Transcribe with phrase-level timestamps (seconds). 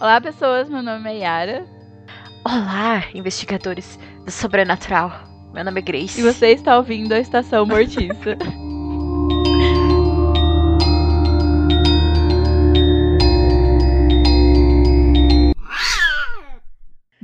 [0.00, 0.68] Olá, pessoas.
[0.68, 1.64] Meu nome é Yara.
[2.44, 5.12] Olá, investigadores do sobrenatural.
[5.52, 6.20] Meu nome é Grace.
[6.20, 8.36] E você está ouvindo a Estação Mortiça.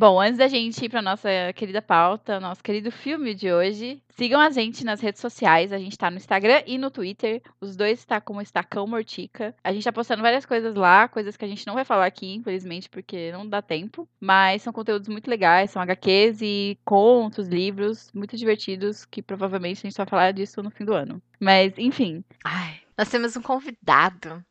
[0.00, 4.40] Bom, antes da gente ir para nossa querida pauta, nosso querido filme de hoje, sigam
[4.40, 5.74] a gente nas redes sociais.
[5.74, 7.42] A gente está no Instagram e no Twitter.
[7.60, 9.54] Os dois está como Estacão Mortica.
[9.62, 12.32] A gente está postando várias coisas lá, coisas que a gente não vai falar aqui,
[12.32, 14.08] infelizmente, porque não dá tempo.
[14.18, 19.90] Mas são conteúdos muito legais, são HQs e contos, livros muito divertidos, que provavelmente a
[19.90, 21.20] gente vai falar disso no fim do ano.
[21.38, 22.24] Mas, enfim.
[22.42, 24.42] Ai, nós temos um convidado.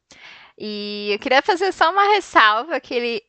[0.55, 3.23] E eu queria fazer só uma ressalva que ele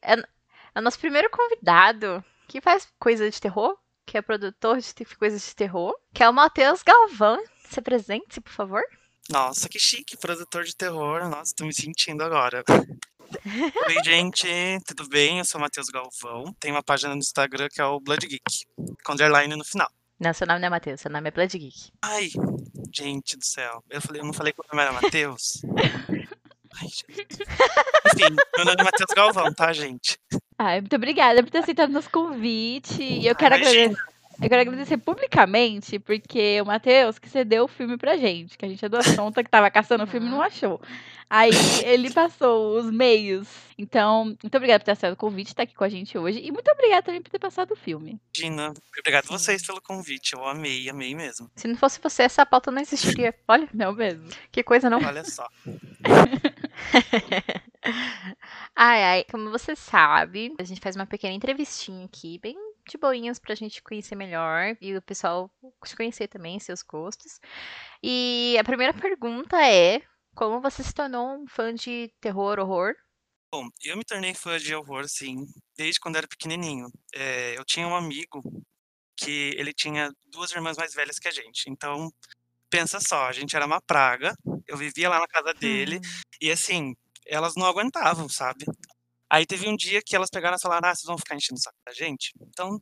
[0.75, 5.43] é o nosso primeiro convidado que faz coisa de terror, que é produtor de coisas
[5.43, 7.43] de terror, que é o Matheus Galvão.
[7.69, 8.83] Se apresente, por favor.
[9.29, 11.29] Nossa, que chique, produtor de terror.
[11.29, 12.65] Nossa, tô me sentindo agora.
[13.87, 14.49] Oi, gente,
[14.87, 15.39] tudo bem?
[15.39, 16.53] Eu sou o Matheus Galvão.
[16.59, 18.67] Tenho uma página no Instagram que é o Blood Geek,
[19.05, 19.89] com underline no final.
[20.19, 21.93] Não, seu nome não é Matheus, seu nome é Blood Geek.
[22.03, 22.29] Ai,
[22.93, 23.83] gente do céu.
[23.89, 25.63] Eu, falei, eu não falei que o nome era Matheus?
[26.75, 30.19] Ai, Enfim, meu nome é Matheus Galvão, tá, gente?
[30.63, 33.03] Ai, muito obrigada por ter aceitado nosso convite.
[33.03, 33.97] E eu quero agradecer.
[34.43, 38.69] Eu quero agradecer publicamente, porque o Matheus que cedeu o filme pra gente, que a
[38.69, 40.79] gente é do assunto que tava caçando o filme e não achou.
[41.31, 41.51] Aí
[41.85, 43.49] ele passou os meios.
[43.79, 46.41] Então, muito obrigada por ter aceitado o convite, estar aqui com a gente hoje.
[46.41, 48.21] E muito obrigada também por ter passado o filme.
[48.37, 50.35] Gina, obrigado a vocês pelo convite.
[50.35, 51.51] Eu amei, amei mesmo.
[51.57, 53.35] Se não fosse você, essa pauta não existiria.
[53.49, 53.67] Olha.
[53.73, 54.29] Não mesmo.
[54.53, 54.99] Que coisa, não?
[54.99, 55.47] Olha só.
[58.75, 62.57] ai, ai, como você sabe, a gente faz uma pequena entrevistinha aqui, bem
[62.89, 65.51] de boinhas pra gente conhecer melhor e o pessoal
[65.85, 67.39] te conhecer também, seus gostos.
[68.03, 70.03] E a primeira pergunta é:
[70.35, 72.95] como você se tornou um fã de terror, horror?
[73.53, 75.37] Bom, eu me tornei fã de horror, sim,
[75.77, 76.87] desde quando era pequenininho.
[77.15, 78.43] É, eu tinha um amigo
[79.17, 81.69] que ele tinha duas irmãs mais velhas que a gente.
[81.69, 82.11] Então,
[82.71, 84.35] pensa só, a gente era uma praga.
[84.67, 86.21] Eu vivia lá na casa dele hum.
[86.41, 86.95] e assim,
[87.27, 88.65] elas não aguentavam, sabe?
[89.29, 91.63] Aí teve um dia que elas pegaram e falaram: "Ah, vocês vão ficar enchendo o
[91.63, 92.33] saco da gente?
[92.41, 92.81] Então,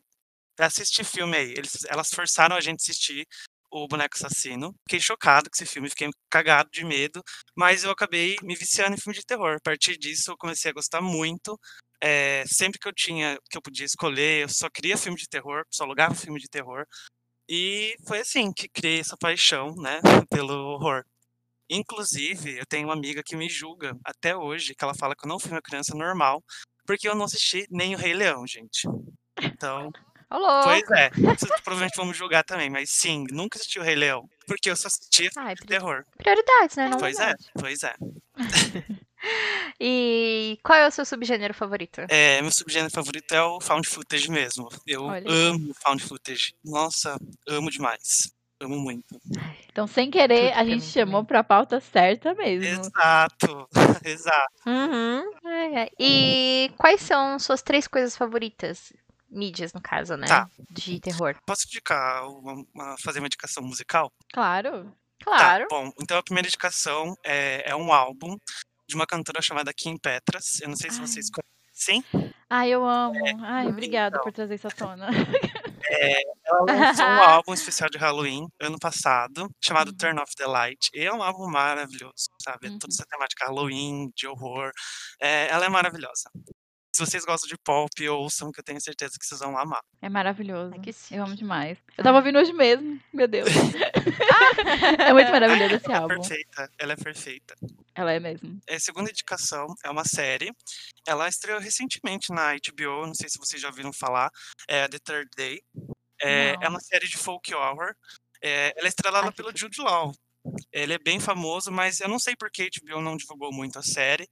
[0.59, 1.51] assistir filme aí".
[1.51, 3.27] Eles, elas forçaram a gente assistir
[3.71, 4.73] o Boneco Assassino.
[4.83, 7.23] Fiquei chocado com esse filme, fiquei cagado de medo,
[7.55, 9.55] mas eu acabei me viciando em filme de terror.
[9.57, 11.59] A partir disso, eu comecei a gostar muito.
[12.01, 15.63] É, sempre que eu tinha, que eu podia escolher, eu só queria filme de terror,
[15.69, 16.85] só alugava filme de terror.
[17.49, 19.99] E foi assim que criei essa paixão, né,
[20.29, 21.03] pelo horror.
[21.67, 25.29] Inclusive, eu tenho uma amiga que me julga até hoje, que ela fala que eu
[25.29, 26.43] não fui uma criança normal,
[26.85, 28.87] porque eu não assisti nem o Rei Leão, gente.
[29.41, 29.91] Então,
[30.31, 30.61] Olá.
[30.63, 34.29] Pois é, vocês provavelmente vão me julgar também, mas sim, nunca assisti o Rei Leão,
[34.45, 36.05] porque eu só assistia Ai, terror.
[36.17, 36.87] Prioridades, né?
[36.87, 37.95] Não pois é, pois é.
[39.79, 42.01] e qual é o seu subgênero favorito?
[42.09, 44.69] É, meu subgênero favorito é o found footage mesmo.
[44.85, 45.29] Eu Olha.
[45.29, 46.53] amo found footage.
[46.63, 48.31] Nossa, amo demais.
[48.61, 49.19] Amo muito.
[49.71, 52.81] Então, sem querer, Tudo a gente chamou para a pauta certa mesmo.
[52.81, 53.69] Exato,
[54.03, 54.53] exato.
[54.65, 55.23] Uhum.
[55.97, 58.91] E quais são suas três coisas favoritas?
[59.31, 60.27] mídias, no caso, né?
[60.27, 60.49] Tá.
[60.71, 61.35] De terror.
[61.45, 64.11] Posso indicar uma, uma, fazer uma indicação musical?
[64.33, 64.91] Claro.
[65.23, 65.67] Claro.
[65.67, 68.37] Tá, bom, então a primeira indicação é, é um álbum
[68.89, 70.59] de uma cantora chamada Kim Petras.
[70.61, 71.07] Eu não sei se Ai.
[71.07, 72.03] vocês conhecem.
[72.49, 73.15] Ai, eu amo.
[73.15, 75.07] É, Ai, obrigada então, por trazer essa tona.
[75.91, 79.97] É, ela lançou um álbum especial de Halloween ano passado, chamado uhum.
[79.97, 80.89] Turn Off the Light.
[80.93, 82.67] E é um álbum maravilhoso, sabe?
[82.67, 82.79] Uhum.
[82.79, 84.71] Toda essa temática Halloween, de horror.
[85.21, 86.29] É, ela é maravilhosa.
[86.99, 89.79] Se vocês gostam de pop, ouçam, que eu tenho certeza que vocês vão amar.
[90.01, 90.73] É maravilhoso.
[90.75, 91.77] É eu amo demais.
[91.97, 92.99] Eu tava ouvindo hoje mesmo.
[93.13, 93.47] Meu Deus.
[94.99, 96.15] é muito maravilhoso esse ela álbum.
[96.15, 96.69] É perfeita.
[96.77, 97.55] Ela é perfeita.
[97.95, 98.59] Ela é mesmo.
[98.67, 100.51] É, segunda indicação é uma série.
[101.07, 103.07] Ela estreou recentemente na HBO.
[103.07, 104.29] Não sei se vocês já ouviram falar.
[104.67, 105.61] É The Third Day.
[106.21, 107.95] É, é uma série de folk horror.
[108.43, 110.11] É, ela é estrelada Ai, pelo Jude Law.
[110.71, 113.79] Ele é bem famoso, mas eu não sei por que a HBO não divulgou muito
[113.79, 114.27] a série.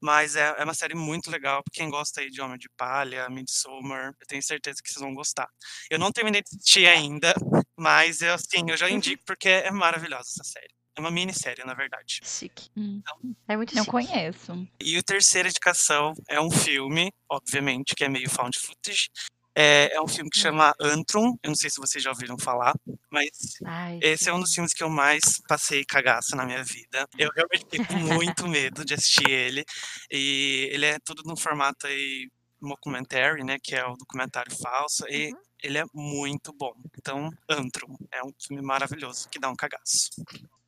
[0.00, 1.62] Mas é, é uma série muito legal.
[1.62, 5.14] Pra quem gosta aí de Homem de Palha, Midsommar, eu tenho certeza que vocês vão
[5.14, 5.48] gostar.
[5.90, 7.34] Eu não terminei de assistir ainda,
[7.78, 8.92] mas eu, assim, eu já uhum.
[8.92, 10.74] indico porque é maravilhosa essa série.
[10.96, 12.20] É uma minissérie, na verdade.
[12.22, 12.68] Chique.
[12.76, 13.00] Hum.
[13.00, 13.90] Então, é muito Não chique.
[13.90, 14.68] conheço.
[14.82, 19.08] E a terceira indicação é um filme, obviamente, que é meio found footage,
[19.54, 20.42] é, é um filme que hum.
[20.42, 21.36] chama Antrum.
[21.42, 22.74] Eu não sei se vocês já ouviram falar,
[23.10, 23.30] mas
[23.64, 27.06] Ai, esse é um dos filmes que eu mais passei cagaço na minha vida.
[27.18, 29.64] Eu realmente fiquei com muito medo de assistir ele.
[30.10, 32.28] E ele é tudo no formato aí
[32.60, 35.38] mockumentary, né, que é o documentário falso, e uhum.
[35.62, 36.74] ele é muito bom.
[36.98, 40.10] Então, Antrum é um filme maravilhoso que dá um cagaço.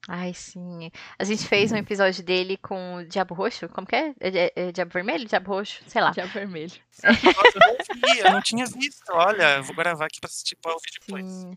[0.08, 0.90] Ai, sim.
[1.16, 3.68] A gente fez um episódio dele com o Diabo Roxo.
[3.68, 4.08] Como que é?
[4.20, 5.26] É, é- é Diabo Vermelho?
[5.28, 5.80] Diabo Roxo?
[5.86, 6.12] Sei lá.
[6.12, 6.72] Já vermelho.
[7.04, 7.76] Nossa, eu não
[8.14, 9.04] vi, eu não tinha visto.
[9.12, 11.24] Olha, eu vou gravar aqui pra assistir pra ouvir depois.
[11.24, 11.56] Sim.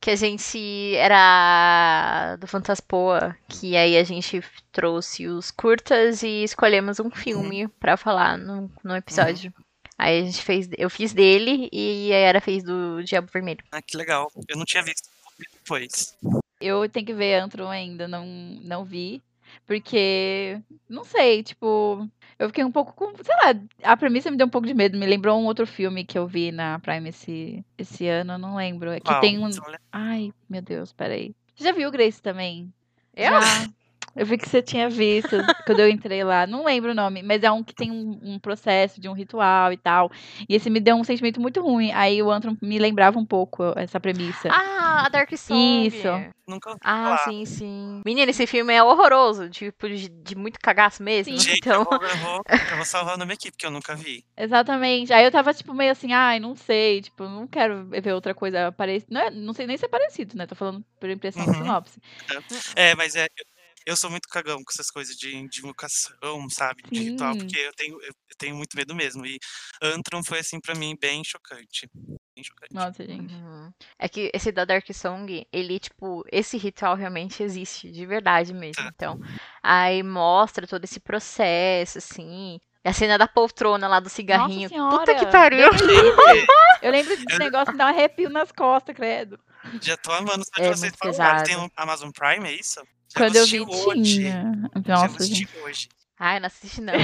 [0.00, 4.42] Que a gente era do Fantaspoa, que aí a gente
[4.72, 9.52] trouxe os curtas e escolhemos um filme pra falar no, no episódio.
[9.98, 13.62] Aí a gente fez, eu fiz dele e a Yara fez do Diabo Vermelho.
[13.70, 14.30] Ah, que legal.
[14.48, 15.10] Eu não tinha visto.
[15.38, 16.16] Depois.
[16.60, 19.22] Eu tenho que ver Antron ainda, não, não vi.
[19.66, 22.08] Porque, não sei, tipo,
[22.38, 23.12] eu fiquei um pouco com.
[23.22, 24.98] Sei lá, a premissa me deu um pouco de medo.
[24.98, 28.90] Me lembrou um outro filme que eu vi na Prime esse, esse ano, não lembro.
[28.90, 29.50] É que tem um.
[29.90, 31.34] Ai, meu Deus, peraí.
[31.54, 32.72] Você já viu o Grace também?
[33.14, 33.30] Eu?
[33.30, 33.68] Já.
[34.16, 36.46] Eu vi que você tinha visto quando eu entrei lá.
[36.46, 39.72] Não lembro o nome, mas é um que tem um, um processo de um ritual
[39.72, 40.10] e tal.
[40.48, 41.92] E esse me deu um sentimento muito ruim.
[41.92, 44.48] Aí o Antron me lembrava um pouco essa premissa.
[44.50, 45.86] Ah, a Dark Song.
[45.86, 46.08] Isso.
[46.46, 47.18] Nunca ouvi Ah, falar.
[47.18, 48.02] sim, sim.
[48.04, 51.32] Menina, esse filme é horroroso, tipo, de, de muito cagaço mesmo.
[51.32, 51.38] Sim.
[51.38, 53.94] Gente, Então, eu, vou, eu, vou, eu vou salvar na minha equipe, que eu nunca
[53.94, 54.24] vi.
[54.36, 55.12] Exatamente.
[55.12, 58.72] Aí eu tava, tipo, meio assim, ai, não sei, tipo, não quero ver outra coisa
[58.72, 59.12] parecida.
[59.14, 60.46] Não, é- não sei nem se é parecido, né?
[60.46, 61.58] Tô falando por impressão de Uhum.
[61.58, 62.00] sinopse.
[62.74, 63.26] É, mas é.
[63.86, 66.82] Eu- sou muito cagão com essas coisas de divulgação, sabe?
[66.90, 69.24] De ritual, porque eu tenho, eu tenho muito medo mesmo.
[69.26, 69.38] E
[69.82, 71.88] Antron foi, assim, pra mim, bem chocante.
[72.34, 72.72] Bem chocante.
[72.74, 73.34] Nossa, gente.
[73.34, 73.70] Uhum.
[73.98, 78.82] É que esse da Dark Song, ele, tipo, esse ritual realmente existe, de verdade mesmo.
[78.82, 78.90] Tá.
[78.94, 79.20] Então,
[79.62, 82.60] aí mostra todo esse processo, assim.
[82.84, 84.70] E A cena da poltrona lá do cigarrinho.
[84.70, 85.68] Puta que Senhora, pariu!
[86.82, 89.38] Eu lembro desse negócio me dá um arrepio nas costas, credo.
[89.80, 91.44] Já tô amando só de É vocês falarem.
[91.44, 92.80] Tem um Amazon Prime, é isso?
[92.80, 92.84] Já
[93.16, 94.02] Quando eu vi, hoje.
[94.16, 94.52] tinha.
[94.86, 95.48] Já Nossa, gente.
[95.64, 95.88] hoje.
[96.20, 96.92] Ai, não assisti não.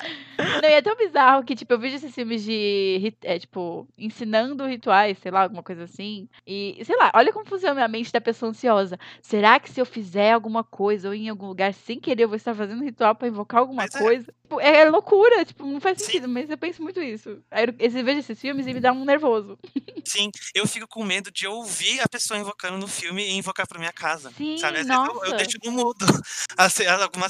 [0.62, 4.66] Não, e é tão bizarro que, tipo, eu vejo esses filmes de, é, tipo, ensinando
[4.66, 6.28] rituais, sei lá, alguma coisa assim.
[6.46, 8.98] E, sei lá, olha como funciona a mente da pessoa ansiosa.
[9.22, 12.36] Será que se eu fizer alguma coisa ou em algum lugar sem querer, eu vou
[12.36, 13.98] estar fazendo um ritual pra invocar alguma Mas é.
[13.98, 14.34] coisa?
[14.42, 16.04] Tipo, é, loucura, tipo, não faz Sim.
[16.04, 17.38] sentido, mas eu penso muito isso.
[17.50, 19.58] Aí eu, eu vejo esses filmes e me dá um nervoso.
[20.04, 23.78] Sim, eu fico com medo de ouvir a pessoa invocando no filme e invocar pra
[23.78, 24.32] minha casa.
[24.36, 24.78] Sim, sabe?
[24.78, 25.36] Vezes eu, eu nossa.
[25.36, 26.04] deixo no mudo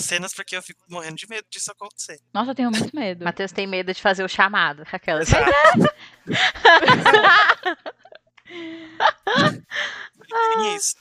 [0.01, 2.19] as cenas porque eu fico morrendo de medo disso acontecer.
[2.33, 3.25] Nossa, eu tenho muito medo.
[3.25, 4.83] Matheus tem medo de fazer o chamado.
[4.91, 5.29] Aquelas.
[5.33, 5.45] Ah.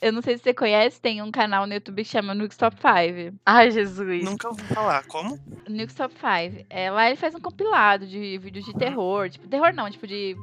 [0.02, 2.76] Eu não sei se você conhece, tem um canal no YouTube que chama Nukes Top
[2.76, 3.38] 5.
[3.46, 4.24] Ai, Jesus.
[4.24, 5.04] Nunca ouvi falar.
[5.06, 5.38] Como?
[5.68, 6.66] Nukes Top 5.
[6.68, 9.30] É, lá ele faz um compilado de vídeos de terror.
[9.30, 10.36] Tipo, terror não, tipo de.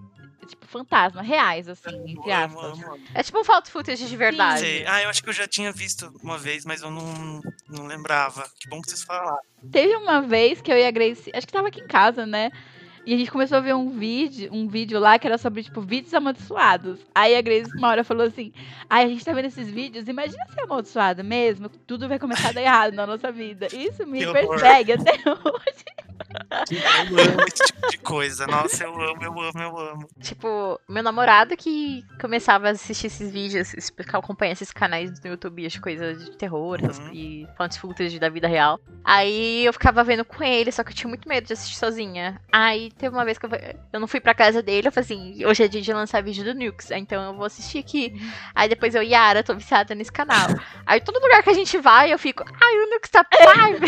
[0.47, 2.79] Tipo, fantasma, reais, assim, entre aspas.
[3.13, 4.59] É tipo um foto footage de verdade.
[4.61, 4.85] Sei.
[4.87, 8.49] Ah, eu acho que eu já tinha visto uma vez, mas eu não, não lembrava.
[8.59, 9.37] Que bom que vocês falaram.
[9.71, 12.51] Teve uma vez que eu e a Grace, acho que tava aqui em casa, né?
[13.05, 15.79] E a gente começou a ver um vídeo, um vídeo lá que era sobre, tipo,
[15.79, 16.99] vídeos amaldiçoados.
[17.15, 18.51] Aí a Grace uma hora falou assim:
[18.89, 22.51] Ai, a gente tá vendo esses vídeos, imagina ser amaldiçoado mesmo, tudo vai começar a
[22.51, 23.67] dar errado na nossa vida.
[23.73, 24.49] Isso me Que horror.
[24.49, 25.85] persegue até hoje.
[26.71, 28.45] Eu amo esse tipo de coisa.
[28.47, 30.09] Nossa, eu amo, eu amo, eu amo.
[30.21, 35.67] Tipo, meu namorado que começava a assistir esses vídeos, esse- acompanha esses canais no YouTube
[35.67, 37.13] de coisas de terror Uhum.
[37.13, 38.79] e fontes footage da vida real.
[39.03, 42.41] Aí eu ficava vendo com ele, só que eu tinha muito medo de assistir sozinha.
[42.51, 43.49] Aí teve uma vez que eu,
[43.93, 46.43] eu não fui pra casa dele, eu falei assim, hoje é dia de lançar vídeo
[46.43, 48.13] do Nukes, então eu vou assistir aqui.
[48.53, 50.47] Aí depois eu, Yara, tô viciada nesse canal.
[50.85, 53.87] Aí todo lugar que a gente vai, eu fico, ai, o Nukes tá Prime!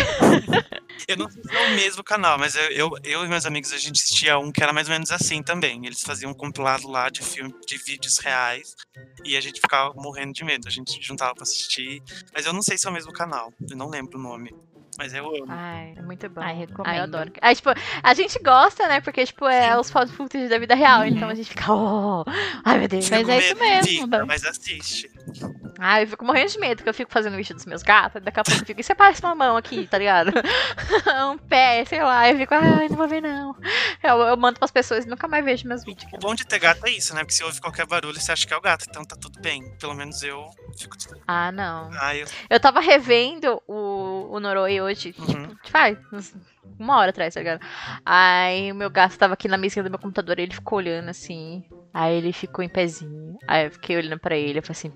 [1.08, 3.72] Eu não sei se é o mesmo canal, mas eu, eu, eu e meus amigos,
[3.74, 5.86] a gente assistia um que era mais ou menos assim também.
[5.86, 8.76] Eles faziam um compilado lá de filme, de vídeos reais.
[9.24, 10.68] E a gente ficava morrendo de medo.
[10.68, 12.02] A gente juntava pra assistir.
[12.34, 13.54] Mas eu não sei se é o mesmo canal.
[13.70, 14.52] Eu não lembro o nome.
[15.00, 15.46] Mas eu amo.
[15.48, 16.42] Ai, é muito bom.
[16.42, 16.96] Ai, Ai, recomendo.
[16.98, 17.32] eu adoro.
[17.42, 17.70] Aí, tipo,
[18.04, 19.00] a gente gosta, né?
[19.00, 21.00] Porque, tipo, é os foto footage da vida real.
[21.00, 21.06] Uhum.
[21.06, 22.26] Então a gente fica, oh,
[22.66, 23.06] ai meu Deus.
[23.06, 24.24] Fica Mas é isso mesmo, né?
[24.28, 25.10] mas assiste.
[25.80, 28.22] Ai, eu fico morrendo de medo, porque eu fico fazendo o vídeo dos meus gatos.
[28.22, 30.34] Daqui a pouco eu fico, e você parece uma mão aqui, tá ligado?
[31.32, 32.30] um pé, sei lá.
[32.30, 33.56] Eu fico, ai, não vou ver não.
[34.04, 36.12] Eu, eu mando pras pessoas e nunca mais vejo meus vídeos.
[36.12, 37.22] O bom de ter gato é isso, né?
[37.22, 38.86] Porque se ouve qualquer barulho, você acha que é o gato.
[38.90, 39.64] Então tá tudo bem.
[39.78, 40.46] Pelo menos eu
[40.78, 40.98] fico.
[41.26, 41.90] Ah, não.
[42.02, 42.28] Ah, eu.
[42.50, 44.96] Eu tava revendo o, o Noroi hoje, Uhum.
[44.96, 45.98] tipo, faz
[46.78, 47.62] uma hora atrás, tá ligado?
[48.06, 51.10] Aí o meu gato tava aqui na mesinha do meu computador e ele ficou olhando
[51.10, 51.64] assim.
[51.94, 53.38] Aí ele ficou em pezinho.
[53.48, 54.94] Aí eu fiquei olhando pra ele, eu falei assim.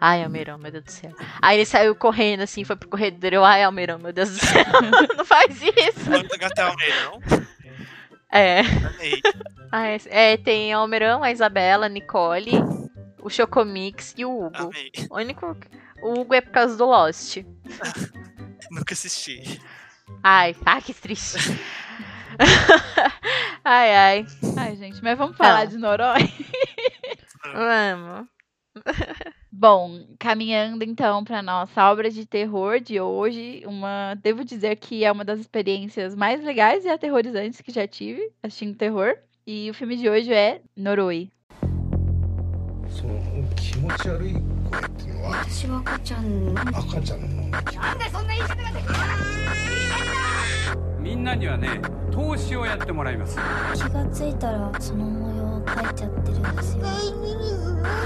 [0.00, 1.12] Ai, Almeirão, meu Deus do céu.
[1.42, 3.34] Aí ele saiu correndo assim, foi pro corredor.
[3.34, 4.64] Eu, ai, Almeirão, meu Deus do céu.
[5.16, 6.10] não faz isso.
[6.10, 7.20] O gato é Almeirão?
[8.32, 8.60] É.
[8.60, 9.20] Amei.
[9.70, 12.52] Ah, é, é, tem Almeirão, a Isabela, a Nicole,
[13.20, 14.56] o Chocomix e o Hugo.
[14.56, 14.90] Amei.
[15.10, 15.56] O único.
[16.02, 17.36] O Hugo é por causa do Lost.
[18.72, 19.60] Nunca assisti.
[20.22, 21.38] Ai, ai, que triste.
[23.64, 24.26] ai, ai.
[24.56, 25.64] Ai, gente, mas vamos falar Tá.
[25.66, 26.32] de Norói?
[27.52, 28.28] Vamos.
[29.50, 35.10] Bom, caminhando então para nossa obra de terror de hoje, uma, devo dizer que é
[35.10, 39.16] uma das experiências mais legais e aterrorizantes que já tive assistindo terror.
[39.46, 41.30] E o filme de hoje é Noroi.
[42.90, 43.06] そ
[51.29, 53.37] なにはね投資をやってもらいます
[53.75, 56.83] 気がついたらその模様を描いちゃってるんですよ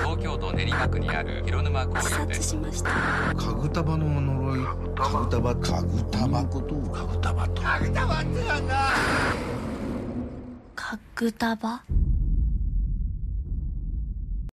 [0.04, 2.90] 東京都練馬区にある広沼公自園で殺しました
[3.36, 4.66] かぐたばの呪い
[4.96, 8.76] かぐたばかぐたばことかぐたばとかぐたばってなんだ
[10.76, 11.84] かぐたば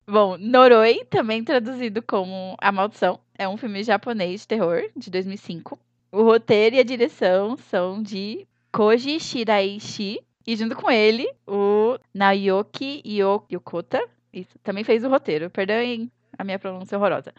[0.05, 5.79] Bom, Noroi, também traduzido como A Maldição, é um filme japonês de terror de 2005.
[6.11, 8.47] O roteiro e a direção são de
[8.78, 14.08] Koji Shiraishi e junto com ele o Naoki Yo- Yokota.
[14.32, 15.50] Isso, também fez o roteiro.
[15.50, 17.34] Perdoem a minha pronúncia horrorosa.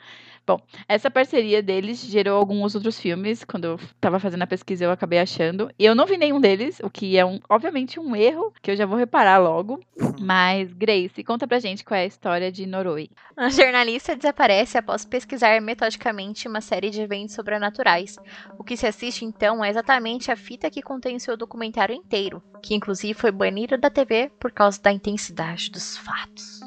[0.47, 3.45] Bom, essa parceria deles gerou alguns outros filmes.
[3.45, 5.71] Quando eu tava fazendo a pesquisa, eu acabei achando.
[5.79, 8.77] E eu não vi nenhum deles, o que é um, obviamente um erro, que eu
[8.77, 9.79] já vou reparar logo.
[10.19, 13.11] Mas, Grace, conta pra gente qual é a história de Noroi.
[13.37, 18.17] A jornalista desaparece após pesquisar metodicamente uma série de eventos sobrenaturais.
[18.59, 22.75] O que se assiste então é exatamente a fita que contém seu documentário inteiro, que
[22.75, 26.58] inclusive foi banido da TV por causa da intensidade dos fatos.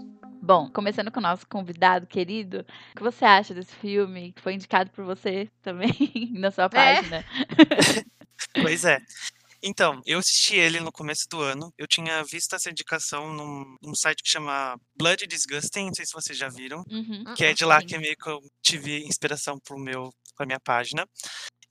[0.41, 4.53] Bom, começando com o nosso convidado querido, o que você acha desse filme que foi
[4.53, 5.91] indicado por você também
[6.33, 7.23] na sua página?
[8.53, 8.97] Pois é.
[9.63, 11.71] Então, eu assisti ele no começo do ano.
[11.77, 16.13] Eu tinha visto essa indicação num, num site que chama Blood Disgusting, não sei se
[16.13, 16.83] vocês já viram.
[16.89, 17.33] Uhum.
[17.35, 21.05] Que é de lá que meio que eu tive inspiração pro meu, pra minha página.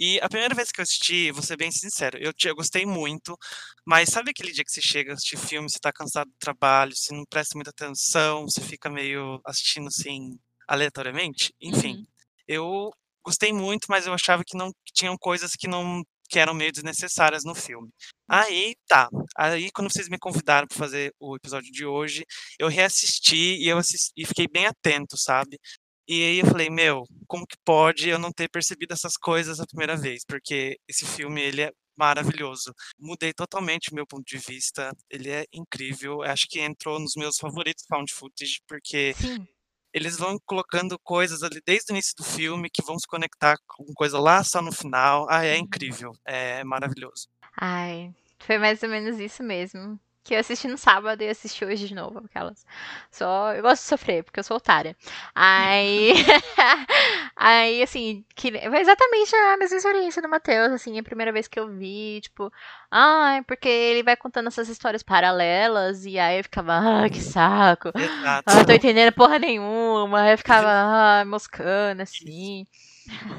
[0.01, 3.37] E a primeira vez que eu assisti, vou ser bem sincero, eu, eu gostei muito,
[3.87, 6.97] mas sabe aquele dia que você chega a assistir filme, você tá cansado do trabalho,
[6.97, 11.53] você não presta muita atenção, você fica meio assistindo assim, aleatoriamente?
[11.61, 12.07] Enfim, Uhum.
[12.49, 12.91] eu
[13.25, 16.71] gostei muito, mas eu achava que não que tinham coisas que não que eram meio
[16.73, 17.91] desnecessárias no filme.
[18.29, 19.09] Aí, tá.
[19.37, 22.25] Aí, quando vocês me convidaram para fazer o episódio de hoje,
[22.59, 25.59] eu reassisti e eu assisti, e fiquei bem atento, sabe?
[26.13, 29.65] E aí eu falei, meu, como que pode eu não ter percebido essas coisas a
[29.65, 30.25] primeira vez?
[30.25, 32.75] Porque esse filme, ele é maravilhoso.
[32.99, 34.91] Mudei totalmente o meu ponto de vista.
[35.09, 36.21] Ele é incrível.
[36.23, 39.47] Acho que entrou nos meus favoritos found footage, porque Sim.
[39.95, 43.85] eles vão colocando coisas ali desde o início do filme que vão se conectar com
[43.95, 45.29] coisa lá só no final.
[45.31, 46.11] Ah, é incrível.
[46.27, 47.29] É maravilhoso.
[47.57, 49.97] Ai, foi mais ou menos isso mesmo.
[50.31, 52.23] Que eu assisti no sábado e assisti hoje de novo.
[52.25, 52.65] Aquelas.
[53.11, 53.53] Só.
[53.53, 54.95] Eu gosto de sofrer, porque eu sou otária.
[55.35, 56.13] Aí.
[57.35, 58.53] aí, assim, que...
[58.53, 62.53] foi exatamente a mesma experiência do Matheus, assim, a primeira vez que eu vi, tipo,
[62.89, 67.89] ai, porque ele vai contando essas histórias paralelas, e aí eu ficava, ah, que saco.
[67.93, 68.45] Exato.
[68.47, 70.21] Ah, não tô entendendo porra nenhuma.
[70.21, 72.69] Aí eu ficava ah, moscando, assim.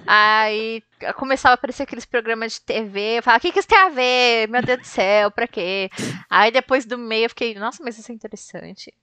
[0.05, 0.83] Aí
[1.15, 3.17] começava a aparecer aqueles programas de TV.
[3.19, 4.47] Eu falava, o que, que isso tem a ver?
[4.49, 5.89] Meu Deus do céu, pra quê?
[6.29, 8.93] Aí depois do meio eu fiquei, nossa, mas isso é interessante.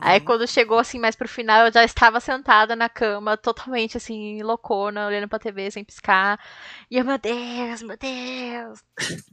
[0.00, 0.24] Aí Uhum.
[0.24, 5.06] quando chegou assim mais pro final, eu já estava sentada na cama, totalmente assim, loucona,
[5.06, 6.38] olhando pra TV sem piscar.
[6.90, 8.82] E eu, meu Deus, meu Deus.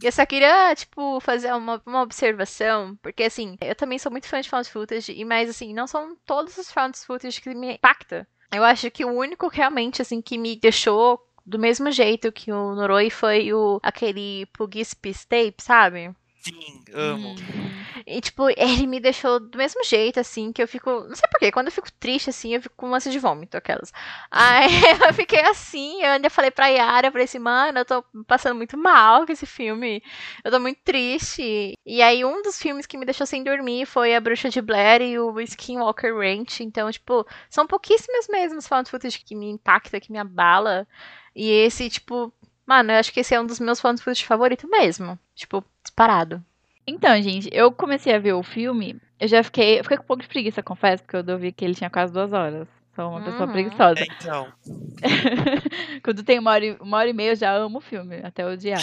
[0.02, 4.28] E eu só queria, tipo, fazer uma, uma observação, porque assim, eu também sou muito
[4.28, 7.74] fã de found footage, e mas assim, não são todos os found footage que me
[7.76, 8.28] impacta.
[8.56, 12.74] Eu acho que o único realmente, assim, que me deixou do mesmo jeito que o
[12.74, 16.16] Noroi foi o aquele Pugispis Tape, sabe?
[16.48, 17.30] Sim, amo.
[17.30, 17.88] Uhum.
[18.06, 20.92] E, tipo, ele me deixou do mesmo jeito, assim, que eu fico.
[20.92, 23.92] Não sei porquê, quando eu fico triste, assim, eu fico com lance de vômito, aquelas.
[24.30, 24.68] Aí
[25.10, 28.56] eu fiquei assim, eu ainda falei pra Yara, eu falei assim, mano, eu tô passando
[28.56, 30.04] muito mal com esse filme.
[30.44, 31.74] Eu tô muito triste.
[31.84, 35.02] E aí, um dos filmes que me deixou sem dormir foi A Bruxa de Blair
[35.02, 36.62] e o Skinwalker Ranch.
[36.62, 40.88] Então, tipo, são pouquíssimos mesmo os found footage que me impacta, que me abala.
[41.36, 42.32] E esse, tipo,
[42.66, 45.18] mano, eu acho que esse é um dos meus found footage favoritos mesmo.
[45.36, 46.44] Tipo, disparado.
[46.88, 50.08] Então, gente, eu comecei a ver o filme, eu já fiquei, eu fiquei com um
[50.08, 52.68] pouco de preguiça, confesso, porque eu vi que ele tinha quase duas horas.
[52.96, 53.52] Sou uma pessoa Uhum.
[53.52, 54.00] preguiçosa.
[54.00, 54.48] É, então,
[56.04, 58.46] Quando tem uma hora, e, uma hora e meia, eu já amo o filme, até
[58.46, 58.82] odiar.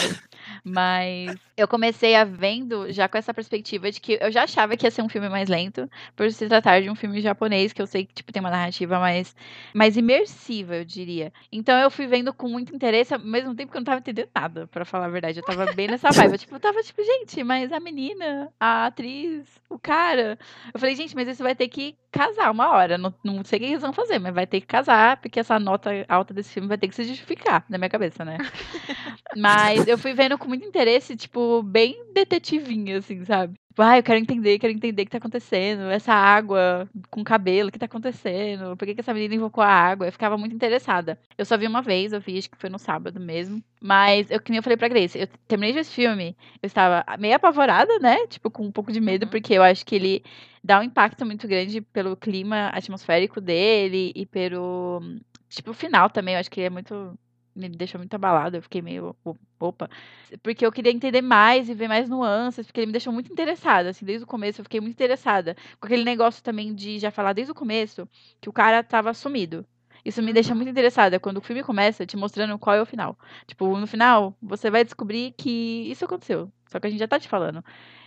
[0.63, 4.85] Mas eu comecei a vendo já com essa perspectiva de que eu já achava que
[4.85, 7.87] ia ser um filme mais lento, por se tratar de um filme japonês, que eu
[7.87, 9.35] sei que tipo, tem uma narrativa mais,
[9.73, 11.31] mais imersiva, eu diria.
[11.51, 14.29] Então eu fui vendo com muito interesse, ao mesmo tempo que eu não tava entendendo
[14.35, 15.39] nada, pra falar a verdade.
[15.39, 16.33] Eu tava bem nessa vibe.
[16.33, 20.37] Eu, tipo, eu tava tipo, gente, mas a menina, a atriz, o cara.
[20.73, 22.97] Eu falei, gente, mas isso vai ter que casar uma hora.
[22.97, 25.59] Não, não sei o que eles vão fazer, mas vai ter que casar, porque essa
[25.59, 28.37] nota alta desse filme vai ter que se justificar na minha cabeça, né?
[29.37, 33.55] mas eu fui vendo com muito interesse, tipo, bem detetivinha, assim, sabe?
[33.75, 35.89] Ah, eu quero entender, quero entender o que tá acontecendo.
[35.89, 38.77] Essa água com cabelo, o que tá acontecendo?
[38.77, 40.05] Por que, que essa menina invocou a água?
[40.07, 41.19] Eu ficava muito interessada.
[41.35, 43.63] Eu só vi uma vez, eu vi, acho que foi no sábado mesmo.
[43.81, 47.03] Mas, eu, que nem eu falei pra Grace, eu terminei de esse filme, eu estava
[47.17, 48.27] meio apavorada, né?
[48.27, 49.29] Tipo, com um pouco de medo, Uhum.
[49.31, 50.23] porque eu acho que ele
[50.63, 55.01] dá um impacto muito grande pelo clima atmosférico dele e pelo.
[55.49, 57.17] Tipo, o final também, eu acho que é muito.
[57.55, 59.15] Me deixou muito abalada, eu fiquei meio.
[59.59, 59.89] Opa.
[60.41, 63.89] Porque eu queria entender mais e ver mais nuances, porque ele me deixou muito interessada,
[63.89, 65.55] assim, desde o começo eu fiquei muito interessada.
[65.79, 68.07] Com aquele negócio também de já falar desde o começo
[68.41, 69.65] que o cara tava sumido.
[70.05, 73.17] Isso me deixa muito interessada quando o filme começa te mostrando qual é o final.
[73.47, 76.51] Tipo, no final, você vai descobrir que isso aconteceu.
[76.67, 77.63] Só que a gente já tá te falando.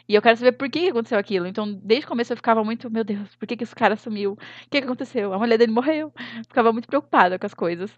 [0.08, 1.46] E eu quero saber por que aconteceu aquilo.
[1.46, 4.32] Então, desde o começo eu ficava muito, meu Deus, por que, que esse cara sumiu?
[4.32, 4.36] O
[4.70, 5.32] que, que aconteceu?
[5.32, 6.12] A mulher dele morreu.
[6.48, 7.90] Ficava muito preocupada com as coisas.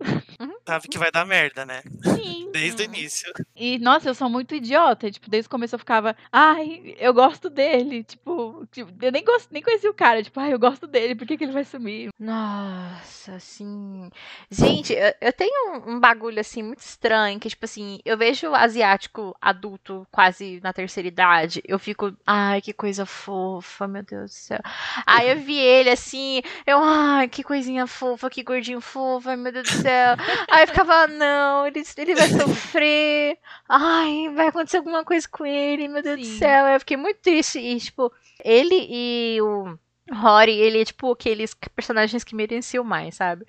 [0.69, 1.83] Sabe que vai dar merda, né?
[2.05, 2.39] Sim.
[2.53, 3.33] Desde o início.
[3.57, 5.11] E, nossa, eu sou muito idiota.
[5.11, 8.05] Tipo, desde o começo eu ficava, ai, eu gosto dele.
[8.05, 10.23] Tipo, tipo, eu nem, gosto, nem conheci o cara.
[10.23, 12.11] Tipo, ai, eu gosto dele, por que, que ele vai sumir?
[12.19, 14.11] Nossa, assim.
[14.51, 18.55] Gente, eu, eu tenho um, um bagulho assim muito estranho que, tipo assim, eu vejo
[18.55, 21.63] asiático adulto quase na terceira idade.
[21.67, 24.61] Eu fico, ai, que coisa fofa, meu Deus do céu.
[25.07, 29.53] Aí eu vi ele assim, eu, ai, que coisinha fofa, que gordinho fofo, ai, meu
[29.53, 30.17] Deus do céu.
[30.59, 33.39] Aí ficava, não, ele, ele vai sofrer.
[33.69, 36.39] Ai, vai acontecer alguma coisa com ele, meu Deus do Sim.
[36.39, 36.67] céu.
[36.67, 37.61] Eu fiquei muito triste.
[37.61, 38.13] E, tipo,
[38.45, 39.79] ele e o.
[40.13, 43.45] Rory, ele é tipo aqueles personagens que merenciam mais, sabe?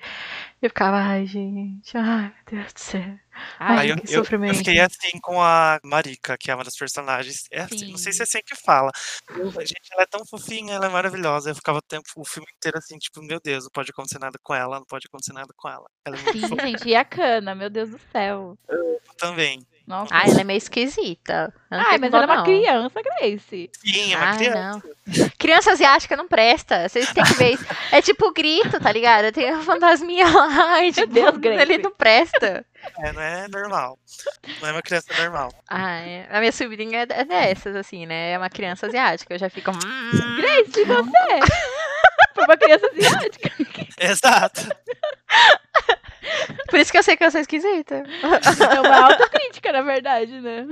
[0.61, 3.19] Eu ficava, ai, gente, ai, meu Deus do céu.
[3.57, 4.55] Ai, Ai, eu, que eu- eu sofrimento.
[4.57, 7.45] fiquei assim com a Marika, que é uma das personagens.
[7.51, 8.91] É assim, não sei se é assim que fala.
[9.29, 11.49] Eu- Gente, ela é tão fofinha, ela é maravilhosa.
[11.51, 14.37] Eu ficava o tempo, o filme inteiro assim, tipo, meu Deus, não pode acontecer nada
[14.43, 15.89] com ela, não pode acontecer nada com ela.
[16.03, 18.57] Ela é muito Sim, fofa gente, e a cana, meu Deus do céu.
[19.17, 19.65] também.
[19.89, 20.13] Nossa.
[20.13, 21.51] Ai, ela é meio esquisita.
[21.51, 23.71] Fico mas ela é uma criança, Grace.
[23.73, 24.81] Sim, é uma Ai, criança.
[25.07, 25.29] não.
[25.39, 26.87] Criança asiática não presta.
[26.87, 27.65] Vocês têm que ver isso.
[27.91, 29.31] É tipo grito, tá ligado?
[29.31, 30.47] Tem uma fantasminha lá.
[30.77, 31.61] Ai, tipo, Deus, Grace.
[31.63, 32.63] ele não presta.
[32.99, 33.97] É, não é normal.
[34.61, 35.51] Não é uma criança normal.
[35.67, 38.33] Ai, a minha sobrinha é dessas, assim, né?
[38.33, 39.33] É uma criança asiática.
[39.33, 39.71] Eu já fico.
[39.71, 40.35] "Hum".
[40.37, 41.39] Grace, você!
[42.35, 43.51] Foi uma criança asiática.
[43.99, 44.69] Exato.
[46.69, 48.03] Por isso que eu sei que eu sou esquisita.
[48.73, 50.65] É uma autocrítica, na verdade, né?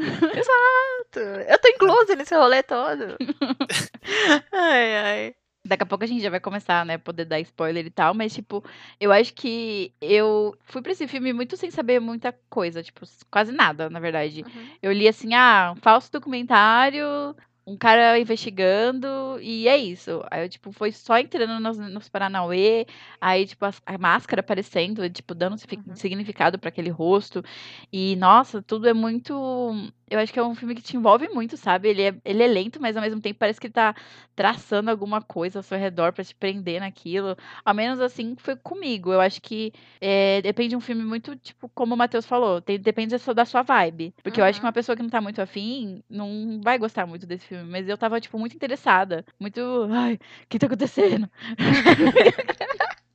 [1.48, 3.18] Eu tô inclusa nesse rolê todo.
[4.52, 5.36] Ai, ai.
[5.66, 6.98] Daqui a pouco a gente já vai começar, né?
[6.98, 8.64] Poder dar spoiler e tal, mas, tipo,
[9.02, 13.52] eu acho que eu fui pra esse filme muito sem saber muita coisa, tipo, quase
[13.52, 14.46] nada, na verdade.
[14.48, 14.68] Uhum.
[14.82, 17.36] Eu li assim, ah, um falso documentário,
[17.68, 19.08] um cara investigando,
[19.42, 20.24] e é isso.
[20.32, 22.86] Aí eu, tipo, foi só entrando nos, nos Paranauê,
[23.20, 25.96] aí, tipo, as- a, máscara aparecendo, tipo, dando Uhum.
[25.96, 27.44] significado pra aquele rosto.
[27.92, 29.34] E, nossa, tudo é muito.
[30.10, 31.90] Eu acho que é um filme que te envolve muito, sabe?
[31.90, 33.94] Ele é, ele é lento, mas ao mesmo tempo parece que tá
[34.36, 37.36] traçando alguma coisa ao seu redor pra te prender naquilo.
[37.66, 39.12] Ao menos assim foi comigo.
[39.12, 42.80] Eu acho que é, depende de um filme muito, tipo, como o Matheus falou, tem-
[42.80, 44.14] depende da sua, da sua vibe.
[44.24, 44.68] Porque eu acho que Uhum.
[44.70, 47.70] uma pessoa que não tá muito afim não vai gostar muito desse filme.
[47.70, 49.26] Mas eu tava, tipo, muito interessada.
[49.40, 49.60] Muito.
[49.92, 51.30] Ai, o que tá acontecendo?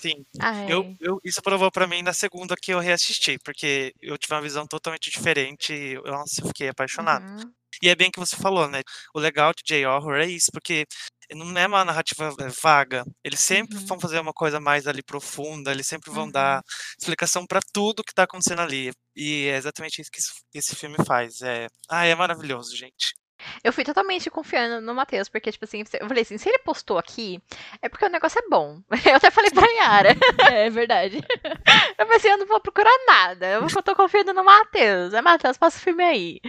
[0.00, 0.24] Sim.
[0.40, 0.66] Ai.
[0.72, 4.42] Eu, eu, isso provou pra mim na segunda que eu reassisti, porque eu tive uma
[4.42, 5.72] visão totalmente diferente.
[5.72, 7.24] e Eu, nossa, eu fiquei apaixonado.
[7.24, 7.52] Uhum.
[7.82, 8.82] E é bem que você falou, né?
[9.14, 10.86] O legal de J-Horror é isso, porque
[11.32, 13.04] não é uma narrativa é, vaga.
[13.24, 13.86] Eles sempre Uhum.
[13.86, 16.30] vão fazer uma coisa mais ali profunda, eles sempre vão Uhum.
[16.32, 16.62] dar
[17.00, 18.90] explicação pra tudo que tá acontecendo ali.
[19.16, 21.40] E é exatamente isso que esse, que esse filme faz.
[21.42, 21.66] É...
[21.88, 23.14] Ah, é maravilhoso, gente.
[23.62, 26.98] Eu fui totalmente confiando no Matheus, porque, tipo assim, eu falei assim, se ele postou
[26.98, 27.42] aqui,
[27.82, 28.80] é porque o negócio é bom.
[29.06, 30.10] Eu até falei pra Yara.
[30.52, 31.20] É verdade.
[31.98, 33.46] Eu pensei, eu não vou procurar nada.
[33.46, 35.12] Eu tô confiando no Matheus.
[35.14, 36.40] É, Matheus, passa o filme aí.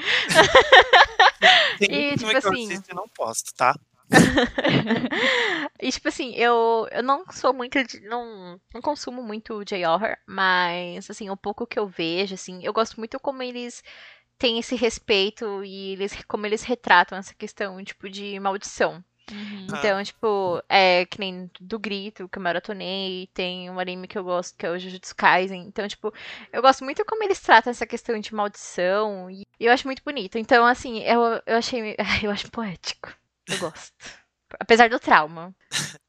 [1.79, 3.75] Tem E, tipo eu assim- assisto e não posto, tá?
[5.81, 7.83] E, tipo assim, eu, eu não sou muito.
[7.83, 12.71] de- Não, não consumo muito J-Horror, mas, assim, o pouco que eu vejo, assim, eu
[12.73, 13.83] gosto muito como eles
[14.37, 19.03] têm esse respeito e eles, como eles retratam essa questão, tipo, de maldição.
[19.31, 19.67] Uhum.
[19.71, 19.77] Ah.
[19.77, 24.23] Então, tipo, é que nem do Grito, que eu maratonei, tem um anime que eu
[24.23, 25.61] gosto, que é o Jujutsu Kaisen.
[25.61, 26.13] Então, tipo,
[26.51, 30.37] eu gosto muito como eles tratam essa questão de maldição e eu acho muito bonito.
[30.37, 33.13] Então, assim, eu, eu achei, eu acho poético.
[33.47, 33.93] Eu gosto.
[34.59, 35.55] Apesar do trauma.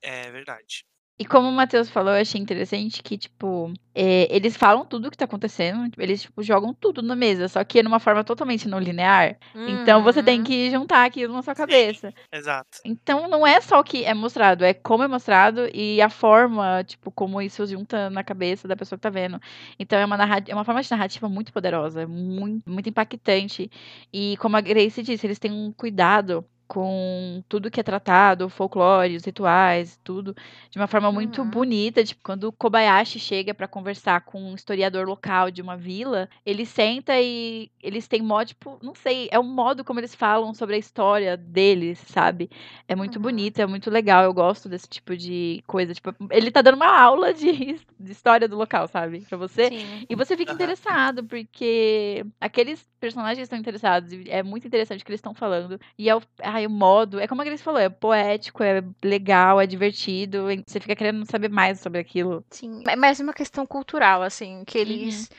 [0.03, 0.85] É verdade.
[1.19, 5.11] E como o Matheus falou, eu achei interessante que, tipo, é, eles falam tudo o
[5.11, 8.79] que tá acontecendo, eles, tipo, jogam tudo na mesa, só que numa forma totalmente não
[8.79, 9.39] linear.
[9.55, 10.45] Então você tem Uhum.
[10.45, 12.13] que juntar aquilo na sua cabeça.
[12.31, 12.81] Exato.
[12.85, 16.85] Então não é só o que é mostrado, é como é mostrado e a forma,
[16.85, 19.41] tipo, como isso junta na cabeça da pessoa que tá vendo.
[19.79, 23.71] Então é uma, é uma forma de narrativa muito poderosa, muito, muito impactante.
[24.13, 29.17] E como a Grace disse, eles têm um cuidado com tudo que é tratado, folclore,
[29.17, 30.35] os rituais, tudo,
[30.71, 31.51] de uma forma muito Uhum.
[31.51, 32.05] bonita.
[32.05, 36.67] Tipo, quando o Kobayashi chega pra conversar com um historiador local de uma vila, ele
[36.67, 40.77] senta e eles têm mó, tipo, não sei, é um modo como eles falam sobre
[40.77, 42.51] a história deles, sabe?
[42.89, 43.23] É muito Uhum.
[43.23, 44.25] bonito, é muito legal.
[44.25, 45.95] Eu gosto desse tipo de coisa.
[45.95, 49.21] Tipo, ele tá dando uma aula de, de história do local, sabe?
[49.21, 49.71] Pra você.
[49.71, 50.07] Sim.
[50.09, 54.13] E você fica interessado, porque aqueles personagens estão interessados.
[54.13, 55.79] E é muito interessante o que eles estão falando.
[55.99, 56.23] E é o,
[56.57, 60.47] ai, o modo, é como a Grace falou, é poético, é legal, é divertido.
[60.67, 62.45] Você fica querendo saber mais sobre aquilo.
[62.51, 62.83] Sim.
[62.87, 65.31] É mais uma questão cultural, assim, que eles.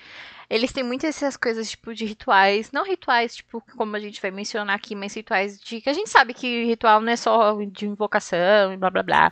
[0.49, 2.71] Eles têm muitas essas coisas, tipo, de rituais.
[2.71, 5.81] Não rituais, tipo, como a gente vai mencionar aqui, mas rituais de.
[5.81, 9.31] Que a gente sabe que ritual não é só de invocação e blá blá blá.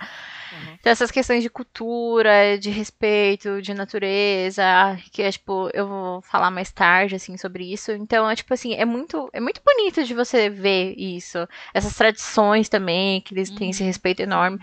[0.51, 0.75] Uhum.
[0.79, 4.63] Então, essas questões de cultura, de respeito, de natureza,
[5.11, 7.91] que é, tipo, eu vou falar mais tarde, assim, sobre isso.
[7.91, 11.47] Então, é, tipo, assim, é muito, é muito bonito de você ver isso.
[11.73, 13.87] Essas tradições também, que eles têm esse Uhum.
[13.87, 14.59] respeito enorme.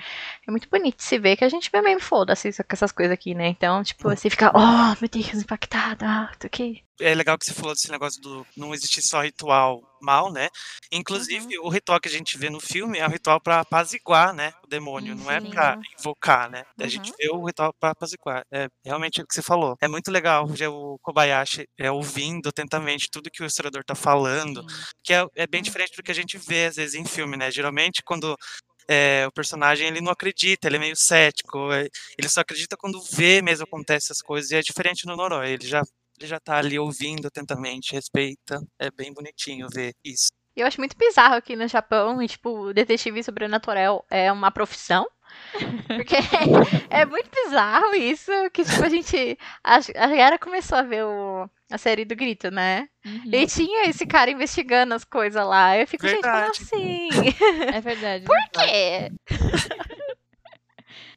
[0.46, 3.12] É muito bonito de se ver, que a gente vê mesmo, foda-se com essas coisas
[3.12, 3.48] aqui, né?
[3.48, 6.82] Então, tipo, você fica, oh, meu Deus, impactada, ah, tô aqui.
[7.00, 10.48] É legal que você falou desse negócio do não existir só ritual mal, né?
[10.92, 14.52] Inclusive, o ritual que a gente vê no filme é um ritual pra apaziguar, né?
[14.62, 15.48] O demônio, não é Sim.
[15.98, 16.64] invocar, né?
[16.80, 17.16] A gente Uhum.
[17.18, 18.44] vê o ritual pra apaziguar.
[18.52, 19.76] É realmente o que você falou.
[19.80, 24.62] É muito legal ver o Kobayashi é, ouvindo atentamente tudo que o historiador tá falando,
[25.02, 25.62] que é, é bem Uhum.
[25.62, 27.50] diferente do que a gente vê às vezes em filme, né?
[27.50, 28.36] Geralmente quando
[28.88, 33.00] é, o personagem ele não acredita, ele é meio cético, é, ele só acredita quando
[33.12, 35.82] vê mesmo acontece essas coisas, e é diferente no Noroi, ele já
[36.22, 40.28] ele já tá ali ouvindo atentamente, respeita, é bem bonitinho ver isso.
[40.54, 45.06] Eu acho muito bizarro aqui no Japão, e, tipo, detetive sobrenatural é uma profissão.
[45.88, 46.16] Porque
[46.90, 49.38] é muito bizarro isso, que, tipo, a gente.
[49.64, 52.86] A, a galera começou a ver o, a série do Grito, né?
[53.04, 53.30] Uhum.
[53.32, 55.78] E tinha esse cara investigando as coisas lá.
[55.78, 56.58] Eu fico, gente, como Verdade.
[56.60, 57.08] assim?
[57.74, 58.24] É verdade.
[58.26, 59.10] Por quê?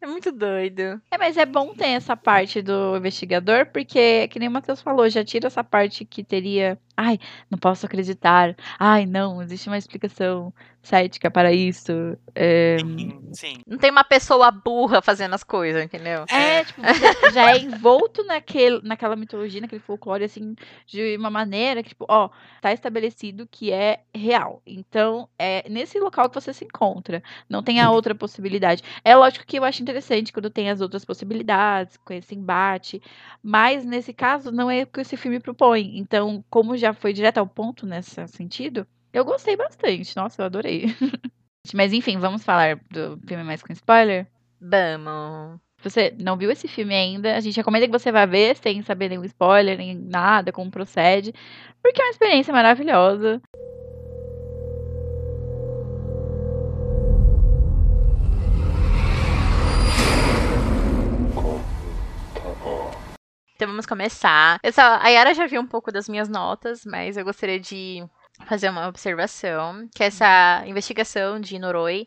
[0.01, 1.01] É muito doido.
[1.09, 5.09] É, mas é bom ter essa parte do investigador, porque, que nem o Matheus falou,
[5.09, 6.77] já tira essa parte que teria.
[6.97, 8.55] Ai, não posso acreditar.
[8.79, 10.53] Ai, não, existe uma explicação
[10.85, 11.91] cética para isso.
[12.33, 13.57] É, Sim, sim.
[13.67, 16.25] Não tem uma pessoa burra fazendo as coisas, entendeu?
[16.29, 20.55] é, tipo, você já é envolto naquele, naquela mitologia, naquele folclore, assim,
[20.85, 22.29] de uma maneira que, tipo, ó,
[22.61, 24.61] tá estabelecido que é real.
[24.65, 27.21] Então, é nesse local que você se encontra.
[27.49, 28.83] Não tem a outra possibilidade.
[29.03, 33.01] É lógico que eu acho interessante quando tem as outras possibilidades, com esse embate.
[33.41, 35.97] Mas nesse caso, não é o que esse filme propõe.
[35.97, 40.15] Então, como já foi direto ao ponto nesse sentido, eu gostei bastante.
[40.15, 40.85] Nossa, eu adorei.
[41.73, 44.27] Mas enfim, vamos falar do filme mais com spoiler?
[44.61, 45.59] Vamos.
[45.81, 48.81] Se você não viu esse filme ainda, a gente recomenda que você vá ver sem
[48.81, 51.33] saber nenhum spoiler, nem nada, como procede.
[51.81, 53.41] Porque é uma experiência maravilhosa.
[63.55, 64.59] Então vamos começar.
[64.61, 68.03] Eu só, a Yara já viu um pouco das minhas notas, mas eu gostaria de
[68.45, 72.05] fazer uma observação, que essa investigação de Noroi,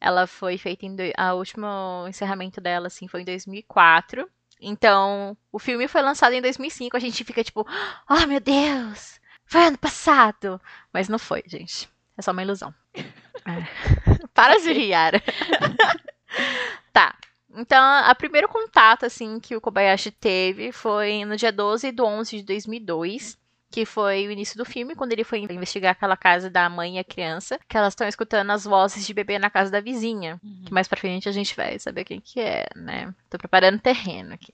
[0.00, 1.66] ela foi feita em do- a último
[2.08, 4.28] encerramento dela assim foi em 2004.
[4.60, 7.66] Então, o filme foi lançado em 2005, a gente fica tipo,
[8.10, 10.60] oh meu Deus, foi ano passado,
[10.92, 11.88] mas não foi, gente.
[12.18, 12.74] É só uma ilusão.
[13.46, 14.26] É.
[14.34, 15.22] Para de rir, Yara.
[16.92, 17.14] tá.
[17.54, 22.36] Então, a primeiro contato, assim, que o Kobayashi teve foi no dia 12 de 11
[22.38, 23.38] de 2002,
[23.70, 26.98] que foi o início do filme, quando ele foi investigar aquela casa da mãe e
[26.98, 30.40] a criança, que elas estão escutando as vozes de bebê na casa da vizinha.
[30.64, 33.14] Que mais pra frente a gente vai saber quem que é, né?
[33.28, 34.52] Tô preparando terreno aqui.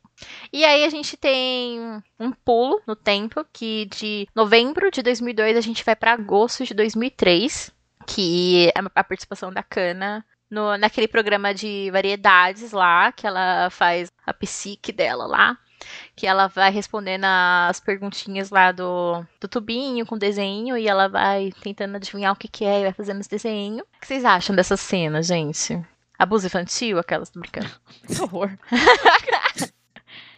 [0.53, 1.81] E aí a gente tem
[2.21, 6.75] um pulo no tempo, que de novembro de 2002 a gente vai pra agosto de
[6.75, 7.73] 2003,
[8.07, 14.11] que é a participação da Kana no, naquele programa de variedades lá, que ela faz
[14.27, 15.59] a psique dela lá.
[16.17, 21.53] Que ela vai respondendo as perguntinhas lá do, do tubinho com desenho e ela vai
[21.63, 23.85] tentando adivinhar o que, que é e vai fazendo esse desenho.
[23.85, 25.79] O que vocês acham dessa cena, gente?
[26.19, 26.99] Abuso infantil?
[26.99, 27.71] Aquelas, tô brincando.
[28.07, 28.59] Que horror.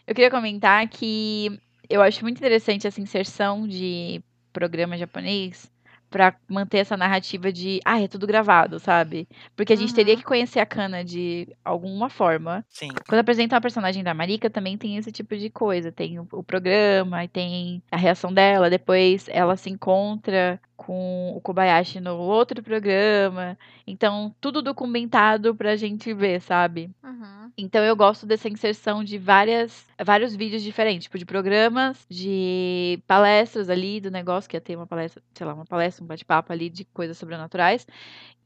[0.06, 4.20] eu queria comentar que eu acho muito interessante essa inserção de
[4.52, 5.70] programa japonês
[6.10, 9.28] pra manter essa narrativa de, ah, é tudo gravado, sabe?
[9.56, 10.18] Porque a gente teria Uhum.
[10.20, 12.64] que conhecer a Kana de alguma forma.
[12.68, 12.88] Sim.
[13.08, 15.92] Quando apresentam a personagem da Marika, também tem esse tipo de coisa.
[15.92, 21.40] Tem o, o programa, e tem a reação dela, depois ela se encontra com o
[21.40, 23.58] Kobayashi no outro programa.
[23.86, 26.90] Então, tudo documentado pra gente ver, sabe?
[27.02, 27.50] Uhum.
[27.58, 33.68] Então eu gosto dessa inserção de várias, vários vídeos diferentes, tipo de programas, de palestras
[33.68, 36.68] ali do negócio, que ia ter uma palestra, sei lá, uma palestra, um bate-papo ali
[36.70, 37.86] de coisas sobrenaturais,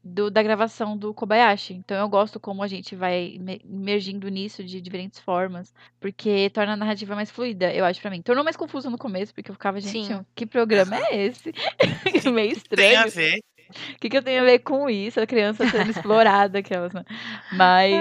[0.03, 1.73] do, da gravação do Kobayashi.
[1.73, 6.77] Então eu gosto como a gente vai imergindo nisso de diferentes formas, porque torna a
[6.77, 8.21] narrativa mais fluida, eu acho pra mim.
[8.21, 10.25] Tornou mais confuso no começo, porque eu ficava, gente, Sim.
[10.35, 11.53] que programa é esse?
[12.33, 13.11] Meio Tem a estranho.
[13.11, 13.39] ver.
[13.69, 15.19] O que, que eu tenho a ver com isso?
[15.19, 17.03] A criança sendo explorada, aquelas, né?
[17.51, 17.93] Mas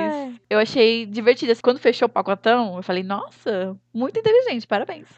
[0.51, 1.55] eu achei divertida.
[1.63, 5.09] Quando fechou o pacotão, eu falei, nossa, muito inteligente, parabéns.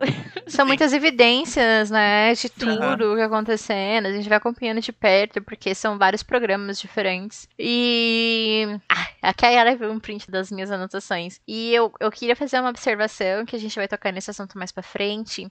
[0.47, 4.07] São muitas evidências, né, de tudo que tá acontecendo.
[4.07, 7.49] A gente vai acompanhando de perto, porque são vários programas diferentes.
[7.59, 8.67] E.
[8.89, 11.41] Ah, aqui a Yara viu um print das minhas anotações.
[11.47, 14.73] E eu, eu queria fazer uma observação que a gente vai tocar nesse assunto mais
[14.73, 15.51] pra frente.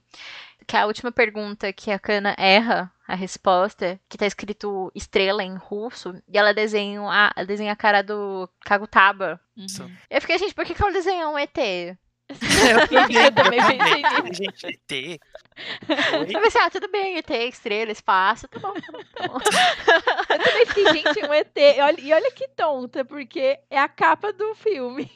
[0.67, 5.55] Que a última pergunta que a Kana erra a resposta, que tá escrito estrela em
[5.55, 9.39] russo, e ela desenha a, desenha a cara do Kagutaba.
[9.57, 9.89] Isso.
[10.09, 11.57] Eu fiquei, gente, por que, que ela desenhou um ET?
[12.33, 14.43] Eu também, Eu também pensei nisso.
[14.43, 15.19] Gente, ET.
[16.33, 19.37] Eu pensei, ah, tudo bem, ET, estrela, espaço, tá bom, tá bom, tá bom.
[20.45, 21.51] Eu também fiquei, gente, um ET.
[21.55, 25.09] E olha, e olha que tonta, porque é a capa do filme.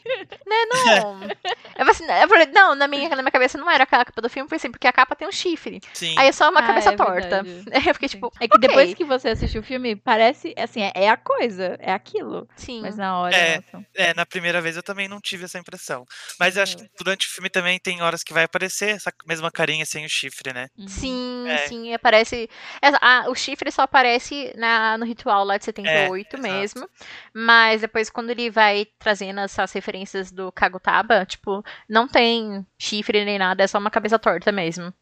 [0.47, 1.21] Né, não.
[1.23, 4.21] Eu falei, assim, eu falei, não, na minha, na minha cabeça não era a capa
[4.21, 5.81] do filme, falei assim, porque a capa tem um chifre.
[5.93, 6.15] Sim.
[6.17, 7.43] Aí é só uma Ah, cabeça é torta.
[7.43, 7.63] verdade.
[7.89, 8.67] Eu fiquei tipo, É que ok.
[8.67, 12.47] depois que você assistiu o filme, parece, assim, é, é a coisa, é aquilo.
[12.55, 12.81] Sim.
[12.81, 13.57] Mas na hora, É.
[13.57, 13.85] nossa.
[13.95, 16.05] É, na primeira vez eu também não tive essa impressão.
[16.39, 19.51] Mas eu acho que durante o filme também tem horas que vai aparecer essa mesma
[19.51, 20.67] carinha sem o chifre, né?
[20.77, 20.87] Uhum.
[20.87, 21.57] Sim, É.
[21.67, 22.49] sim, aparece.
[22.81, 26.41] é, ah, o chifre só aparece na, no ritual lá de 78 exato.
[26.41, 26.89] mesmo.
[27.33, 33.39] Mas depois, quando ele vai trazendo essas referências do Kagutaba, tipo, não tem chifre nem
[33.39, 34.93] nada, é só uma cabeça torta mesmo.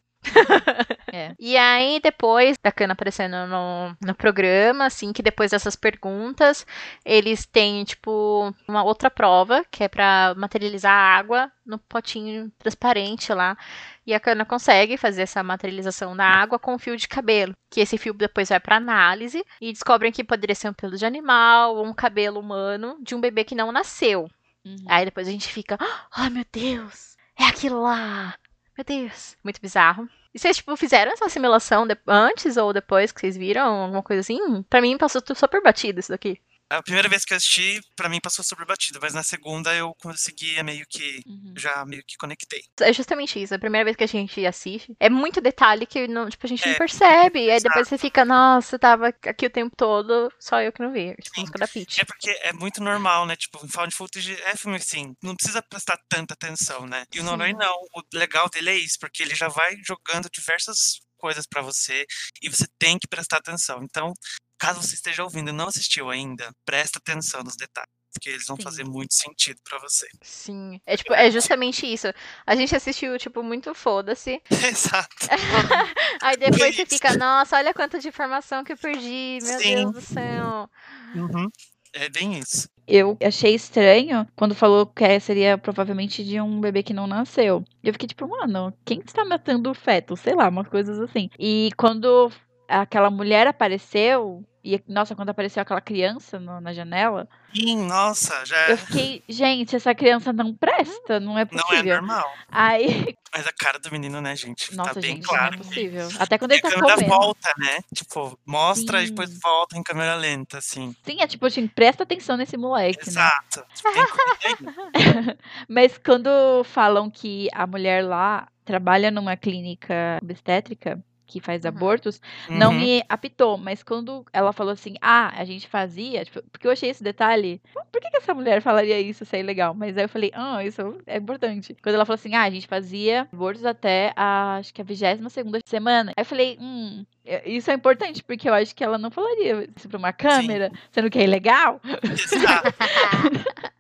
[1.12, 1.34] É.
[1.40, 6.66] E aí, depois da Kana aparecendo no, no programa, assim, que depois dessas perguntas,
[7.06, 13.34] eles têm, tipo, uma outra prova, que é pra materializar a água no potinho transparente
[13.34, 13.58] lá.
[14.06, 17.56] E a Kana consegue fazer essa materialização da água com um fio de cabelo.
[17.70, 21.06] Que esse fio depois vai pra análise e descobrem que poderia ser um pelo de
[21.06, 24.30] animal ou um cabelo humano de um bebê que não nasceu.
[24.64, 24.76] Uhum.
[24.88, 25.78] Aí depois a gente fica,
[26.12, 28.36] ai meu Deus, é aquilo lá.
[28.78, 29.38] Meu Deus.
[29.44, 30.08] Muito bizarro.
[30.34, 33.84] E vocês, tipo, fizeram essa assimilação de- antes ou depois que vocês viram?
[33.84, 34.64] Alguma coisa assim?
[34.64, 36.42] Pra mim passou super batido isso daqui.
[36.70, 39.94] A primeira vez que eu assisti, pra mim passou super batido, mas na segunda eu
[40.02, 41.22] conseguia meio que.
[41.26, 41.54] Uhum.
[41.56, 42.62] Já meio que conectei.
[42.82, 43.54] É justamente isso.
[43.54, 46.66] A primeira vez que a gente assiste, é muito detalhe que não, tipo, a gente
[46.66, 47.46] não É, percebe.
[47.46, 50.92] E aí depois você fica, nossa, tava aqui o tempo todo, só eu que não
[50.92, 51.16] vi.
[51.16, 51.42] Tipo, Sim.
[51.42, 52.02] música da Peach.
[52.02, 53.36] É porque é muito normal, né?
[53.36, 57.06] Tipo, em found footage é filme assim, não precisa prestar tanta atenção, né?
[57.14, 57.24] E o.
[57.24, 57.76] Nonoi não.
[57.94, 62.06] O legal dele é isso, porque ele já vai jogando diversas coisas pra você
[62.42, 63.84] e você tem que prestar atenção.
[63.84, 64.14] Então,
[64.58, 68.56] caso você esteja ouvindo e não assistiu ainda, presta atenção nos detalhes, porque eles vão
[68.58, 68.64] Sim.
[68.64, 70.08] fazer muito sentido pra você.
[70.22, 70.80] Sim.
[70.86, 72.08] É tipo, é justamente isso.
[72.46, 74.42] A gente assistiu, tipo, muito foda-se.
[74.50, 75.16] Exato.
[76.22, 79.40] Aí depois você fica, nossa, olha quanta de informação que eu perdi.
[79.42, 79.76] Meu Sim.
[79.76, 80.70] Deus do céu.
[81.16, 81.48] Uhum.
[81.94, 82.68] É bem isso.
[82.88, 87.64] Eu achei estranho quando falou que é- seria provavelmente de um bebê que não nasceu.
[87.82, 90.16] E eu fiquei tipo, mano, quem está matando o feto?
[90.18, 91.30] Sei lá, umas coisas assim.
[91.40, 92.30] E quando
[92.68, 98.68] aquela mulher apareceu, e nossa, quando apareceu aquela criança no- na janela, Sim, nossa, já
[98.70, 101.96] eu fiquei, gente, essa criança não presta, não é não é possível.
[101.96, 102.30] normal.
[102.50, 104.76] Aí, Mas a cara do menino, né, gente?
[104.76, 105.52] nossa, tá bem gente, claro.
[105.52, 106.10] não é possível.
[106.20, 107.14] Até quando E ele a tá câmera comendo.
[107.16, 107.80] volta, né?
[107.94, 109.40] Tipo, mostra e depois Sim.
[109.42, 110.94] volta em câmera lenta, assim.
[111.06, 113.06] Sim, é tipo assim, presta atenção nesse moleque, né?
[113.08, 113.66] Exato.
[113.86, 114.56] Aí.
[115.70, 121.70] Mas quando falam que a mulher lá trabalha numa clínica obstétrica que faz Uhum.
[121.70, 122.80] abortos, não Uhum.
[122.80, 123.58] me apitou.
[123.58, 127.62] Mas quando ela falou assim, ah, a gente fazia, tipo, porque eu achei esse detalhe,
[127.92, 129.74] por que, que essa mulher falaria isso se é ilegal?
[129.74, 131.76] Mas aí eu falei, ah, isso é importante.
[131.82, 135.32] Quando ela falou assim, ah, a gente fazia abortos até a, acho que a 22
[135.34, 136.12] segunda semana.
[136.16, 139.68] Aí eu falei, hum, é- isso é importante, porque eu acho que ela não falaria
[139.76, 141.82] isso pra uma câmera, sendo que é ilegal.
[142.04, 142.74] Exato.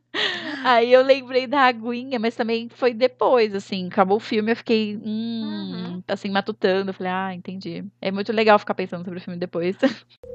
[0.67, 4.97] Aí eu lembrei da aguinha, mas também foi depois, assim, acabou o filme, eu fiquei,
[4.97, 6.03] hum, Uhum.
[6.07, 6.89] assim, matutando.
[6.89, 7.83] Eu falei, ah, entendi.
[8.01, 9.77] É muito legal ficar pensando sobre o filme depois.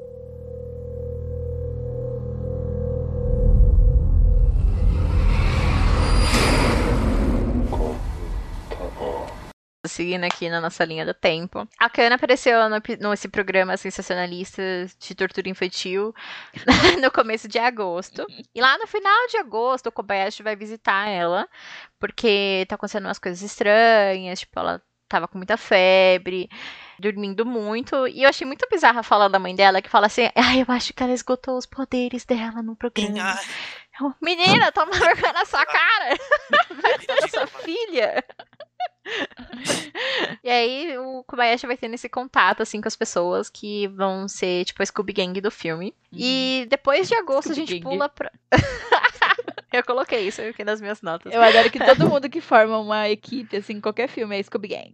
[9.91, 11.67] Seguindo aqui na nossa linha do tempo.
[11.77, 14.61] A Kana apareceu no, nesse programa sensacionalista
[14.97, 16.13] de tortura infantil
[17.01, 18.25] no começo de agosto.
[18.55, 21.45] E lá no final de agosto, o Kobayashi vai visitar ela,
[21.99, 26.49] porque tá acontecendo umas coisas estranhas, tipo, ela tava com muita febre.
[26.97, 28.07] dormindo muito.
[28.07, 30.73] E eu achei muito bizarra a fala da mãe dela, que fala assim: ai, eu
[30.73, 33.37] acho que ela esgotou os poderes dela no programa.
[34.21, 36.15] Menina, toma vergonha na sua cara!
[36.81, 38.23] Vai sua filha!
[40.43, 44.65] E aí o Kobayashi vai tendo esse contato, assim, com as pessoas que vão ser,
[44.65, 45.93] tipo, a Scooby Gang do filme.
[46.11, 47.91] E depois de agosto a Scooby gente Gang.
[47.95, 48.31] pula pra...
[49.71, 51.33] eu coloquei isso aqui nas minhas notas.
[51.33, 54.69] Eu adoro que todo mundo que forma uma equipe, assim, em qualquer filme, é Scooby
[54.69, 54.93] Gang.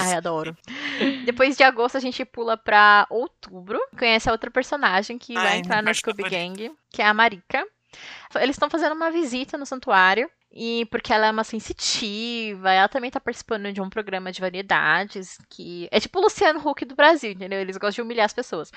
[0.00, 0.56] Ai, adoro.
[1.24, 3.80] Depois de agosto a gente pula pra outubro.
[3.98, 6.28] Conhece a outra personagem que vai Ai, entrar minha no Scooby.
[6.28, 7.66] Gang, que é a Marika.
[8.36, 10.30] Eles estão fazendo uma visita no santuário.
[10.54, 15.38] E porque ela é uma sensitiva, ela também tá participando de um programa de variedades
[15.48, 17.58] que é tipo o Luciano Huck do Brasil, entendeu?
[17.58, 18.70] Eles gostam de humilhar as pessoas.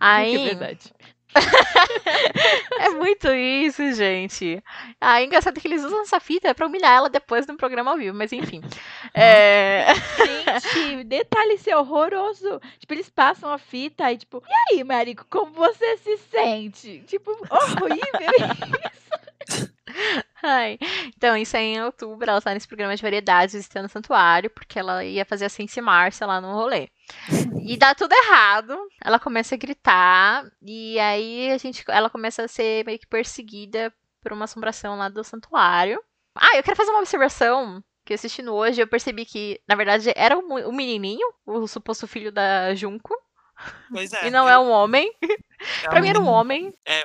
[0.00, 0.90] Aí, É verdade.
[2.80, 4.62] é muito isso, gente.
[5.00, 7.96] Ah, é engraçado que eles usam essa fita pra humilhar ela depois no programa ao
[7.96, 8.62] vivo, mas enfim.
[9.14, 9.86] É...
[10.60, 12.60] Gente, detalhe esse horroroso.
[12.78, 17.02] Tipo, eles passam a fita e tipo, e aí, Marico, como você se sente?
[17.06, 17.98] Tipo, horrível.
[20.48, 20.78] Ai.
[21.16, 24.78] Então, isso aí em outubro, ela tá nesse programa de variedades visitando o santuário, porque
[24.78, 26.88] ela ia fazer a Sense Márcia lá no rolê.
[27.64, 28.78] E dá tudo errado.
[29.04, 33.92] Ela começa a gritar, e aí a gente, ela começa a ser meio que perseguida
[34.22, 36.00] por uma assombração lá do santuário.
[36.34, 40.38] Ah, eu quero fazer uma observação que assistindo hoje, eu percebi que, na verdade, era
[40.38, 43.14] o menininho, o suposto filho da Junko,
[43.92, 44.28] Pois é.
[44.28, 45.12] e não eu- é um homem.
[45.84, 46.72] é Pra mim era um homem.
[46.86, 47.04] É,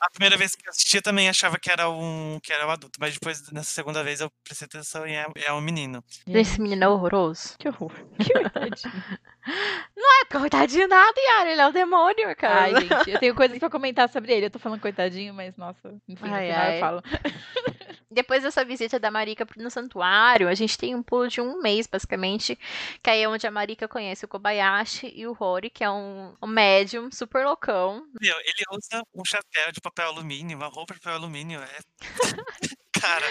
[0.00, 2.70] a, primeira vez que eu assisti eu também achava que era um, que era um
[2.70, 6.02] adulto, mas depois, nessa segunda vez, eu prestei atenção e é, é um menino.
[6.26, 7.56] Esse menino é horroroso.
[7.58, 7.92] Que horror.
[8.18, 8.82] Que verdade.
[10.30, 12.62] Coitadinho nada, Yara, ele é o demônio, cara.
[12.62, 14.46] Ai, gente, eu tenho coisas pra comentar sobre ele.
[14.46, 16.76] Eu tô falando coitadinho, mas nossa, enfim, no Ai, final ai.
[16.76, 17.02] eu falo.
[18.10, 21.86] Depois dessa visita da Marika no santuário, a gente tem um pulo de um mês,
[21.86, 22.56] basicamente,
[23.02, 26.34] que aí é onde a Marika conhece o Kobayashi e o Rory, que é um,
[26.40, 28.06] um médium super loucão.
[28.20, 31.60] Meu, ele usa um chapéu de papel alumínio, uma roupa de papel alumínio.
[31.60, 31.78] É...
[33.00, 33.26] Cara,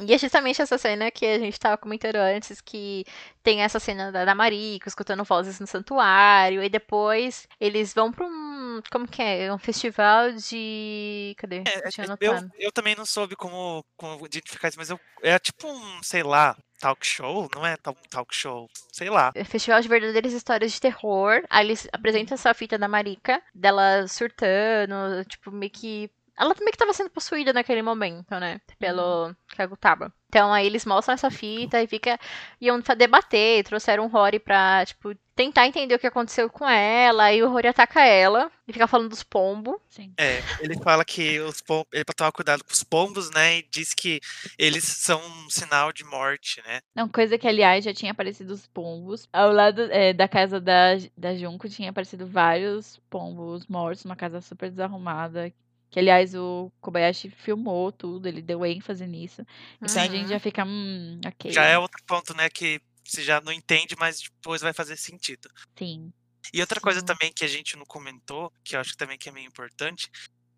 [0.00, 3.04] E é justamente essa cena que a gente tava comentando antes, que
[3.42, 8.26] tem essa cena da, da Marika escutando vozes no santuário, e depois eles vão pra
[8.26, 8.53] um.
[8.90, 9.52] Como que é?
[9.52, 11.34] Um festival de.
[11.38, 11.62] Cadê?
[11.66, 15.38] é, Eu tinha eu, eu também não soube como, como identificar isso, mas eu, é
[15.38, 17.48] tipo um, sei lá, talk show?
[17.54, 18.68] Não é tal- talk show?
[18.92, 19.32] Sei lá.
[19.34, 21.42] É Festival de Verdadeiras Histórias de Terror.
[21.50, 26.10] Aí eles apresentam essa fita da Marika, dela surtando, tipo, meio que.
[26.36, 28.60] Ela meio que tava sendo possuída naquele momento, né?
[28.78, 30.12] Pelo Kagutaba.
[30.28, 32.18] Então aí eles mostram essa fita e fica.
[32.60, 37.32] Iam debater, trouxeram o Rory pra, tipo, tentar entender o que aconteceu com ela.
[37.32, 39.76] E o Rory ataca ela e fica falando dos pombos.
[40.18, 43.58] É, ele fala que os pom- ele pra tomar cuidado com os pombos, né?
[43.58, 44.20] E diz que
[44.58, 46.80] eles são um sinal de morte, né?
[46.96, 49.28] Não, coisa que, aliás, já tinha aparecido os pombos.
[49.32, 54.40] Ao lado é, da casa da, da Junko tinha aparecido vários pombos mortos, uma casa
[54.40, 55.52] super desarrumada.
[55.94, 59.46] Que, aliás, o Kobayashi filmou tudo, ele deu ênfase nisso.
[59.80, 60.26] Então a gente Uhum.
[60.26, 61.52] já fica, hum, ok.
[61.52, 62.50] Já é outro ponto, né?
[62.50, 65.48] Que você já não entende, mas depois vai fazer sentido.
[65.78, 66.12] Sim.
[66.52, 67.06] E outra coisa Sim.
[67.06, 70.10] também que a gente não comentou, que eu acho que também que é meio importante,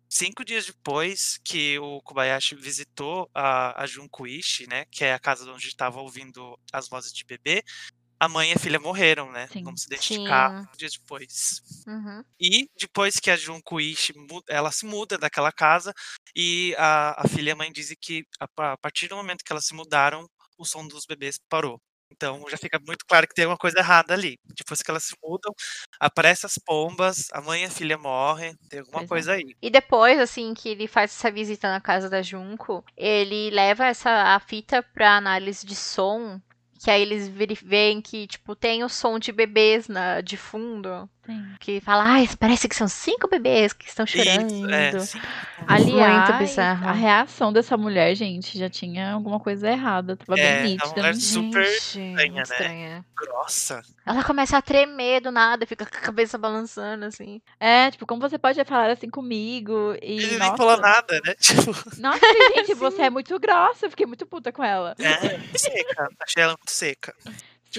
[0.09, 5.51] cinco dias depois que o Kobayashi visitou a, a Junkuishi, né, que é a casa
[5.51, 7.61] onde estava ouvindo as vozes de bebê,
[8.19, 9.47] a mãe e a filha morreram, né?
[9.47, 9.63] Sim.
[9.63, 10.61] Vamos se identificar Sim.
[10.63, 11.61] cinco dias depois.
[11.87, 12.23] Uhum.
[12.39, 15.93] E depois que a Junkuishi, mu- ela se muda daquela casa
[16.35, 19.51] e a, a filha e a mãe dizem que a, a partir do momento que
[19.51, 20.25] elas se mudaram,
[20.57, 21.79] o som dos bebês parou.
[22.09, 24.37] Então já fica muito claro que tem alguma coisa errada ali.
[24.57, 25.53] Depois que elas se mudam,
[25.99, 29.33] aparecem as pombas, a mãe e a filha morrem, tem alguma Pois é.
[29.33, 29.55] coisa aí.
[29.61, 34.09] E depois, assim, que ele faz essa visita na casa da Junko, ele leva essa
[34.35, 36.39] a fita pra análise de som,
[36.77, 37.27] que aí eles
[37.63, 41.45] veem que, tipo, tem o som de bebês na, de fundo, Sim.
[41.59, 44.47] que fala, ai, parece que são cinco bebês que estão chorando.
[44.47, 45.21] Isso, é, sim.
[45.67, 46.87] Aliás, Muito bizarro.
[46.87, 50.15] a reação dessa mulher, gente, já tinha alguma coisa errada.
[50.17, 50.89] Tava É, bem nítida.
[50.95, 52.41] mulher não- super Gente, estranha, né?
[52.41, 53.05] estranha.
[53.15, 53.81] Grossa.
[54.05, 57.41] Ela começa a tremer do nada, fica com a cabeça balançando, assim.
[57.59, 59.93] É, tipo, como você pode falar assim comigo?
[60.01, 61.35] E, Ele nossa, nem falou nada, né?
[61.41, 62.19] Tipo, Nossa,
[62.55, 63.85] gente, você é muito grossa.
[63.85, 64.95] Eu fiquei muito puta com ela.
[64.97, 66.09] é, seca.
[66.25, 67.13] Achei ela muito seca.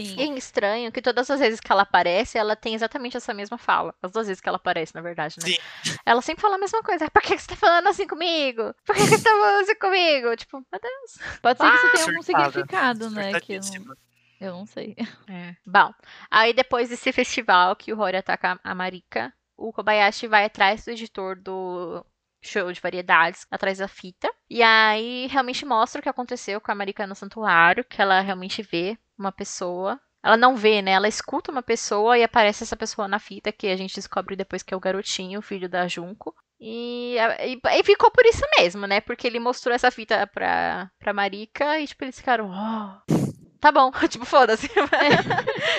[0.05, 0.17] Sim.
[0.17, 3.59] E é estranho que todas as vezes que ela aparece, ela tem exatamente essa mesma
[3.59, 3.95] fala.
[4.03, 5.49] As duas vezes que ela aparece, na verdade, né?
[5.49, 5.99] Sim.
[6.05, 7.11] Ela sempre fala a mesma coisa.
[7.11, 8.75] Por que você tá falando assim comigo?
[8.85, 10.37] Por que você tá falando assim comigo?
[10.37, 11.41] Tipo, meu Deus.
[11.41, 13.41] Pode ser que isso tenha algum significado, né?
[13.41, 13.97] Que eu não,
[14.41, 14.97] eu não sei.
[15.29, 15.55] É.
[15.67, 15.93] Bom,
[16.31, 20.91] aí depois desse festival que o Rory ataca a Marika, o Kobayashi vai atrás do
[20.93, 22.05] editor do
[22.49, 24.29] show de variedades, atrás da fita.
[24.51, 28.63] E aí realmente mostra o que aconteceu com a Marika no santuário, que ela realmente
[28.63, 30.93] vê uma pessoa Ela não vê, né?
[30.93, 34.63] Ela escuta uma pessoa e aparece essa pessoa na fita, que a gente descobre depois
[34.63, 36.35] que é o garotinho, filho da Junko.
[36.61, 39.01] E, e, e ficou por isso mesmo, né?
[39.01, 42.51] Porque ele mostrou essa fita pra, pra Marika e, tipo, eles ficaram.
[42.51, 43.28] Oh,
[43.61, 44.69] tá bom, tipo, foda-se.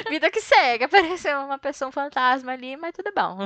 [0.10, 0.84] Vida que segue.
[0.86, 3.38] Apareceu uma pessoa um fantasma ali, mas tudo bom.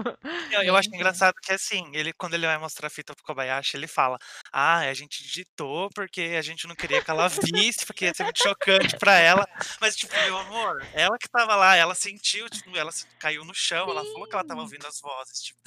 [0.52, 3.78] Eu, eu acho engraçado que assim, ele, quando ele vai mostrar a fita pro Kobayashi,
[3.78, 4.18] ele fala:
[4.52, 8.24] Ah, a gente digitou porque a gente não queria que ela visse, porque ia ser
[8.24, 9.48] muito chocante pra ela.
[9.80, 13.90] Mas, tipo, meu amor, ela que tava lá, ela sentiu, tipo, ela caiu no chão,
[13.90, 15.40] ela falou que ela tava ouvindo as vozes.
[15.42, 15.60] Tipo,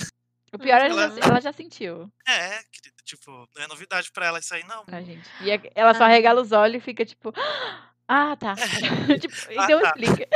[0.53, 4.27] O pior é Ela- ela, ela já sentiu, é, querido, tipo, não é novidade pra
[4.27, 4.85] ela isso aí, não.
[4.87, 5.29] né, gente?
[5.43, 6.09] E ela só Ah.
[6.09, 7.33] regala os olhos e fica tipo.
[8.09, 8.55] Ah, tá.
[9.21, 9.89] tipo, Ah, então tá.
[9.89, 10.29] explica.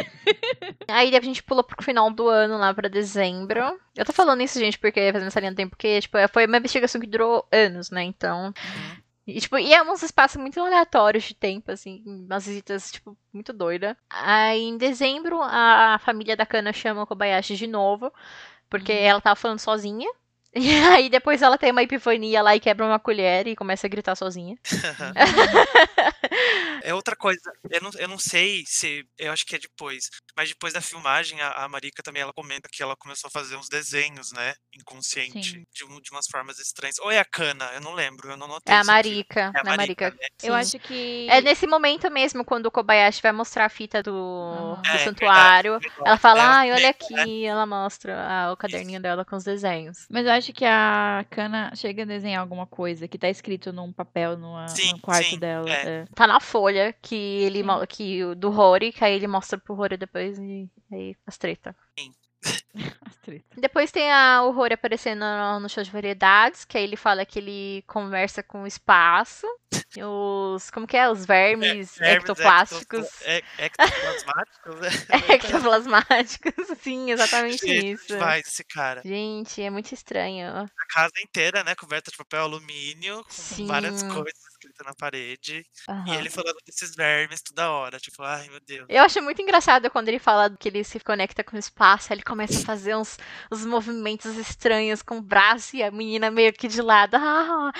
[0.88, 3.60] Aí a gente pulou pro final do ano, lá pra dezembro.
[3.96, 6.56] Eu tô falando isso, gente, porque fazendo essa linha do tempo, porque, tipo, foi uma
[6.56, 8.02] investigação que durou anos, né?
[8.02, 8.52] Então.
[9.26, 13.52] E, tipo, e é uns espaços muito aleatórios de tempo, assim, umas visitas, tipo, muito
[13.52, 13.96] doida.
[14.08, 18.12] Aí, em dezembro, a família da Kana chama o Kobayashi de novo,
[18.68, 20.10] porque ela tava falando sozinha.
[20.52, 23.90] E aí, depois ela tem uma epifania lá e quebra uma colher e começa a
[23.90, 24.56] gritar sozinha.
[26.82, 30.48] É outra coisa, eu não, eu não sei se, eu acho que é depois, mas
[30.48, 33.68] depois da filmagem, a, a Marika também, ela comenta que ela começou a fazer uns
[33.68, 36.98] desenhos, né, inconsciente, de, um- de umas formas estranhas.
[37.00, 38.90] Ou é a Cana, eu não lembro, eu não notei É a isso.
[38.90, 39.52] Marika.
[39.54, 40.10] É É a Marika.
[40.10, 40.16] né?
[40.42, 41.26] Eu acho que.
[41.30, 44.82] É nesse momento mesmo, quando o Kobayashi vai mostrar a fita do, Aham.
[44.82, 45.72] do É, santuário.
[45.78, 45.94] verdade.
[46.06, 47.22] Ela fala, Ela ai, olha comenta, né?
[47.22, 47.44] aqui.
[47.44, 50.06] Ela mostra ah, o caderninho dela com os desenhos.
[50.10, 53.92] Mas eu acho que a Kana chega a desenhar alguma coisa que tá escrito num
[53.92, 55.70] papel numa, Sim, no quarto sim, dela.
[55.72, 56.00] é.
[56.00, 56.04] é.
[56.14, 56.69] Tá na folha
[57.02, 57.64] que ele Sim.
[57.86, 61.74] que o- do Rory, que aí ele mostra pro Rory depois e aí as treta.
[61.94, 62.64] Tretas.
[63.56, 67.24] Depois tem a, o Rory aparecendo no, no show de variedades, que aí ele fala
[67.26, 69.46] que ele conversa com o espaço.
[69.96, 70.70] e Os.
[70.70, 71.08] Como que é?
[71.10, 73.06] Os vermes Vermes ectoplásticos.
[73.22, 74.88] ecto- e- Ectoplasmáticos, né?
[75.68, 76.52] Ectoplasmáticos.
[76.80, 78.18] Sim, exatamente Gente, isso.
[78.18, 79.02] Vai esse cara.
[79.04, 80.48] Gente, é muito estranho.
[80.48, 83.66] A casa inteira, né, coberta de papel alumínio, com Sim.
[83.66, 85.64] várias coisas escritas na parede.
[85.88, 86.14] E Aham.
[86.14, 88.86] ele falando desses vermes toda hora, tipo, ai meu Deus.
[88.88, 92.16] Eu acho muito engraçado quando ele fala que ele se conecta com o espaço, aí
[92.16, 93.18] ele começa fazer uns,
[93.50, 97.16] uns movimentos estranhos com o braço e a menina meio que de lado.
[97.16, 97.72] Ah,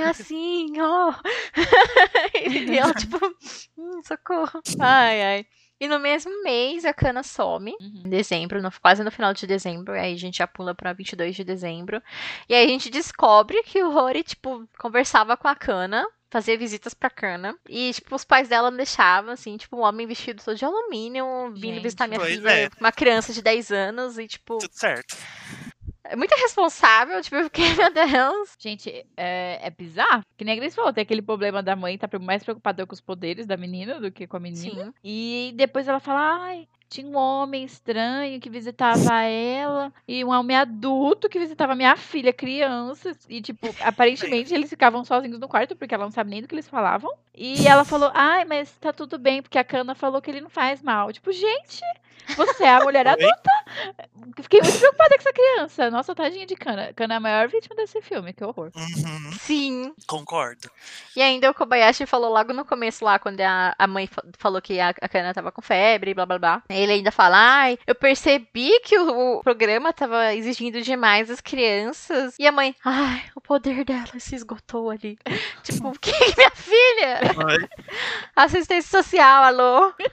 [0.00, 1.12] é assim, ó.
[2.34, 3.18] e ela, tipo,
[3.76, 4.60] hum, socorro.
[4.80, 5.46] Ai, ai.
[5.80, 8.02] E no mesmo mês a Kana some, Uhum.
[8.04, 11.36] em dezembro, no- quase no final de dezembro, aí a gente já pula pra 22
[11.36, 12.02] de dezembro.
[12.48, 16.94] E aí a gente descobre que o Rory, tipo, conversava com a Kana, fazia visitas
[16.94, 20.56] pra Kana, e, tipo, os pais dela não deixavam, assim, tipo, um homem vestido todo
[20.56, 21.82] de alumínio, vindo Gente.
[21.82, 22.70] visitar minha Pois filha, é.
[22.80, 25.16] uma criança de 10 anos, e, tipo, Tudo certo.
[26.04, 28.54] é muito irresponsável, tipo, eu fiquei, meu Deus.
[28.58, 30.22] Gente, é, é bizarro.
[30.36, 33.00] Que nem a Grace falou, tem aquele problema da mãe tá mais preocupada com os
[33.00, 34.86] poderes da menina do que com a menina.
[34.86, 34.94] Sim.
[35.02, 40.56] E depois ela fala, ai, tinha um homem estranho que visitava ela e um homem
[40.56, 43.26] adulto que visitava minha filha, crianças.
[43.28, 46.54] E, tipo, aparentemente eles ficavam sozinhos no quarto porque ela não sabe nem do que
[46.54, 47.12] eles falavam.
[47.34, 50.50] E ela falou, ai, mas tá tudo bem porque a Cana falou que ele não
[50.50, 51.12] faz mal.
[51.12, 51.82] Tipo, gente,
[52.36, 53.50] você é a mulher adulta?
[54.42, 55.90] Fiquei muito preocupada com essa criança.
[55.90, 56.92] Nossa, tadinha de Cana.
[56.94, 58.70] Cana é a maior vítima desse filme, que horror.
[58.74, 59.92] Uhum, Sim.
[60.06, 60.70] concordo.
[61.16, 64.60] E ainda o Kobayashi falou logo no começo lá, quando a, a mãe fa- falou
[64.62, 66.62] que a, a Kana tava com febre, blá blá blá.
[66.68, 72.34] Ele ainda fala, ai, eu percebi que o, o programa tava exigindo demais das crianças.
[72.38, 75.18] E a mãe, ai, o poder dela se esgotou ali.
[75.64, 77.20] tipo, que minha filha?
[77.46, 77.68] Ai,
[78.36, 79.92] Assistência social, alô?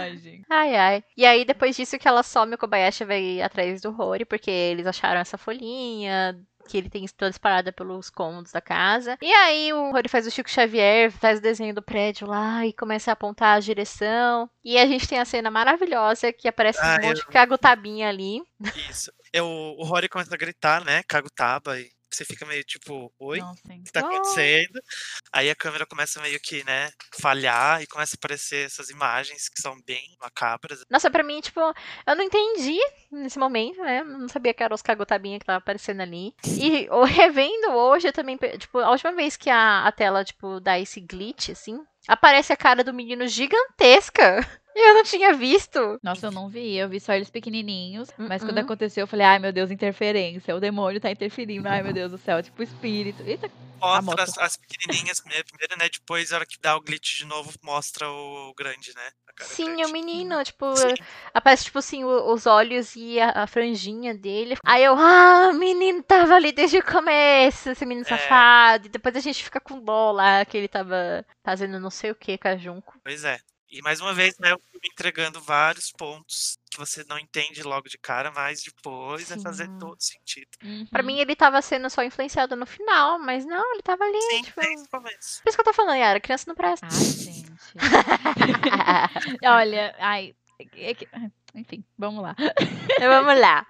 [0.00, 0.44] Ai, gente.
[0.48, 1.04] Ai, ai.
[1.16, 4.86] E aí, depois disso que ela some, o Kobayashi vai atrás do Rory, porque eles
[4.86, 6.38] acharam essa folhinha,
[6.68, 9.18] que ele tem toda disparada pelos cômodos da casa.
[9.20, 12.72] E aí, o Rory faz o Chico Xavier, faz o desenho do prédio lá e
[12.72, 14.48] começa a apontar a direção.
[14.64, 18.08] E a gente tem a cena maravilhosa que aparece Ah, um monte eu- de cagutabinha
[18.08, 18.40] ali.
[18.88, 19.10] isso.
[19.32, 21.02] Eu, o Rory começa a gritar, né?
[21.08, 23.40] Cagutaba, e você fica meio tipo, oi?
[23.80, 24.80] O que tá acontecendo?
[25.32, 26.90] Aí a câmera começa meio que, né,
[27.20, 30.84] falhar e começa a aparecer essas imagens que são bem macabras.
[30.90, 32.78] Nossa, pra mim, tipo, eu não entendi
[33.10, 34.02] nesse momento, né?
[34.02, 36.34] Não sabia que eram os cagotabinha que tava aparecendo ali.
[36.44, 40.60] E o- revendo hoje, eu também, tipo, a última vez que a, a tela, tipo,
[40.60, 44.46] dá esse glitch, assim, aparece a cara do menino gigantesca.
[44.74, 45.98] Eu não tinha visto.
[46.02, 46.76] Nossa, eu não vi.
[46.76, 48.08] Eu vi só eles pequenininhos.
[48.16, 48.64] Mas quando Uh-uh.
[48.64, 50.54] aconteceu, eu falei, ai meu Deus, interferência.
[50.54, 51.68] O demônio tá interferindo.
[51.68, 52.42] Ai meu Deus do céu.
[52.42, 53.22] Tipo, espírito.
[53.24, 53.50] Eita.
[53.80, 55.88] Mostra as, as pequenininhas primeiro, né?
[55.90, 59.08] Depois, na hora que dá o glitch de novo, mostra o grande, né?
[59.26, 59.84] a cara Sim, grande.
[59.86, 60.94] o menino, tipo, Sim.
[61.32, 64.56] aparece, tipo assim, os olhos e a, a franjinha dele.
[64.66, 68.08] Aí eu, ah, o menino tava ali desde o começo, esse menino É.
[68.10, 68.86] safado.
[68.86, 72.14] E depois a gente fica com dó lá, que ele tava fazendo não sei o
[72.14, 72.98] que com a Junko.
[73.02, 73.38] Pois é.
[73.70, 77.88] E mais uma vez, né, o filme entregando vários pontos que você não entende logo
[77.88, 79.78] de cara, mas depois vai fazer Sim.
[79.78, 80.48] todo sentido.
[80.90, 81.06] Pra Uhum.
[81.06, 84.60] mim, ele tava sendo só influenciado no final, mas não, ele tava ali, Sim, tipo...
[84.60, 85.42] desde o começo.
[85.42, 86.86] Por isso que eu tô falando, Yara, criança não presta.
[86.90, 87.50] Ai, gente.
[89.46, 90.34] Olha, ai.
[90.74, 91.08] é que-
[91.54, 92.36] Enfim, vamos lá.
[93.00, 93.66] Vamos lá.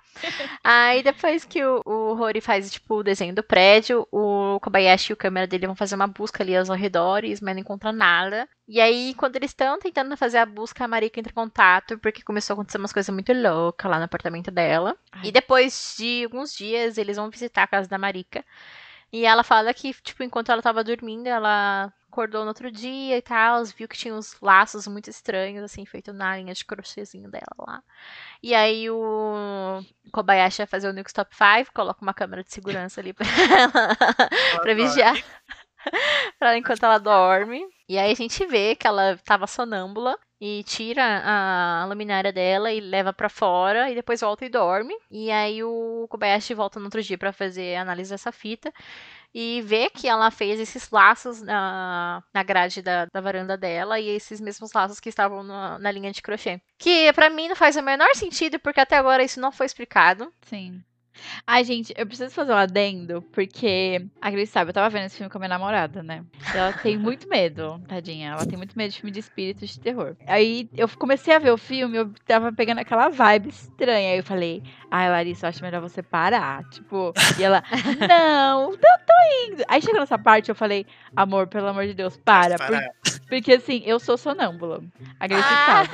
[0.62, 5.14] Aí depois que o, o Rory faz, tipo, o desenho do prédio, o Kobayashi e
[5.14, 8.48] o câmera dele vão fazer uma busca ali aos arredores, mas não encontram nada.
[8.68, 12.22] E aí, quando eles estão tentando fazer a busca, a Marika entra em contato, porque
[12.22, 14.96] começou a acontecer umas coisas muito loucas lá no apartamento dela.
[15.12, 15.28] Ai.
[15.28, 18.44] E depois de alguns dias, eles vão visitar a casa da Marika.
[19.12, 23.22] E ela fala que, tipo, enquanto ela tava dormindo, ela acordou no outro dia e
[23.22, 27.54] tal, viu que tinha uns laços muito estranhos, assim, feito na linha de crochêzinho dela
[27.58, 27.82] lá.
[28.42, 29.80] E aí o
[30.12, 33.26] Kobayashi vai fazer o Nuke Stop 5, coloca uma câmera de segurança ali pra
[33.58, 35.14] ela, pra vigiar
[36.38, 37.64] pra ela enquanto ela dorme.
[37.88, 42.80] E aí a gente vê que ela tava sonâmbula e tira a luminária dela e
[42.80, 44.94] leva pra fora e depois volta e dorme.
[45.10, 48.72] E aí o Kobayashi volta no outro dia pra fazer a análise dessa fita
[49.34, 54.08] e vê que ela fez esses laços na, na grade da, da varanda dela e
[54.08, 56.60] esses mesmos laços que estavam na, na linha de crochê.
[56.78, 60.32] Que pra mim não faz o menor sentido porque até agora isso não foi explicado.
[60.42, 60.82] Sim.
[61.46, 65.16] Ai, gente, eu preciso fazer um adendo, porque a Grace sabe, eu tava vendo esse
[65.16, 66.24] filme com a minha namorada, né?
[66.54, 68.30] E ela tem muito medo, tadinha.
[68.32, 70.16] Ela tem muito medo de filme de espírito de terror.
[70.26, 74.12] Aí eu comecei a ver o filme, eu tava pegando aquela vibe estranha.
[74.12, 76.64] Aí eu falei, ai, Larissa, eu acho melhor você parar.
[76.70, 77.62] Tipo, e ela,
[78.08, 79.64] não, eu tô indo.
[79.68, 82.56] Aí chegou nessa parte, eu falei, amor, pelo amor de Deus, para.
[82.56, 84.82] por- porque assim, eu sou sonâmbula.
[85.18, 85.88] A Grace sabe.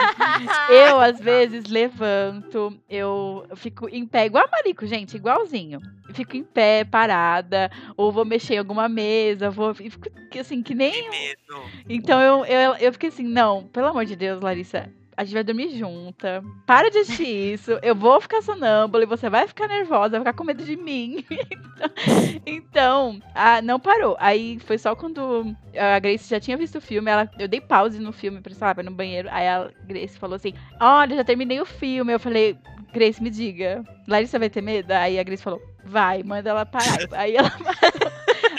[0.73, 5.81] Eu, às vezes, levanto, eu fico em pé, igual a Marico, gente, igualzinho.
[6.13, 9.73] Fico em pé, parada, ou vou mexer em alguma mesa, vou.
[9.81, 10.09] e Fico
[10.39, 10.93] assim, que nem.
[10.93, 11.63] Que medo.
[11.89, 14.91] Então eu, eu, eu fiquei assim, não, pelo amor de Deus, Larissa.
[15.17, 16.45] A gente vai dormir junta.
[16.67, 17.79] Para de assistir isso.
[17.83, 21.25] Eu vou ficar sonâmbula e você vai ficar nervosa, vai ficar com medo de mim.
[22.45, 24.17] então, então, ah, não parou.
[24.21, 27.99] Aí foi só quando a Grace já tinha visto o filme, ela, eu dei pause
[27.99, 29.29] no filme pra, sei lá, pra ir no banheiro.
[29.33, 32.13] Aí a Grace falou assim: Olha, já terminei o filme.
[32.13, 32.59] Eu falei,
[32.93, 34.91] Grace, me diga, Larissa vai ter medo?
[34.93, 36.97] Aí a Grace falou, vai, manda ela parar.
[37.13, 38.17] Aí ela parou.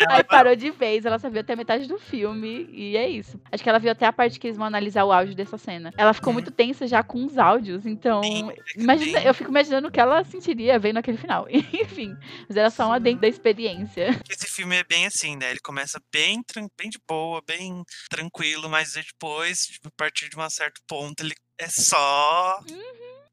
[0.10, 3.40] Aí parou de vez, ela só viu até a metade do filme e é isso.
[3.52, 5.92] Acho que ela viu até a parte que eles vão analisar o áudio dessa cena.
[5.98, 6.36] Ela ficou Uhum.
[6.36, 8.22] muito tensa já com os áudios, então.
[8.22, 9.28] Sim, Imagina, sim.
[9.28, 11.48] eu fico imaginando o que ela sentiria vendo aquele final.
[11.50, 12.16] Enfim,
[12.48, 14.10] mas era só um adendo da experiência.
[14.30, 15.50] Esse filme é bem assim, né?
[15.50, 16.44] Ele começa bem,
[16.78, 21.34] bem de boa, bem tranquilo, mas depois, tipo, a partir de um certo ponto, ele
[21.60, 22.60] é só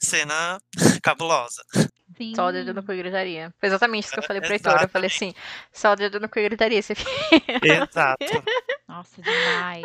[0.05, 0.59] cena
[1.03, 1.63] cabulosa.
[2.17, 2.35] Sim.
[2.35, 3.53] Só o dedo no cu e gritaria.
[3.59, 4.83] Foi exatamente isso que eu falei pro Heitor.
[4.83, 5.35] Eu falei assim,
[5.73, 7.03] só o dedo no cu e gritaria filme.
[7.63, 8.25] Exato.
[8.87, 9.83] Nossa, demais.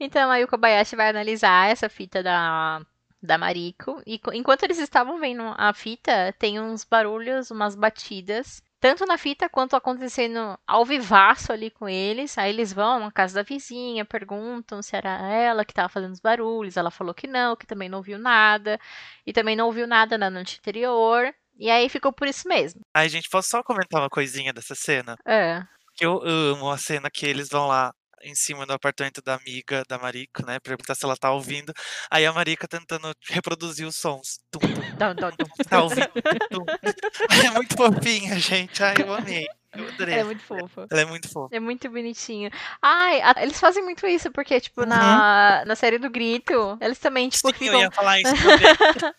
[0.00, 2.80] Então aí o Kobayashi vai analisar essa fita da,
[3.22, 4.02] da Mariko.
[4.06, 8.62] E enquanto eles estavam vendo a fita, tem uns barulhos, umas batidas.
[8.82, 12.36] Tanto na fita quanto acontecendo ao vivaço ali com eles.
[12.36, 16.18] Aí eles vão na casa da vizinha, perguntam se era ela que estava fazendo os
[16.18, 16.76] barulhos.
[16.76, 18.80] Ela falou que não, que também não ouviu nada.
[19.24, 21.32] E também não ouviu nada na noite anterior.
[21.56, 22.80] E aí ficou por isso mesmo.
[22.92, 25.16] Aí, gente, posso só comentar uma coisinha dessa cena?
[25.24, 25.62] É.
[25.94, 29.82] Que eu amo a cena que eles vão lá em cima do apartamento da amiga
[29.88, 30.58] da Marika, né?
[30.60, 31.72] Perguntar se ela tá ouvindo.
[32.10, 34.38] Aí a Marika tentando reproduzir os sons.
[34.50, 35.46] Tum, tum, Dum, dum, dum.
[35.68, 36.08] tá ouvindo?
[36.50, 36.64] Tum.
[37.46, 38.82] É muito fofinha, gente.
[38.82, 39.46] Ai, eu amei.
[39.74, 40.14] Eu adorei.
[40.14, 40.86] Ela é muito fofa.
[40.90, 41.56] Ela é muito fofa.
[41.56, 42.50] É muito bonitinho.
[42.82, 44.86] Ai, a- eles fazem muito isso, porque, tipo, Uhum.
[44.88, 49.12] na, na série do Grito, eles também, tipo, Sim, eu ficam ia falar isso também.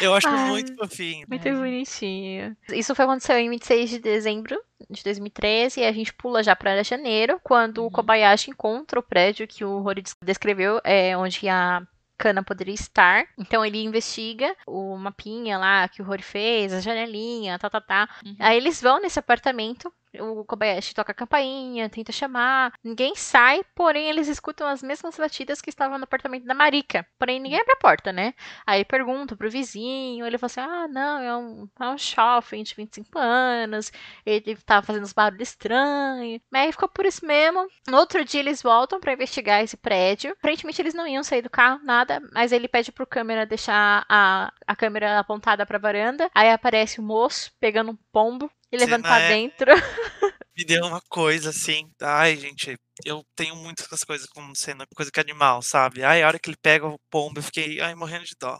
[0.00, 0.48] Eu acho Ai.
[0.50, 1.26] muito fofinho.
[1.28, 1.52] muito É.
[1.52, 2.56] bonitinho.
[2.70, 4.56] Isso foi aconteceu em 26 de dezembro
[4.88, 7.90] de 2013, e a gente pula já pra janeiro, quando o Uhum.
[7.90, 11.82] Kobayashi encontra o prédio que o Rory des- descreveu, é, onde a
[12.18, 13.26] Kana poderia estar.
[13.38, 18.08] Então ele investiga o mapinha lá que o Rory fez, a janelinha, tá, tá, tá.
[18.24, 18.36] Uhum.
[18.38, 24.08] Aí eles vão nesse apartamento, o Kobayashi toca a campainha, tenta chamar, ninguém sai, porém
[24.08, 27.06] eles escutam as mesmas batidas que estavam no apartamento da Marika.
[27.18, 28.34] Porém ninguém abre a porta, né?
[28.66, 32.74] Aí pergunta pro vizinho, ele fala assim: ah, não, é um, é um jovem de
[32.74, 33.92] 25 anos,
[34.24, 36.40] ele tava fazendo uns barulhos estranhos.
[36.50, 37.66] Mas aí ficou por isso mesmo.
[37.88, 40.32] No outro dia eles voltam pra investigar esse prédio.
[40.32, 44.52] Aparentemente eles não iam sair do carro, nada, mas ele pede pro câmera deixar a,
[44.66, 46.30] a câmera apontada pra varanda.
[46.34, 49.72] Aí aparece o moço pegando um pombo e levando Cena pra é- dentro.
[50.56, 51.90] Me deu uma coisa assim.
[52.00, 56.02] Ai, gente, eu tenho muitas coisas com cena, coisa que é animal, sabe?
[56.02, 58.58] Ai, a hora que ele pega o pombo, eu fiquei, ai, morrendo de dó.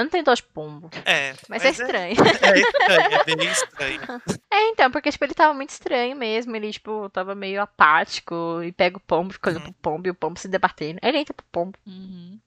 [0.00, 0.88] Eu não tenho dó de pombo.
[1.04, 1.34] É.
[1.46, 2.16] Mas, é estranho.
[2.40, 4.00] É, estranho, é bem estranho.
[4.52, 6.56] É, então, porque, tipo, ele tava muito estranho mesmo.
[6.56, 10.14] Ele, tipo, tava meio apático e pega o pombo, fica olhando pro pombo e o
[10.14, 10.98] pombo se debatendo.
[11.02, 11.78] Ele entra pro pombo.
[11.86, 12.40] Uhum.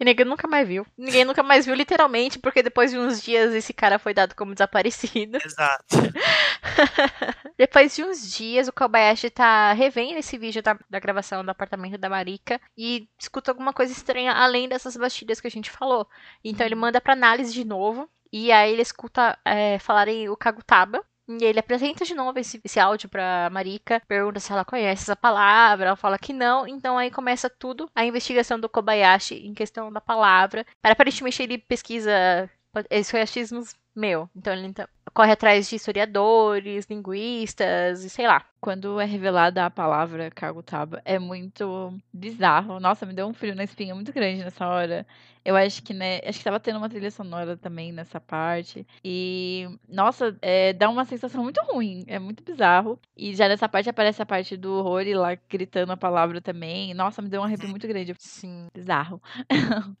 [0.00, 0.84] E ninguém nunca mais viu.
[0.98, 4.54] Ninguém nunca mais viu, literalmente, porque depois de uns dias esse cara foi dado como
[4.54, 5.38] desaparecido.
[5.44, 5.84] Exato.
[7.56, 11.98] Depois de uns dias, o Kobayashi tá revendo esse vídeo da, da gravação do apartamento
[11.98, 16.08] da Marika e escuta alguma coisa estranha além dessas batidas que a gente falou.
[16.42, 18.08] Então ele manda pra análise de novo.
[18.32, 21.04] E aí ele escuta é, falarem o Kagutaba.
[21.28, 25.14] E ele apresenta de novo esse, esse áudio pra Marika, pergunta se ela conhece essa
[25.14, 29.92] palavra, ela fala que não, então aí começa tudo a investigação do Kobayashi em questão
[29.92, 30.66] da palavra.
[30.82, 32.50] Aparentemente ele pesquisa
[32.90, 38.44] esses meu, então ele então, corre atrás de historiadores, linguistas e sei lá.
[38.60, 42.78] Quando é revelada a palavra Kagutaba, é muito bizarro.
[42.78, 45.06] Nossa, me deu um frio na espinha muito grande nessa hora.
[45.42, 48.86] Eu acho que, né, acho que tava tendo uma trilha sonora também nessa parte.
[49.02, 52.04] E, nossa, é, dá uma sensação muito ruim.
[52.06, 53.00] É muito bizarro.
[53.16, 56.92] E já nessa parte aparece a parte do Rory lá gritando a palavra também.
[56.92, 58.14] Nossa, me deu um arrepio muito grande.
[58.18, 58.66] Sim.
[58.74, 59.20] Bizarro.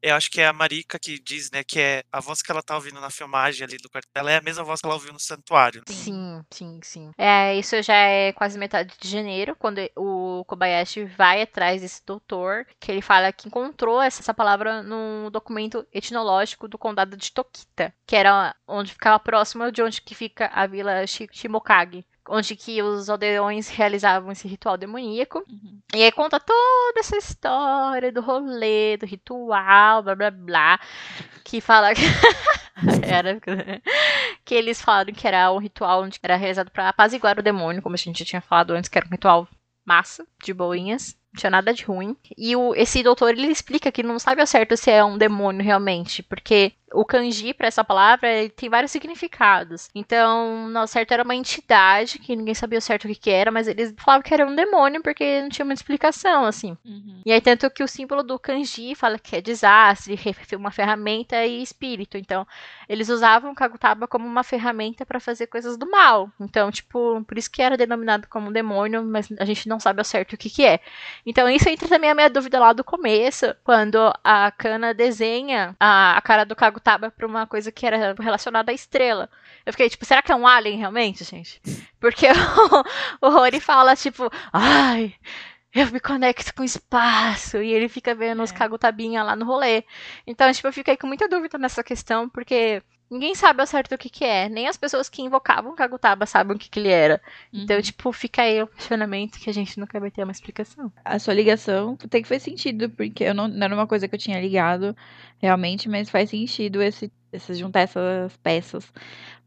[0.02, 2.62] Eu acho que é a Marika que diz, né, que é a voz que ela
[2.62, 5.12] tá ouvindo na filmagem ali do quarto dela é a mesma voz que ela ouviu
[5.12, 5.82] no santuário.
[5.86, 7.10] Sim, sim, sim.
[7.16, 12.66] É, isso já é quase metade de janeiro, quando o Kobayashi vai atrás desse doutor,
[12.78, 18.16] que ele fala que encontrou essa, palavra num documento etnológico do condado de Tokita, que
[18.16, 22.04] era onde ficava próximo de onde que fica a vila Shi- Shimokage.
[22.32, 25.44] Onde que os aldeões realizavam esse ritual demoníaco.
[25.50, 25.80] Uhum.
[25.92, 30.80] E aí conta toda essa história do rolê, do ritual, blá blá blá.
[31.42, 32.02] Que fala que.
[33.02, 33.40] era,
[34.44, 37.96] que eles falaram que era um ritual onde era realizado pra apaziguar o demônio, como
[37.96, 39.48] a gente já tinha falado antes, que era um ritual
[39.84, 41.16] massa, de boinhas.
[41.32, 42.16] Não tinha nada de ruim.
[42.36, 45.62] E o, esse doutor, ele explica que não sabe ao certo se é um demônio
[45.64, 49.88] realmente, porque o kanji para essa palavra ele tem vários significados.
[49.94, 53.50] Então, no certo era uma entidade que ninguém sabia ao certo o que, que era,
[53.52, 56.76] mas eles falavam que era um demônio porque não tinha uma explicação, assim.
[56.84, 57.20] Uhum.
[57.24, 61.46] E aí, tanto que o símbolo do kanji fala que é desastre, re- uma ferramenta
[61.46, 62.16] e espírito.
[62.18, 62.44] Então,
[62.88, 66.28] eles usavam o Kagutaba como uma ferramenta para fazer coisas do mal.
[66.40, 70.04] Então, tipo, por isso que era denominado como demônio, mas a gente não sabe ao
[70.04, 70.80] certo o que, que é.
[71.26, 76.16] Então, isso entra também a minha dúvida lá do começo, quando a Kana desenha a,
[76.16, 79.28] a cara do Kagutaba pra uma coisa que era relacionada à estrela.
[79.64, 81.60] Eu fiquei, tipo, será que é um alien realmente, gente?
[82.00, 82.26] Porque
[83.20, 85.14] o, o Rory fala, tipo, ai,
[85.74, 87.58] eu me conecto com o espaço.
[87.58, 88.54] E ele fica vendo os É.
[88.54, 89.84] Kagutabinha lá no rolê.
[90.26, 93.98] Então, tipo, eu fiquei com muita dúvida nessa questão, porque ninguém sabe ao certo o
[93.98, 94.48] que que é.
[94.48, 97.20] Nem as pessoas que invocavam o Kagutaba sabem o que que ele era.
[97.52, 97.82] Então, Uhum.
[97.82, 100.92] tipo, fica aí o questionamento que a gente nunca vai ter uma explicação.
[101.04, 104.14] a sua ligação tem que faz sentido, porque eu não, não era uma coisa que
[104.14, 104.96] eu tinha ligado
[105.38, 108.92] realmente, mas faz sentido esse, esse juntar essas peças.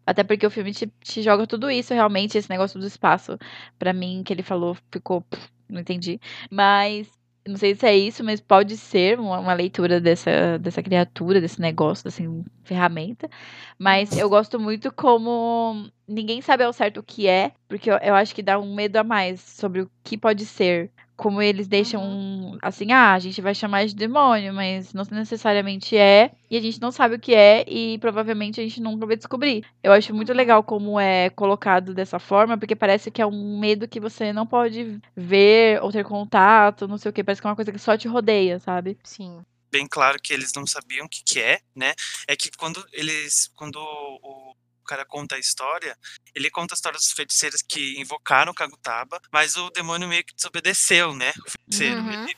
[0.06, 3.38] Até porque o filme te, te joga tudo isso, realmente, esse negócio do espaço,
[3.80, 5.22] pra mim, que ele falou, ficou.
[5.22, 6.20] pff, Não entendi.
[6.52, 7.08] Mas.
[7.46, 11.60] Não sei se é isso, mas pode ser uma, uma leitura dessa, dessa criatura, desse
[11.60, 12.24] negócio, dessa
[12.64, 13.30] ferramenta.
[13.78, 18.16] Mas eu gosto muito como ninguém sabe ao certo o que é, porque eu, eu
[18.16, 20.90] acho que dá um medo a mais sobre o que pode ser.
[21.24, 26.34] Como eles deixam assim, ah, a gente vai chamar de demônio, mas não necessariamente é,
[26.52, 29.66] e a gente não sabe o que é, e provavelmente a gente nunca vai descobrir.
[29.82, 33.88] Eu acho muito legal como é colocado dessa forma, porque parece que é um medo
[33.88, 37.50] que você não pode ver ou ter contato, não sei o que, parece que é
[37.50, 38.98] uma coisa que só te rodeia, sabe?
[39.02, 39.42] Sim.
[39.72, 41.94] Bem claro que eles não sabiam o que, que é, né?
[42.28, 43.50] É que quando eles.
[43.56, 44.54] Quando o
[44.84, 45.98] o cara conta a história,
[46.36, 50.36] ele conta a história dos feiticeiros que invocaram o Kagutaba, mas o demônio meio que
[50.36, 51.32] desobedeceu, né?
[51.46, 52.02] O feiticeiro.
[52.02, 52.24] Uhum.
[52.24, 52.38] Ele-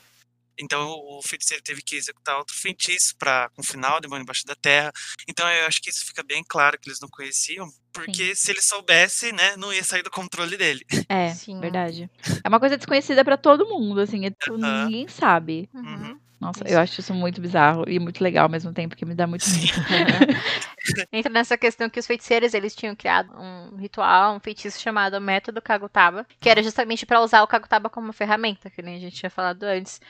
[0.58, 4.90] então o feiticeiro teve que executar outro feitiço para confinar o demônio embaixo da terra.
[5.28, 8.62] Então eu acho que isso fica bem claro que eles não conheciam, porque se ele
[8.62, 10.82] soubesse, né, não ia sair do controle dele.
[11.10, 11.60] É, Sim.
[11.60, 12.10] verdade.
[12.42, 14.84] É uma coisa desconhecida pra todo mundo, assim, é, tipo, Aham.
[14.86, 15.68] ninguém sabe.
[15.74, 16.18] Uhum.
[16.38, 16.74] Nossa, Isso.
[16.74, 19.44] eu acho isso muito bizarro e muito legal ao mesmo tempo, que me dá muito
[19.48, 19.72] medo.
[21.10, 25.62] Entra nessa questão que os feiticeiros eles tinham criado um ritual, um feitiço chamado Método
[25.62, 29.16] Kagutaba, que era justamente pra usar o Kagutaba como uma ferramenta, que nem a gente
[29.16, 30.00] tinha falado antes.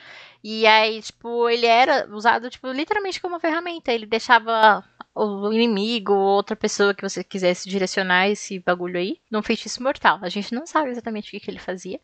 [0.43, 3.91] E aí, tipo, ele era usado, tipo, literalmente como uma ferramenta.
[3.91, 4.83] Ele deixava
[5.17, 10.19] o inimigo ou outra pessoa que você quisesse direcionar esse bagulho aí num feitiço mortal.
[10.21, 11.99] A gente não sabe exatamente o que, que ele fazia,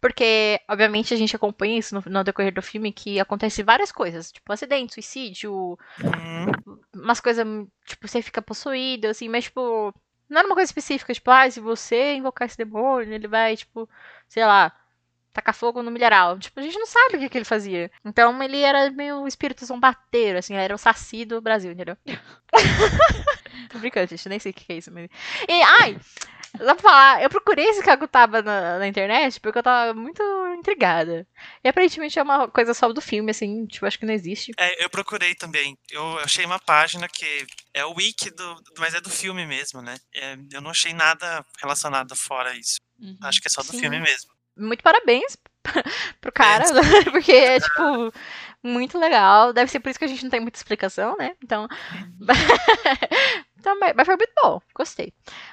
[0.00, 4.32] porque, obviamente, a gente acompanha isso no, no decorrer do filme, que acontece várias coisas,
[4.32, 7.46] tipo, acidente, suicídio, Hum, umas coisas,
[7.84, 9.92] tipo, você fica possuído, assim, mas, tipo,
[10.28, 13.88] não era uma coisa específica, tipo, ah, se você invocar esse demônio, ele vai, tipo,
[14.28, 14.72] sei lá,
[15.36, 16.38] tacar fogo no milharal.
[16.38, 17.90] Tipo, a gente não sabe o que, que ele fazia.
[18.04, 21.96] Então ele era meio um espírito zombateiro, assim, era o saci do Brasil, entendeu?
[23.70, 24.90] Tô brincando, gente, nem sei o que que é isso.
[24.90, 25.08] Mas...
[25.48, 25.98] E, ai,
[26.58, 30.22] dá pra falar, eu procurei esse Kagutaba na, na internet porque eu tava muito
[30.58, 31.26] intrigada.
[31.62, 34.52] E aparentemente é uma coisa só do filme, assim, tipo, acho que não existe.
[34.58, 35.76] É, eu procurei também.
[35.90, 39.96] Eu achei uma página que é o wiki do, mas é do filme mesmo, né?
[40.14, 42.80] É, eu não achei nada relacionado fora isso.
[42.98, 43.18] Uhum.
[43.22, 43.80] Acho que é só do Sim.
[43.80, 44.35] filme mesmo.
[44.56, 45.36] Muito parabéns
[46.20, 46.64] pro cara,
[47.10, 48.12] porque é, tipo,
[48.62, 49.52] muito legal.
[49.52, 51.34] Deve ser por isso que a gente não tem muita explicação, né?
[51.42, 51.68] Então.
[53.58, 55.12] então mas foi muito bom, gostei.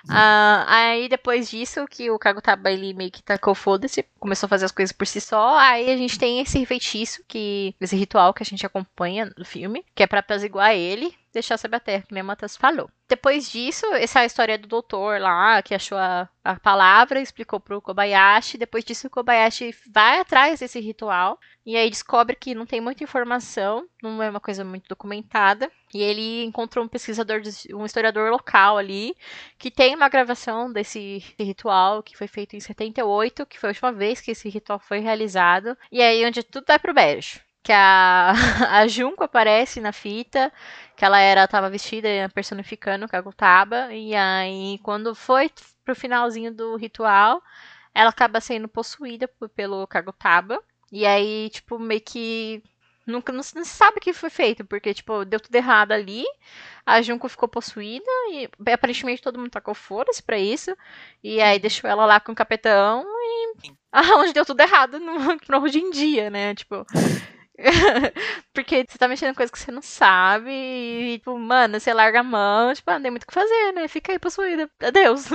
[0.09, 4.65] Ah, aí depois disso, que o Kagutaba ele meio que tacou foda-se, começou a fazer
[4.65, 5.57] as coisas por si só.
[5.57, 9.85] Aí a gente tem esse feitiço, que, esse ritual que a gente acompanha no filme,
[9.95, 12.89] que é pra apaziguar ele, deixar sobre a terra, que nem a Matheus falou.
[13.09, 17.59] Depois disso, essa é a história do doutor lá, que achou a, a palavra, explicou
[17.59, 18.57] pro Kobayashi.
[18.57, 21.39] Depois disso, o Kobayashi vai atrás desse ritual.
[21.65, 25.71] E aí descobre que não tem muita informação, não é uma coisa muito documentada.
[25.93, 27.41] E ele encontrou um pesquisador,
[27.73, 29.15] um historiador local ali,
[29.57, 33.91] que tem uma gravação desse ritual que foi feito em 78, que foi a última
[33.91, 35.77] vez que esse ritual foi realizado.
[35.91, 37.39] E aí onde tudo vai pro beijo.
[37.61, 38.33] Que a,
[38.71, 40.51] a Junko aparece na fita,
[40.95, 43.93] que ela era tava vestida personificando Kagutaba.
[43.93, 45.49] E aí, quando foi
[45.85, 47.41] pro finalzinho do ritual,
[47.93, 50.61] ela acaba sendo possuída pelo Kagutaba.
[50.91, 52.63] E aí, tipo, meio que.
[53.05, 56.23] Nunca não, se sabe o que foi feito, porque, tipo, deu tudo errado ali.
[56.85, 60.75] A Junko ficou possuída e aparentemente todo mundo tacou foda-se pra isso.
[61.23, 63.43] E aí deixou ela lá com o capitão e.
[63.95, 65.13] Ah, onde deu tudo errado no,
[65.47, 66.55] no hoje em dia, né?
[66.55, 66.83] Tipo.
[68.51, 72.21] Porque você tá mexendo em coisa que você não sabe e, tipo, mano, você larga
[72.21, 73.87] a mão, tipo, ah, não tem muito o que fazer, né?
[73.87, 74.67] Fica aí possuída.
[74.81, 75.25] Adeus.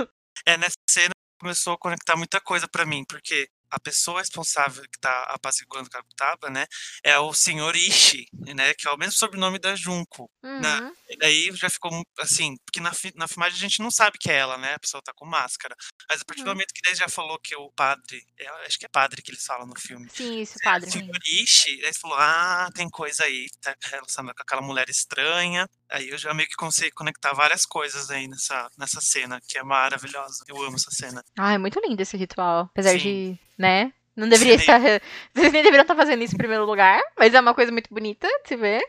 [0.45, 4.99] É, nessa cena começou a conectar muita coisa pra mim, porque a pessoa responsável que
[4.99, 6.65] tá apaziguando o Kagutaba, né,
[7.03, 10.29] é o senhor Ishi, né, que é o mesmo sobrenome da Junko.
[10.43, 10.93] Na- Uhum.
[11.11, 14.35] E daí já ficou assim, porque na, na filmagem a gente não sabe que é
[14.35, 14.75] ela, né?
[14.75, 15.75] A pessoa tá com máscara.
[16.07, 16.53] Mas a partir do Uhum.
[16.53, 19.43] momento que daí já falou que o padre, é, acho que é padre que eles
[19.43, 20.07] falam no filme.
[20.13, 20.87] Sim, isso, padre.
[20.87, 24.87] O senhor Ishi, daí você falou, ah, tem coisa aí, tá relacionada com aquela mulher
[24.87, 25.67] estranha.
[25.89, 29.63] Aí eu já meio que consegui conectar várias coisas aí nessa, nessa cena, que é
[29.63, 30.43] maravilhosa.
[30.47, 31.23] Eu amo essa cena.
[31.39, 32.65] Ah, é muito lindo esse ritual.
[32.71, 32.97] Apesar Sim.
[32.99, 33.91] de, né?
[34.15, 34.61] Não deveria Sim.
[34.61, 34.79] estar.
[35.35, 38.27] Vocês nem deveriam estar fazendo isso em primeiro lugar, mas é uma coisa muito bonita
[38.43, 38.81] de se ver.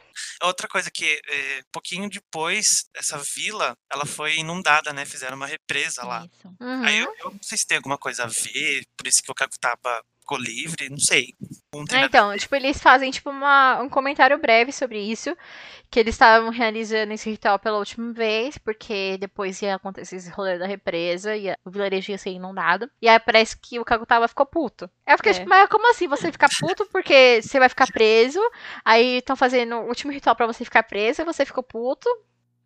[0.43, 5.05] Outra coisa que, é, pouquinho depois, essa vila, ela foi inundada, né?
[5.05, 6.27] Fizeram uma represa lá.
[6.33, 6.49] Isso.
[6.61, 6.85] Uhum.
[6.85, 9.35] Aí eu, eu não sei se tem alguma coisa a ver, por isso que o
[9.35, 11.35] Kakutaba ficou livre, não sei.
[11.75, 15.37] Nada- então, tipo, eles fazem tipo uma, um comentário breve sobre isso,
[15.91, 20.57] que eles estavam realizando esse ritual pela última vez, porque depois ia acontecer esse rolê
[20.59, 22.89] da represa e a- o vilarejo ia ser inundado.
[23.03, 24.89] E aí parece que o Kagutaba ficou puto.
[25.07, 25.35] Aí eu fiquei É.
[25.37, 28.41] tipo, mas como assim você ficar puto porque você vai ficar preso?
[28.85, 32.09] Aí estão fazendo o último ritual pra você ficar preso, e você ficou puto.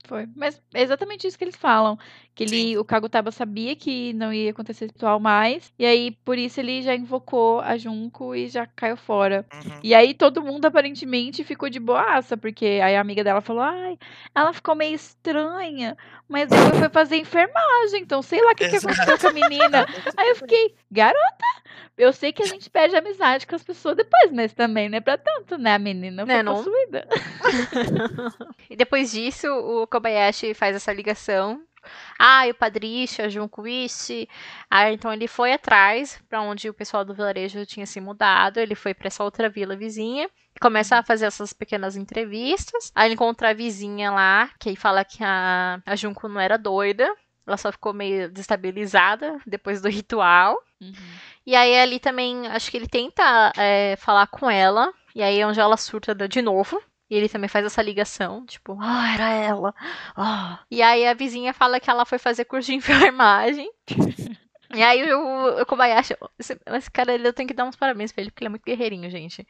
[0.07, 0.29] Foi.
[0.37, 1.99] Mas é exatamente isso que eles falam.
[2.35, 5.73] Que ele, o Kagutaba sabia que não ia acontecer esse ritual mais.
[5.79, 9.47] E aí, por isso, ele já invocou a Junko e já caiu fora.
[9.55, 9.81] Uhum.
[9.85, 12.37] E aí, todo mundo aparentemente ficou de boaça.
[12.37, 13.97] Porque aí a amiga dela falou: Ai,
[14.35, 15.97] ela ficou meio estranha.
[16.29, 18.03] Mas depois foi fazer enfermagem.
[18.03, 19.87] Então, sei lá o que, que aconteceu com a menina.
[20.17, 21.45] Aí eu fiquei: Garota,
[21.97, 24.33] eu sei que a gente perde amizade com as pessoas depois.
[24.33, 25.75] Mas também não é pra tanto, né?
[25.75, 26.57] A menina foi Né, não?
[26.57, 27.07] possuída.
[28.69, 31.63] E depois disso, o Kobayashi faz essa ligação.
[32.19, 34.29] Ah, e o Padriche, a Junko Ishi.
[34.69, 38.59] Ah, então ele foi atrás pra onde o pessoal do vilarejo tinha se mudado.
[38.59, 40.29] Ele foi pra essa outra vila vizinha.
[40.55, 42.91] E começa a fazer essas pequenas entrevistas.
[42.93, 46.57] Aí ele encontra a vizinha lá, que aí fala que a, a Junko não era
[46.57, 47.09] doida.
[47.47, 50.59] Ela só ficou meio destabilizada depois do ritual.
[50.81, 50.93] Uhum.
[51.47, 54.93] E aí ali também, acho que ele tenta é, falar com ela.
[55.15, 56.83] E aí é onde ela surta de novo.
[57.11, 59.75] E ele também faz essa ligação, tipo, ah, era ela.
[60.17, 60.61] Ah.
[60.71, 63.71] E aí a vizinha fala que ela foi fazer curso de enfermagem.
[64.73, 68.13] E aí o, o Kobayashi, esse, esse cara, ele, eu tenho que dar uns parabéns
[68.13, 69.47] pra ele, porque ele é muito guerreirinho, gente.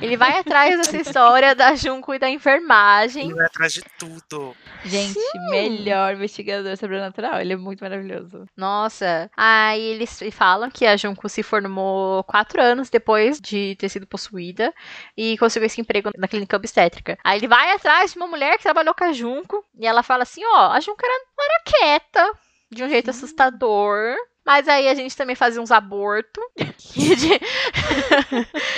[0.00, 3.26] Ele vai atrás dessa história da Junko e da enfermagem.
[3.26, 4.56] Ele vai atrás de tudo.
[4.84, 5.18] Gente,
[5.50, 7.40] melhor investigador sobrenatural.
[7.40, 8.46] Ele é muito maravilhoso.
[8.56, 9.30] Nossa.
[9.36, 14.72] Aí eles falam que a Junko se formou quatro anos depois de ter sido possuída
[15.16, 17.18] e conseguiu esse emprego na clínica obstétrica.
[17.24, 20.22] Aí ele vai atrás de uma mulher que trabalhou com a Junko e ela fala
[20.22, 22.32] assim: ó, a Junko era, era quieta,
[22.70, 24.16] de um jeito assustador.
[24.44, 26.44] Mas aí a gente também fazia uns abortos.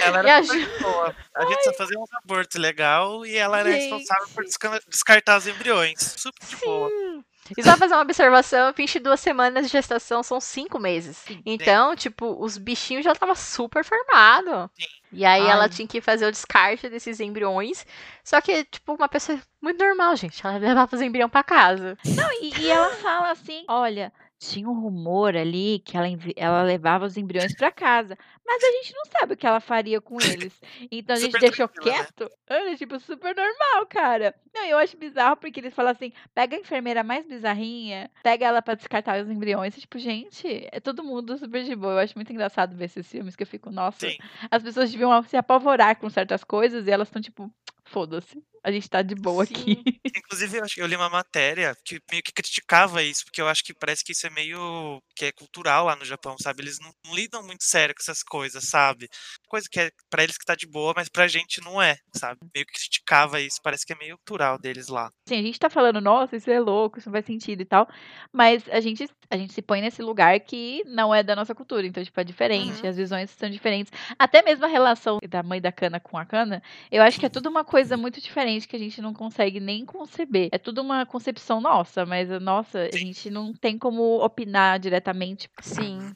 [0.02, 1.16] Ela E a era super boa.
[1.34, 3.82] A gente só fazia um aborto legal e ela era Gente.
[3.82, 5.98] responsável por desca- descartar os embriões.
[6.16, 6.88] Super de boa.
[6.88, 7.24] Sim.
[7.56, 11.24] E só fazer uma observação, 22 semanas de gestação são 5 meses.
[11.44, 14.68] Então, tipo, os bichinhos já estavam super formados.
[15.12, 15.50] E aí Ai.
[15.50, 17.86] ela tinha que fazer o descarte desses embriões.
[18.24, 20.44] Só que, tipo, uma pessoa muito normal, gente.
[20.44, 21.96] Ela levava os embriões pra casa.
[22.04, 26.06] Não, e, e ela fala assim: olha, tinha um rumor ali que ela,
[26.36, 28.16] ela levava os embriões pra casa,
[28.46, 30.54] mas a gente não sabe o que ela faria com eles.
[30.90, 31.82] Então a gente deixou né?
[31.82, 32.30] quieto.
[32.48, 34.34] Olha, tipo, super normal, cara.
[34.54, 38.62] Não, eu acho bizarro porque eles falam assim: pega a enfermeira mais bizarrinha, pega ela
[38.62, 39.76] pra descartar os embriões.
[39.76, 41.94] E, tipo, gente, é todo mundo super de boa.
[41.94, 44.16] Eu acho muito engraçado ver esses filmes que eu fico, nossa, Sim.
[44.50, 47.50] as pessoas deviam se apavorar com certas coisas e elas estão tipo,
[47.86, 49.80] foda-se, a gente tá de boa aqui.
[50.16, 53.48] Inclusive, eu, acho que eu li uma matéria que meio que criticava isso, porque eu
[53.48, 55.00] acho que parece que isso é meio.
[55.14, 56.62] que é cultural lá no Japão, sabe?
[56.62, 59.08] Eles não, não lidam muito sério com essas coisas, sabe?
[59.48, 62.38] Coisa que é pra eles que tá de boa, mas pra gente não é, sabe?
[62.54, 65.10] Meio que criticava isso, parece que é meio cultural deles lá.
[65.28, 67.88] Assim, a gente tá falando, nossa, isso é louco, isso não faz sentido e tal,
[68.32, 71.86] mas a gente, a gente se põe nesse lugar que não é da nossa cultura,
[71.86, 72.88] então, tipo, é diferente, Uhum.
[72.88, 73.92] as visões são diferentes.
[74.18, 77.28] Até mesmo a relação da mãe da cana com a cana, eu acho que é
[77.28, 80.48] tudo uma coisa muito diferente que a gente não consegue nem conceber.
[80.52, 85.48] É tudo uma concepção nossa, mas, nossa, a gente não tem como opinar diretamente.
[85.60, 86.12] Sim.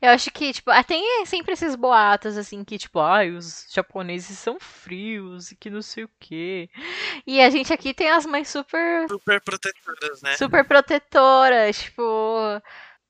[0.00, 4.38] Eu acho que, tipo, ah, tem sempre esses boatos, assim, que, tipo, ai, os japoneses
[4.38, 6.68] são frios e que não sei o quê.
[7.26, 10.36] E a gente aqui tem as mães super Super protetoras, né?
[10.36, 12.02] super protetoras, tipo.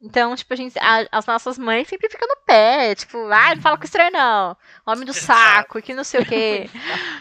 [0.03, 3.61] Então, tipo, a gente, a- as nossas mães sempre ficam no pé, tipo, ah, não
[3.61, 4.57] fala com estranho não,
[4.87, 6.71] homem do saco, e que não sei o quê.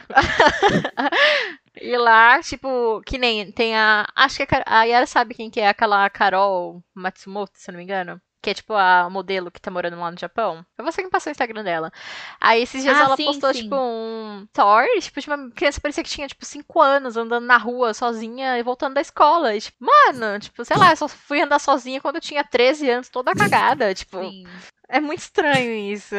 [1.81, 5.59] e lá, tipo, que nem tem a, acho que a, a Yara sabe quem que
[5.59, 8.21] é aquela Carol Matsumoto, se eu não me engano.
[8.41, 10.65] Que é tipo a modelo que tá morando lá no Japão.
[10.75, 11.91] Foi você que me passou o Instagram dela.
[12.39, 13.63] Aí esses dias Ah, ela sim, postou, sim.
[13.63, 17.57] tipo, um story, tipo, de uma criança parecia que tinha, tipo, 5 anos, andando na
[17.57, 19.55] rua sozinha e voltando da escola.
[19.55, 22.89] E, tipo, mano, tipo, sei lá, eu só fui andar sozinha quando eu tinha 13
[22.89, 23.93] anos, toda cagada.
[23.93, 24.45] Tipo, Sim.
[24.89, 26.15] É muito estranho isso.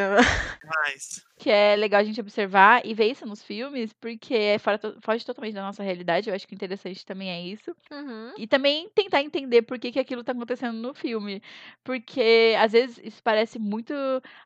[0.63, 1.25] Mas.
[1.37, 5.25] que é legal a gente observar e ver isso nos filmes, porque é fora foge
[5.25, 6.29] totalmente da nossa realidade.
[6.29, 7.75] Eu acho que o interessante também é isso.
[7.91, 8.33] Uhum.
[8.37, 11.41] E também tentar entender por que, que aquilo tá acontecendo no filme.
[11.83, 13.93] Porque às vezes isso parece muito.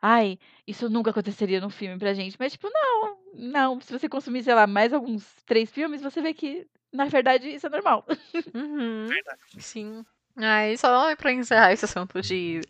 [0.01, 2.35] Ai, isso nunca aconteceria no filme pra gente.
[2.39, 3.81] Mas, tipo, não, não.
[3.81, 7.67] Se você consumir, sei lá, mais alguns três filmes, você vê que, na verdade, isso
[7.67, 8.05] é normal.
[8.53, 9.05] Uhum.
[9.07, 9.39] Verdade.
[9.59, 10.05] Sim.
[10.37, 12.61] Aí, só pra encerrar esse assunto de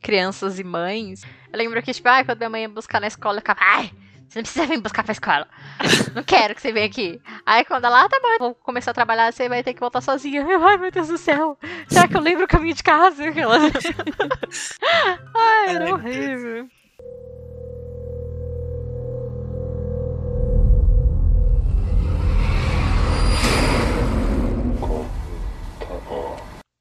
[0.00, 3.38] crianças e mães, eu lembro que, tipo, ai, quando minha mãe ia buscar na escola,
[3.38, 3.90] eu ficava, ai,
[4.28, 5.48] você não precisa vir buscar pra escola.
[6.14, 7.20] Não quero que você venha aqui.
[7.46, 10.00] Aí, quando ela, ah, tá bom, vou começar a trabalhar, você vai ter que voltar
[10.00, 10.42] sozinha.
[10.42, 11.58] Eu, ai, meu Deus do céu.
[11.88, 13.24] Será que eu lembro o caminho de casa?
[13.24, 13.32] Ai,
[15.34, 16.68] Ai, era horrível.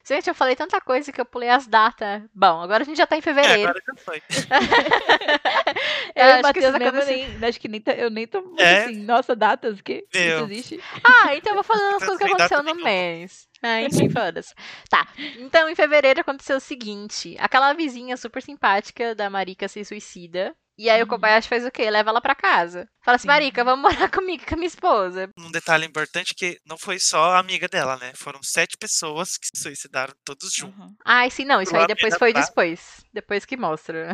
[0.08, 2.24] Gente, eu falei tanta coisa que eu pulei as datas.
[2.34, 3.70] Bom, agora a gente já tá em É, fevereiro.
[3.70, 4.22] agora já foi.
[6.16, 7.06] Eu Eu e acho que Matheus aconteceu.
[7.40, 8.86] nem, acho que nem tá- eu nem tô muito É?
[8.86, 10.46] assim, nossa, datas, que isso Meu.
[10.46, 10.82] existe.
[11.04, 13.48] Ah, então eu vou falando as Tá coisas que aconteceu no mês.
[13.62, 14.54] Ah, enfim, foda-se.
[14.90, 15.08] Tá.
[15.38, 20.56] Então, em fevereiro aconteceu o seguinte: aquela vizinha super simpática da Marika se suicida.
[20.78, 21.10] E aí o Uhum.
[21.10, 21.90] Kobayashi faz o quê?
[21.90, 22.88] Leva ela pra casa.
[23.04, 23.28] Fala assim, Sim.
[23.30, 25.30] Marika, vamos morar comigo, com a minha esposa.
[25.38, 28.12] Um detalhe importante que não foi só a amiga dela, né?
[28.16, 30.78] Foram sete pessoas que se suicidaram todos juntos.
[30.80, 30.96] Uhum.
[31.04, 33.04] Ai, sim, não, isso Lá aí depois foi depois.
[33.14, 34.12] Depois que mostra.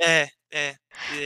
[0.00, 0.76] É, é.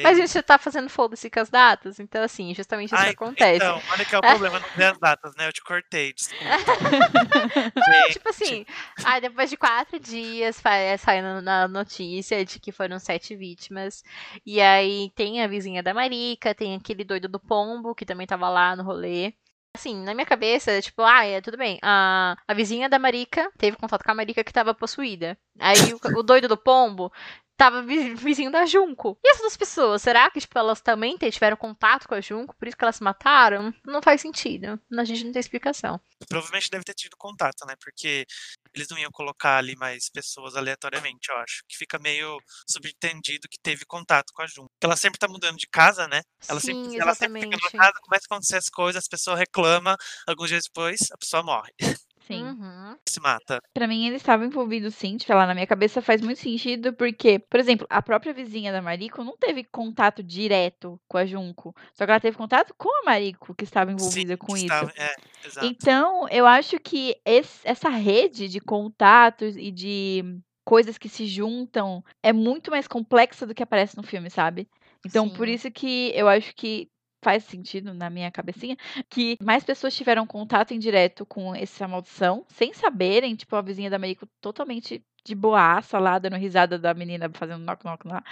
[0.02, 3.56] Mas a gente tá fazendo foda-se com as datas, então assim, justamente isso Ai, acontece.
[3.56, 5.48] Então, olha que é o problema, não ver as datas, né?
[5.48, 6.44] Eu te cortei, desculpa.
[7.74, 8.66] Não, tipo assim,
[9.04, 13.34] aí depois de quatro dias fa- é, sai na- na notícia de que foram sete
[13.34, 14.02] vítimas.
[14.44, 18.48] E aí tem a vizinha da Marica, tem aquele doido do pombo que também tava
[18.48, 19.32] lá no rolê.
[19.76, 21.80] Assim, na minha cabeça, tipo, ah, é, tudo bem.
[21.82, 25.36] A, a vizinha da Marica teve contato com a Marica que tava possuída.
[25.58, 27.12] Aí o, o doido do pombo
[27.56, 29.18] tava vi- vizinho da Junco.
[29.24, 32.66] E essas duas pessoas, será que, tipo, elas também tiveram contato com a Junco, por
[32.68, 33.72] isso que elas se mataram?
[33.84, 34.80] Não faz sentido.
[34.98, 36.00] A gente não tem explicação.
[36.28, 37.74] provavelmente deve ter tido contato, né?
[37.80, 38.26] Porque
[38.74, 41.62] eles não iam colocar ali mais pessoas aleatoriamente, eu acho.
[41.68, 42.38] Que fica meio
[42.68, 44.66] subentendido que teve contato com a Jun.
[44.66, 46.22] Porque ela sempre tá mudando de casa, né?
[46.48, 47.74] Ela, Sim, sempre, ela sempre fica exatamente.
[47.74, 49.96] numa casa, começa a acontecer as coisas, a pessoa reclama,
[50.26, 51.72] alguns dias depois a pessoa morre,
[52.26, 52.42] Sim.
[52.42, 52.96] Uhum.
[53.08, 53.60] se mata.
[53.74, 57.38] Pra mim, eles estavam envolvidos sim, tipo, lá na minha cabeça faz muito sentido, porque,
[57.38, 61.74] por exemplo, a própria vizinha da Mariko não teve contato direto com a Junco.
[61.92, 64.64] Só que ela teve contato com a Mariko, que estava envolvida Sim, com que isso.
[64.66, 65.14] estava- É,
[65.46, 65.66] exato.
[65.66, 70.24] Então, eu acho que esse- essa rede de contatos e de
[70.64, 74.66] coisas que se juntam é muito mais complexa do que aparece no filme, sabe?
[75.06, 75.52] Então, por Sim.
[75.52, 76.88] isso que eu acho que
[77.24, 78.76] faz sentido na minha cabecinha,
[79.10, 83.98] que mais pessoas tiveram contato indireto com essa maldição, sem saberem, tipo, a vizinha da
[83.98, 88.22] Meiko totalmente de boaça lá, dando risada da menina fazendo knock-knock lá.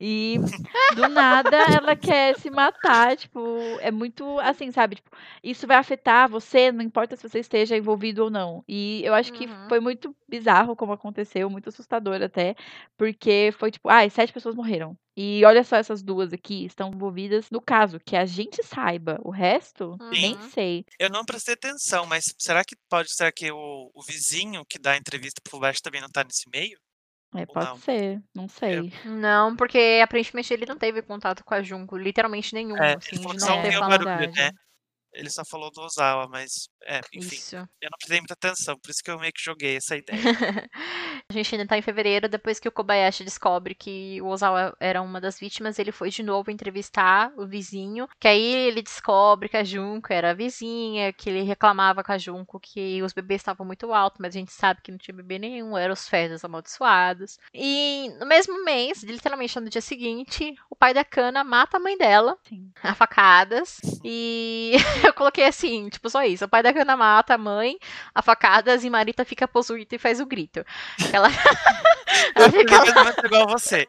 [0.00, 0.40] E
[0.88, 4.96] do nada ela quer se matar, tipo, é muito assim, sabe?
[4.96, 5.10] Tipo,
[5.42, 8.64] isso vai afetar você, não importa se você esteja envolvido ou não.
[8.68, 9.68] E eu acho que Uhum.
[9.68, 12.54] foi muito bizarro como aconteceu, muito assustador até,
[12.96, 14.96] porque foi tipo, ai, sete pessoas morreram.
[15.16, 19.18] E olha só, essas duas aqui estão envolvidas no caso, que a gente saiba.
[19.22, 20.40] O resto, nem Uhum.
[20.40, 20.84] sei.
[20.98, 24.92] Eu não prestei atenção, mas será que pode ser que o, o vizinho que dá
[24.92, 26.78] a entrevista pro Fubete também não tá nesse meio?
[27.34, 27.78] É, Ou pode não?
[27.78, 28.92] ser, não sei.
[29.04, 33.20] Não, porque aparentemente ele não teve contato com a Junko, literalmente nenhum, É, assim, ele
[33.20, 34.50] falou de não ter barulho, né?
[35.12, 37.56] Ele só falou do Ozawa, mas, é, enfim, Isso.
[37.56, 40.18] eu não prestei muita atenção, por isso que eu meio que joguei essa ideia.
[41.28, 45.02] a gente ainda tá em fevereiro, depois que o Kobayashi descobre que o Ozawa era
[45.02, 49.56] uma das vítimas, ele foi de novo entrevistar o vizinho, que aí ele descobre que
[49.56, 53.66] a Junko era a vizinha, que ele reclamava com a Junko que os bebês estavam
[53.66, 57.38] muito altos, mas a gente sabe que não tinha bebê nenhum, eram os fezes amaldiçoados.
[57.54, 61.96] E no mesmo mês, literalmente no dia seguinte, o pai da Kana mata a mãe
[61.98, 62.70] dela, Sim.
[62.82, 64.76] a facadas, e
[65.06, 66.44] eu coloquei assim, tipo, só isso.
[66.44, 67.76] O pai da Kana mata a mãe,
[68.14, 70.64] a facadas, e Marita fica possuída e faz o grito.
[71.12, 71.28] Ela,
[72.34, 73.86] ela fica menos igual a você.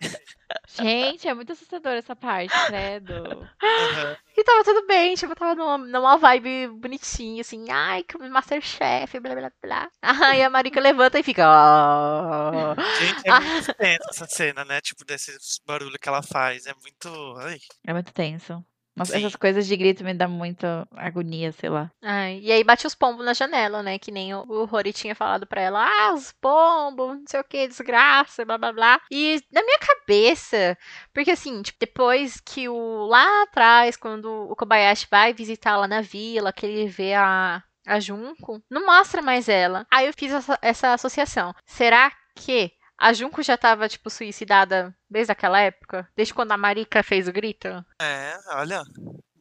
[0.70, 3.48] Gente, é muito assustador essa parte, credo.
[3.64, 4.18] Aham.
[4.38, 9.36] E tava tudo bem, tipo, tava numa, numa vibe bonitinha, assim, ai, que Masterchef, blá
[9.36, 9.90] blá blá.
[10.02, 11.44] Aí a Marika levanta e fica.
[11.46, 12.76] "Ah".
[13.00, 14.82] Gente, é muito tensa essa cena, né?
[14.82, 15.32] Tipo, desse
[15.66, 16.66] barulho que ela faz.
[16.66, 17.36] É muito.
[17.40, 17.60] Ai.
[17.88, 18.64] É muito tenso.
[18.96, 19.20] Nossa, Sim.
[19.20, 21.92] essas coisas de grito me dão muita agonia, sei lá.
[22.02, 23.98] Ai, e aí bate os pombos na janela, né?
[23.98, 25.84] Que nem o, o Rory tinha falado pra ela.
[25.84, 29.02] Ah, os pombos, não sei o que, desgraça, blá blá blá.
[29.12, 30.78] E na minha cabeça,
[31.14, 33.06] porque assim, tipo, depois que o.
[33.08, 37.64] Lá atrás, quando o Kobayashi vai visitar lá na vila, que ele vê a.
[37.86, 39.86] A Junko, não mostra mais ela.
[39.92, 41.54] Aí eu fiz essa, essa associação.
[41.66, 46.08] Será que a Junko já tava, tipo, suicidada desde aquela época?
[46.16, 47.68] Desde quando a Marika fez o grito?
[48.02, 48.82] É, olha.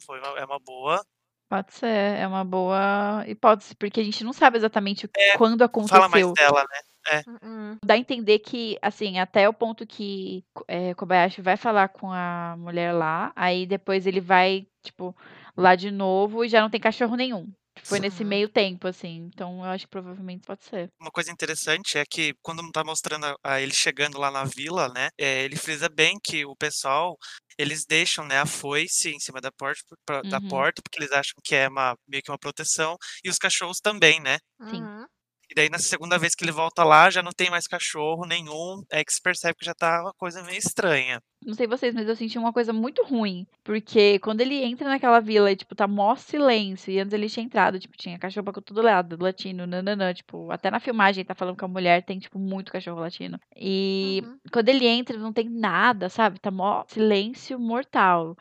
[0.07, 1.05] Foi uma, é uma boa.
[1.49, 5.61] Pode ser, é uma boa hipótese, porque a gente não sabe exatamente o- É, quando
[5.87, 6.33] Fala mais aconteceu.
[6.33, 7.23] dela, né?
[7.43, 12.11] Hum, Dá a entender que, assim, até o ponto que é, Kobayashi vai falar com
[12.11, 15.15] a mulher lá, aí depois ele vai, tipo,
[15.57, 17.53] lá de novo e já não tem cachorro nenhum.
[17.81, 19.17] Foi nesse meio tempo, assim.
[19.27, 20.91] Então eu acho que provavelmente pode ser.
[21.01, 24.45] Uma coisa interessante é que quando não tá mostrando a, a ele chegando lá na
[24.45, 25.09] vila, né?
[25.19, 27.17] é, ele frisa bem que o pessoal
[27.59, 30.41] eles deixam né, a foice em cima da porta, pra- da Uhum.
[30.41, 34.21] porta, porque eles acham que é uma, meio que uma proteção, e os cachorros também,
[34.21, 34.39] né?
[34.71, 34.89] Sim.
[34.89, 35.07] uhum.
[35.53, 38.83] E daí, na segunda vez que ele volta lá, já não tem mais cachorro nenhum.
[38.91, 41.21] É que se percebe que já tá uma coisa meio estranha.
[41.45, 43.47] Não sei vocês, mas eu senti uma coisa muito ruim.
[43.63, 46.91] Porque quando ele entra naquela vila e, tipo, tá mó silêncio.
[46.91, 50.15] E antes ele tinha entrado, tipo, tinha cachorro pra todo lado, latino, nananã.
[50.15, 53.39] Tipo, até na filmagem tá falando que a mulher tem, tipo, muito cachorro latino.
[53.55, 54.39] E Uhum.
[54.51, 56.39] quando ele entra, não tem nada, sabe?
[56.41, 58.35] Tá mó silêncio mortal.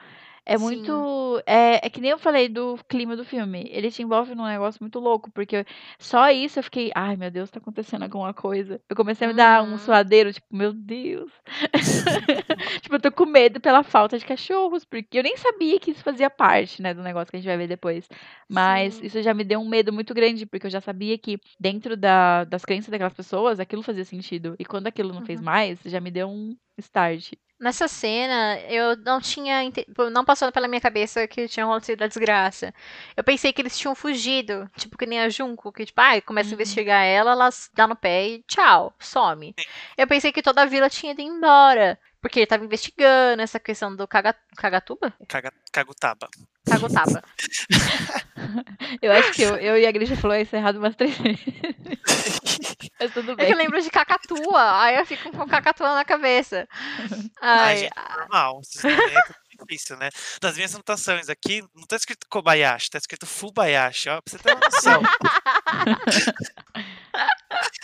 [0.53, 0.63] É Sim.
[0.65, 1.43] muito.
[1.45, 3.65] É, é que nem eu falei do clima do filme.
[3.71, 5.65] Ele te envolve num negócio muito louco, porque
[5.99, 8.81] só isso eu fiquei, ai meu Deus, tá acontecendo alguma coisa.
[8.89, 9.77] Eu comecei a me dar um Uhum.
[9.77, 11.31] suadeiro, tipo, meu Deus.
[12.81, 16.03] tipo, eu tô com medo pela falta de cachorros, porque eu nem sabia que isso
[16.03, 18.07] fazia parte, né, do negócio que a gente vai ver depois.
[18.49, 19.05] Mas Sim.
[19.05, 22.43] isso já me deu um medo muito grande, porque eu já sabia que dentro da,
[22.45, 24.55] das crenças daquelas pessoas, aquilo fazia sentido.
[24.59, 25.45] E quando aquilo não fez Uhum.
[25.45, 27.33] mais, já me deu um start.
[27.61, 29.63] Nessa cena, eu não tinha.
[29.63, 32.73] ente- Não passou pela minha cabeça que tinha acontecido a desgraça.
[33.15, 34.67] Eu pensei que eles tinham fugido.
[34.75, 36.53] Tipo, que nem a Junko, que, tipo, ai, começa a Uhum.
[36.55, 39.53] investigar ela, ela dá no pé e tchau, some.
[39.95, 41.99] Eu pensei que toda a vila tinha ido embora.
[42.21, 45.11] Porque ele tava investigando essa questão do caga, Cagatuba?
[45.27, 46.29] Caga, cagutaba.
[46.69, 47.23] Cagotaba.
[49.01, 51.39] Eu acho que eu, eu e a Grisha falou isso errado umas três vezes.
[52.99, 53.45] Mas tudo É bem.
[53.47, 56.67] que eu lembro de cacatua, aí eu fico com cacatua na cabeça.
[57.41, 58.61] Ai, Ai, gente, normal.
[58.83, 60.09] É difícil, né?
[60.41, 64.51] Das minhas anotações aqui, não tá escrito Kobayashi, tá escrito Fubayashi, ó, pra você ter
[64.53, 65.01] uma noção.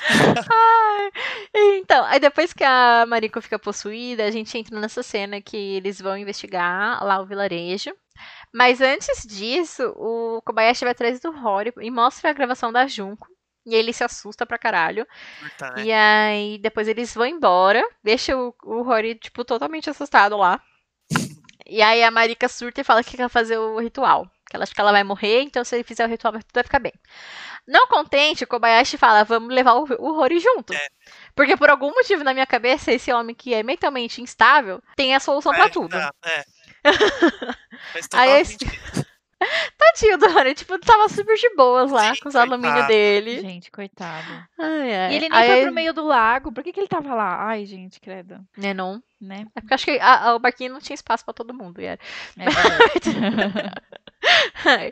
[0.09, 1.11] Ai,
[1.77, 5.99] Então, aí depois que a Mariko fica possuída, a gente entra nessa cena que eles
[6.01, 7.93] vão investigar lá o vilarejo.
[8.53, 13.27] Mas antes disso, o Kobayashi vai atrás do Rory e mostra a gravação da Junko.
[13.65, 15.05] E ele se assusta pra caralho.
[15.39, 15.83] Curta, né?
[15.83, 17.83] E aí, depois eles vão embora.
[18.01, 20.61] Deixa o, o Rory, tipo, totalmente assustado lá.
[21.65, 24.25] E aí a Marika surta e fala que quer fazer o ritual.
[24.49, 26.63] Que ela acha que ela vai morrer, então se ele fizer o ritual, tudo vai
[26.63, 26.93] ficar bem.
[27.67, 30.73] Não contente, o Kobayashi fala, vamos levar o, o Rory junto.
[30.73, 30.87] É.
[31.35, 35.19] Porque por algum motivo na minha cabeça, esse homem que é mentalmente instável tem a
[35.19, 35.89] solução pra É, tudo.
[35.89, 36.43] tá, é.
[38.13, 38.57] Aí esse-.
[39.77, 43.39] Tadinho do tipo, tava super de boas lá, Sim, com os alumínio dele.
[43.39, 44.27] Gente, coitado.
[44.59, 45.13] Ai, ai.
[45.13, 46.51] E ele nem Aí, foi pro meio do lago.
[46.51, 47.45] Por que, que ele tava lá?
[47.45, 48.39] Ai, gente, credo.
[48.57, 49.01] Né, não?
[49.21, 49.45] Né?
[49.55, 51.79] É porque eu acho que a- a- o barquinho não tinha espaço pra todo mundo.
[51.79, 51.99] E era.
[52.37, 53.81] É verdade.
[54.65, 54.91] Ai,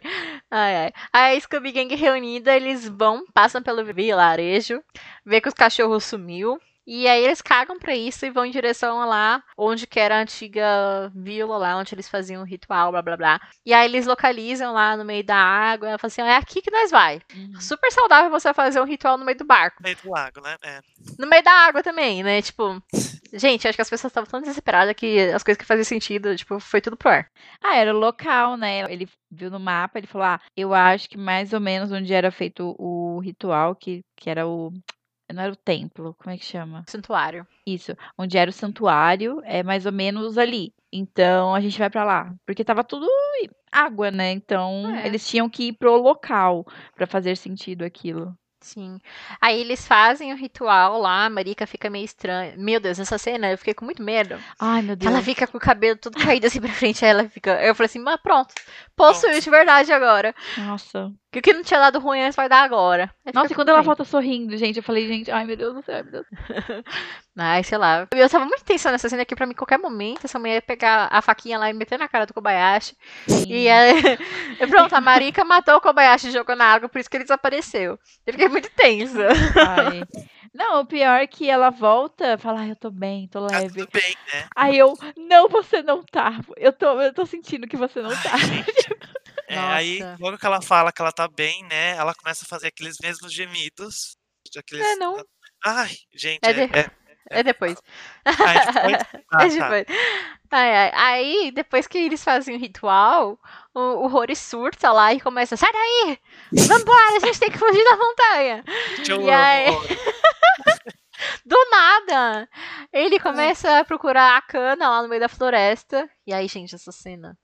[0.49, 0.75] ai,
[1.11, 1.35] ai.
[1.35, 4.81] A Scooby Gang reunida, eles vão, passam pelo vilarejo,
[5.25, 6.59] vê que os cachorros sumiu.
[6.85, 10.17] E aí eles cagam pra isso e vão em direção a lá onde que era
[10.17, 13.41] a antiga vila lá, onde eles faziam o ritual, blá blá blá.
[13.65, 16.71] E aí eles localizam lá no meio da água, ela fala assim, é aqui que
[16.71, 17.21] nós vai.
[17.35, 17.59] Uhum.
[17.59, 19.81] Super saudável você fazer um ritual no meio do barco.
[19.81, 20.55] No meio do lago, né?
[20.61, 20.79] É.
[21.17, 22.41] No meio da água também, né?
[22.41, 22.81] Tipo,
[23.33, 26.59] gente, acho que as pessoas estavam tão desesperadas que as coisas que faziam sentido, tipo,
[26.59, 27.29] foi tudo pro ar.
[27.63, 28.81] Ah, era o local, né?
[28.91, 32.31] Ele viu no mapa, ele falou: Ah, eu acho que mais ou menos onde era
[32.31, 34.71] feito o ritual, que, que era o.
[35.33, 36.83] Não era o templo, como é que chama?
[36.87, 37.45] Santuário.
[37.65, 40.73] Isso, onde era o santuário, é mais ou menos ali.
[40.93, 43.07] Então a gente vai pra lá, porque tava tudo
[43.71, 44.31] água, né?
[44.31, 45.07] Então É.
[45.07, 46.65] eles tinham que ir pro local
[46.95, 48.33] pra fazer sentido aquilo.
[48.61, 48.97] Sim.
[49.39, 52.55] Aí eles fazem o ritual lá, a Marika fica meio estranha.
[52.57, 54.39] Meu Deus, essa cena eu fiquei com muito medo.
[54.59, 55.11] Ai, meu Deus.
[55.13, 57.61] Ela fica com o cabelo todo caído assim pra frente, aí ela fica.
[57.63, 58.55] Eu falei assim, mas pronto,
[58.95, 60.33] possuiu de verdade agora.
[60.57, 61.11] Nossa.
[61.35, 63.13] Que o que não tinha dado ruim antes vai dar agora.
[63.25, 63.85] Aí Nossa, e quando ela bem.
[63.85, 66.25] volta sorrindo, gente, eu falei, gente, ai meu Deus do céu, ai, meu Deus.
[67.37, 68.07] Ai, sei lá.
[68.15, 71.09] Eu tava muito tensa nessa cena aqui pra mim, qualquer momento, essa mulher ia pegar
[71.11, 72.95] a faquinha lá e meter na cara do Kobayashi.
[73.45, 74.17] E aí,
[74.61, 77.25] e pronto, a Marika matou o Kobayashi e jogou na água, por isso que ele
[77.25, 77.99] desapareceu.
[78.25, 79.27] Eu fiquei muito tensa.
[79.67, 80.03] Ai.
[80.53, 83.79] Não, o pior é que ela volta, fala, ai, eu tô bem, tô Tá leve.
[83.85, 84.45] tudo bem, né?
[84.55, 86.39] Aí eu, não, você não tá.
[86.55, 88.31] Eu tô, eu tô sentindo que você não tá.
[88.31, 88.63] Ai.
[89.47, 91.91] É, aí, logo que ela fala que ela tá bem, né?
[91.97, 94.17] Ela começa a fazer aqueles mesmos gemidos.
[94.57, 94.85] Aqueles...
[94.85, 95.23] É, não.
[95.65, 96.39] Ai, gente.
[96.43, 96.91] É É, de- é-
[97.31, 97.77] É depois.
[98.23, 98.97] Ah, É
[99.29, 99.47] tá.
[99.47, 99.85] depois.
[100.51, 100.91] Ai, ai.
[100.93, 103.39] Aí, depois que eles fazem o ritual,
[103.73, 106.19] o, o Rory surta lá e começa, sai daí!
[106.67, 108.63] Vambora, a gente tem que fugir da montanha!
[109.09, 109.65] Eu E aí-.
[111.45, 112.49] Do nada!
[112.91, 116.09] Ele começa a procurar a cana lá no meio da floresta.
[116.27, 117.37] E aí, gente, essa cena.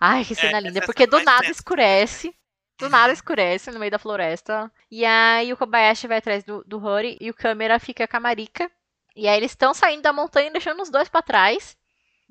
[0.00, 0.78] Ai, que cena linda.
[0.78, 2.34] é a Porque do nada escurece.
[2.78, 4.70] Do nada escurece no meio da floresta.
[4.90, 8.20] E aí o Kobayashi vai atrás do, do Rory e o câmera fica com a
[8.20, 8.70] Marika.
[9.14, 11.76] E aí eles estão saindo da montanha, deixando os dois pra trás.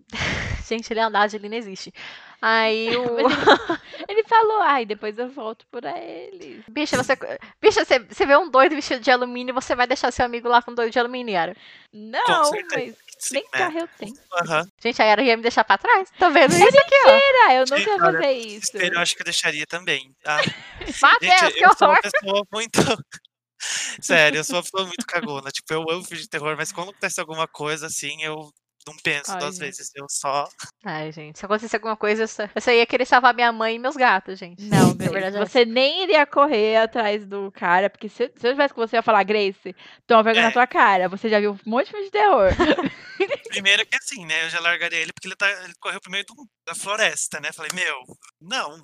[0.67, 1.91] Gente, lealdade ali não existe.
[2.47, 3.01] Aí o.
[4.07, 6.63] Ele falou, ai, depois eu volto pra eles.
[6.69, 7.17] Bicha, você.
[7.59, 10.61] Bicha, você, você vê um doido vestido de alumínio, você vai deixar seu amigo lá
[10.61, 11.57] com um doido de alumínio, Yara.
[11.91, 14.13] Não, mas Sim, nem carro eu tenho.
[14.43, 14.67] Aham.
[14.79, 16.07] Gente, a Yara ia me deixar pra trás.
[16.19, 17.13] Tá vendo isso aqui, ó?
[17.13, 18.77] Mentira, eu nunca Gente, ia fazer isso.
[18.77, 20.15] Eu acho que eu deixaria também.
[20.23, 20.37] Ah,
[21.01, 21.99] Matheus, gente, que eu sou horror!
[22.03, 22.79] uma pessoa muito.
[23.99, 25.49] Sério, eu sou uma pessoa muito cagona.
[25.49, 28.51] Tipo, eu amo filme de terror, mas quando acontece alguma coisa assim, eu
[28.87, 29.65] não penso Ai, duas gente.
[29.65, 29.91] vezes.
[29.95, 30.47] Eu só.
[30.83, 33.75] Ai, gente, se acontecesse alguma coisa, eu só, eu só ia querer salvar minha mãe
[33.75, 34.63] e meus gatos, gente.
[34.65, 38.47] Não, Na Grace, verdade, é você nem iria correr atrás do cara, porque se, se
[38.47, 39.75] eu tivesse com você, eu ia falar, Grace,
[40.05, 40.47] toma vergonha É.
[40.47, 41.09] na tua cara.
[41.09, 42.49] Você já viu um monte de filme de terror.
[43.49, 44.45] Primeiro que assim, né?
[44.45, 47.51] Eu já largaria ele porque ele, tá, ele correu pro meio do- da floresta, né?
[47.53, 47.95] Falei, meu,
[48.41, 48.77] não.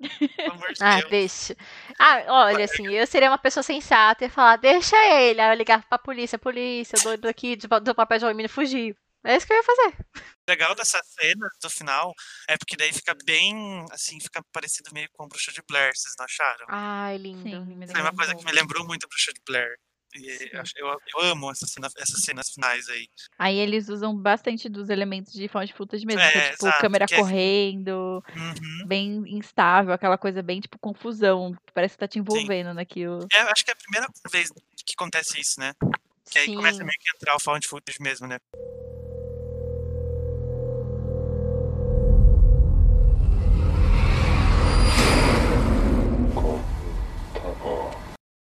[0.80, 1.10] Ah, Deus.
[1.10, 1.56] deixa.
[1.98, 5.40] Ah, olha, assim, eu seria uma pessoa sensata e ia falar, deixa ele.
[5.40, 8.94] Aí eu ligar pra polícia, polícia, o doido aqui do papel de alumínio fugiu.
[9.24, 9.96] É isso que eu ia fazer.
[10.16, 12.14] O legal dessa cena do final
[12.48, 16.14] é porque daí fica bem, assim, fica parecido meio com a Bruxa de Blair, vocês
[16.18, 16.66] não acharam?
[16.68, 17.42] Ai, lindo.
[17.42, 19.76] Sim, Foi uma coisa que me lembrou muito a Bruxa de Blair.
[20.14, 23.06] E eu, eu, amo essa cena- essas cenas finais aí.
[23.38, 26.80] Aí eles usam bastante dos elementos de found footage mesmo, que é É, tipo exato,
[26.80, 28.86] câmera que é- correndo, Uhum.
[28.86, 33.26] bem instável, aquela coisa bem tipo confusão, que parece que tá te envolvendo naquilo.
[33.30, 35.74] É, acho que é a primeira vez que acontece isso, né?
[36.30, 36.54] Que aí Sim.
[36.56, 38.38] começa meio que entrar o found footage mesmo, né?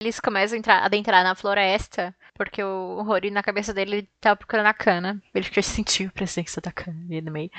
[0.06, 4.36] Eles começam a entrar, adentrar na floresta, porque o Rory, na cabeça dele, ele tava
[4.36, 5.20] procurando a cana.
[5.34, 7.50] Ele já sentiu a presença da cana ali no meio.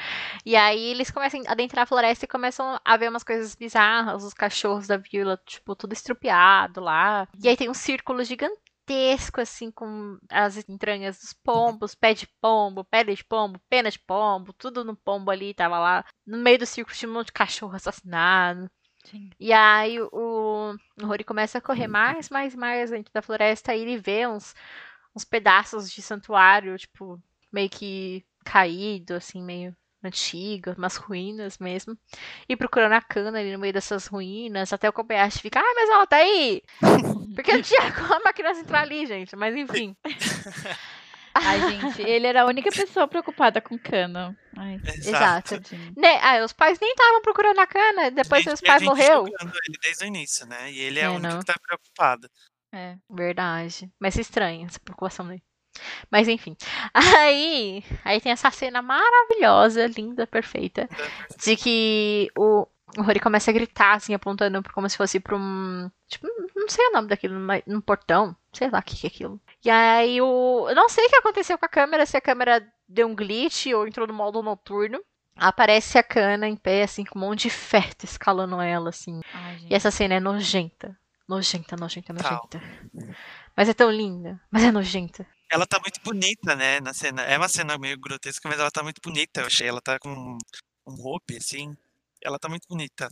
[0.45, 4.23] E aí eles começam a adentrar a floresta e começam a ver umas coisas bizarras,
[4.23, 7.27] os cachorros da vila, tipo, tudo estrupiado lá.
[7.43, 12.85] E aí tem um círculo gigantesco, assim, com as entranhas dos pombos, pé de pombo,
[12.85, 16.05] pele de pombo, pena de pombo, tudo no pombo ali, tava lá.
[16.25, 18.71] No meio do círculo tinha um monte de cachorro assassinado.
[19.11, 19.31] Sim.
[19.39, 23.83] E aí o, o Rory começa a correr mais, mais, mais dentro da floresta e
[23.83, 24.55] ele vê uns,
[25.15, 27.21] uns pedaços de santuário, tipo,
[27.53, 31.97] meio que caído, assim, meio antigo, umas ruínas mesmo.
[32.49, 35.91] E procurando a cana ali no meio dessas ruínas, até o Kobayashi fica, ah, mas
[35.91, 36.63] ela tá aí!
[37.35, 39.97] Porque não tinha como a criança entrar ali, gente, mas enfim.
[41.43, 44.37] Ai, gente, ele era a única pessoa preocupada com cano.
[44.57, 45.55] Ai, Exato.
[45.61, 45.93] tadinho.
[45.97, 49.27] Né, ah, os pais nem estavam procurando a cana, depois a pais morreu.
[49.27, 50.71] ele desde o início, né?
[50.73, 51.39] E ele é, É, o único não.
[51.41, 52.29] que tá preocupado.
[52.73, 52.97] É.
[53.11, 53.91] Verdade.
[54.01, 55.43] Mas estranha essa preocupação dele.
[56.11, 56.57] Mas enfim.
[56.95, 60.89] Aí, aí tem essa cena maravilhosa, linda, perfeita,
[61.45, 65.91] de que o, o Rory começa a gritar, assim, apontando como se fosse pra um.
[66.07, 68.37] Tipo, não sei o nome daquilo, mas num portão.
[68.53, 69.41] Sei lá o que, que é aquilo.
[69.65, 70.67] E aí o.
[70.69, 73.67] Eu não sei o que aconteceu com a câmera, se a câmera deu um glitch
[73.67, 75.01] ou entrou no modo noturno.
[75.37, 79.21] Aparece a cana em pé, assim, com um monte de feto escalando ela, assim.
[79.35, 79.67] Ai.
[79.69, 80.97] E essa cena é nojenta.
[81.29, 82.33] Nojenta, nojenta, Tal.
[82.33, 82.63] nojenta.
[83.55, 84.41] Mas é tão linda.
[84.51, 85.27] Mas é nojenta.
[85.51, 87.23] Ela tá muito bonita, né, na cena.
[87.23, 89.69] É uma cena meio grotesca, mas ela tá muito bonita, eu achei.
[89.69, 90.39] Ela tá com um,
[90.87, 91.77] um roupe, assim.
[92.27, 93.09] Ela tá muito bonita.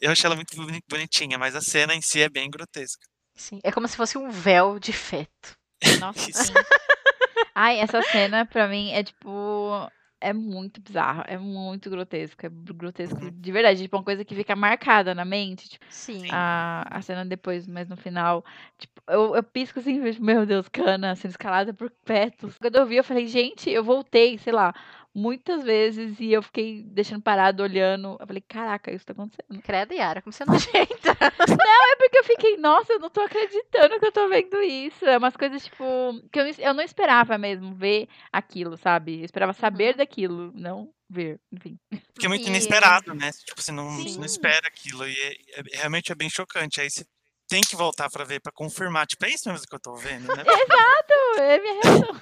[0.00, 3.04] Eu achei ela muito boni- bonitinha, mas a cena em si é bem grotesca.
[3.34, 3.58] Sim.
[3.64, 5.56] É como se fosse um véu de feto.
[5.98, 6.20] Nossa.
[7.54, 9.90] Ai, essa cena pra mim é tipo.
[10.20, 12.46] É muito bizarro, é muito grotesco.
[12.46, 13.82] É grotesco de verdade.
[13.82, 15.68] Tipo, uma coisa que fica marcada na mente.
[15.68, 16.28] Tipo, Sim.
[16.30, 18.44] a, a cena depois, mas no final.
[18.78, 22.56] Tipo, eu, eu pisco assim e vejo, meu Deus, cana sendo escalada por fetos.
[22.58, 24.72] Quando eu vi, eu falei, gente, eu voltei, sei lá,
[25.14, 28.16] muitas vezes e eu fiquei deixando parado, olhando.
[28.20, 29.62] Eu falei, caraca, isso tá acontecendo.
[29.62, 31.12] Credo, Yara, como você é nojenta.
[31.92, 35.04] É porque eu fiquei, nossa, eu não tô acreditando que eu tô vendo isso.
[35.06, 35.84] É umas coisas, tipo,
[36.32, 39.20] que eu, não- eu não esperava mesmo ver aquilo, sabe?
[39.20, 39.96] Eu esperava saber Uhum.
[39.98, 41.78] daquilo, não ver, enfim.
[42.12, 43.30] Porque é muito E- inesperado, né?
[43.44, 44.16] Tipo, você não, Sim.
[44.18, 45.06] não espera aquilo.
[45.06, 46.80] E é- é- realmente é bem chocante.
[46.80, 47.04] Aí você
[47.52, 49.06] tem que voltar pra ver, pra confirmar.
[49.06, 50.42] Tipo, é isso mesmo que eu tô vendo, né?
[51.38, 52.20] É minha reação.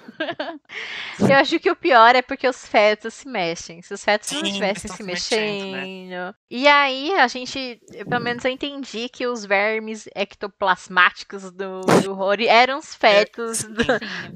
[1.29, 3.83] Eu acho que o pior é porque os fetos se mexem.
[3.83, 5.81] Se os fetos não Sim, estivessem estão se se mexendo, né?
[5.81, 6.35] mexendo.
[6.51, 12.15] E aí, a gente, eu, pelo menos eu entendi que os vermes ectoplasmáticos do, do
[12.15, 13.85] Rory eram os fetos do,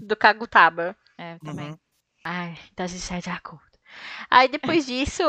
[0.07, 0.97] do Kagutaba.
[1.19, 1.71] é, também.
[1.71, 1.79] Uhum.
[2.25, 3.63] Ai, então a gente sai de acordo.
[4.31, 5.23] Aí depois disso,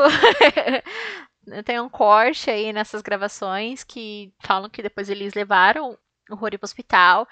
[1.64, 5.96] tem um corte aí nessas gravações que falam que depois eles levaram
[6.30, 7.28] o Rory pro hospital.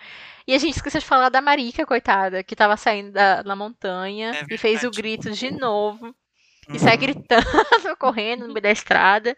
[0.47, 4.39] E a gente esqueceu de falar da Marika, coitada, que tava saindo da, da montanha
[4.39, 6.15] É e fez o grito de novo.
[6.73, 6.99] E sai Uhum.
[6.99, 7.45] gritando,
[7.99, 9.37] correndo no meio da estrada.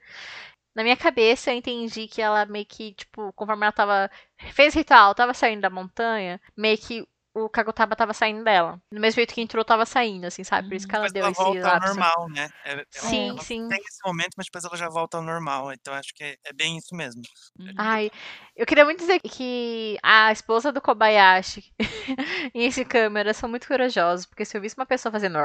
[0.75, 4.11] Na minha cabeça, eu entendi que ela meio que, tipo, conforme ela tava.
[4.53, 7.07] Fez ritual, tava saindo da montanha, meio que
[7.45, 8.81] o Kagutaba tava saindo dela.
[8.91, 10.69] Do mesmo jeito que entrou, tava saindo, assim, sabe?
[10.69, 11.89] Por isso que ela Depois deu ela esse volta ao lapso.
[11.95, 12.49] normal, né?
[12.65, 13.69] É- ela- Sim, ela sim.
[13.69, 15.73] Tem esse momento, mas depois ela já volta ao normal.
[15.73, 17.21] Então acho que é, é bem isso mesmo.
[17.59, 17.75] Uhum.
[17.77, 18.11] Ai,
[18.57, 21.65] eu queria muito dizer que a esposa do Kobayashi
[22.55, 25.39] e esse câmera são muito corajosos, porque se eu visse uma pessoa fazendo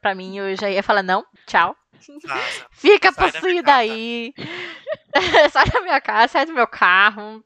[0.00, 1.76] pra mim, eu já ia falar, não, tchau.
[2.72, 4.34] Fica Sai possuída casa." aí.
[5.52, 7.44] sai da minha casa, sai do meu carro.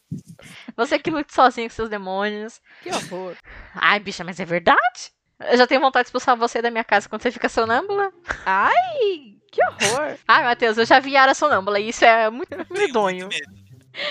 [0.76, 2.60] Você que lute sozinho com seus demônios.
[2.82, 3.36] Que horror.
[3.74, 5.12] Ai, bicha, mas é verdade?
[5.50, 8.12] Eu já tenho vontade de expulsar você da minha casa quando você fica sonâmbula.
[8.44, 10.16] Ai, que horror.
[10.26, 13.28] Ai, Matheus, eu já vi Yara sonâmbula e isso é muito medonho.
[13.28, 13.58] medo.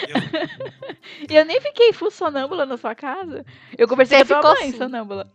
[0.08, 0.18] Eu-
[1.30, 3.46] E eu nem fiquei full sonâmbula na sua casa.
[3.78, 4.78] Eu conversei Você com a ficou mãe assim.
[4.78, 5.32] sonâmbula.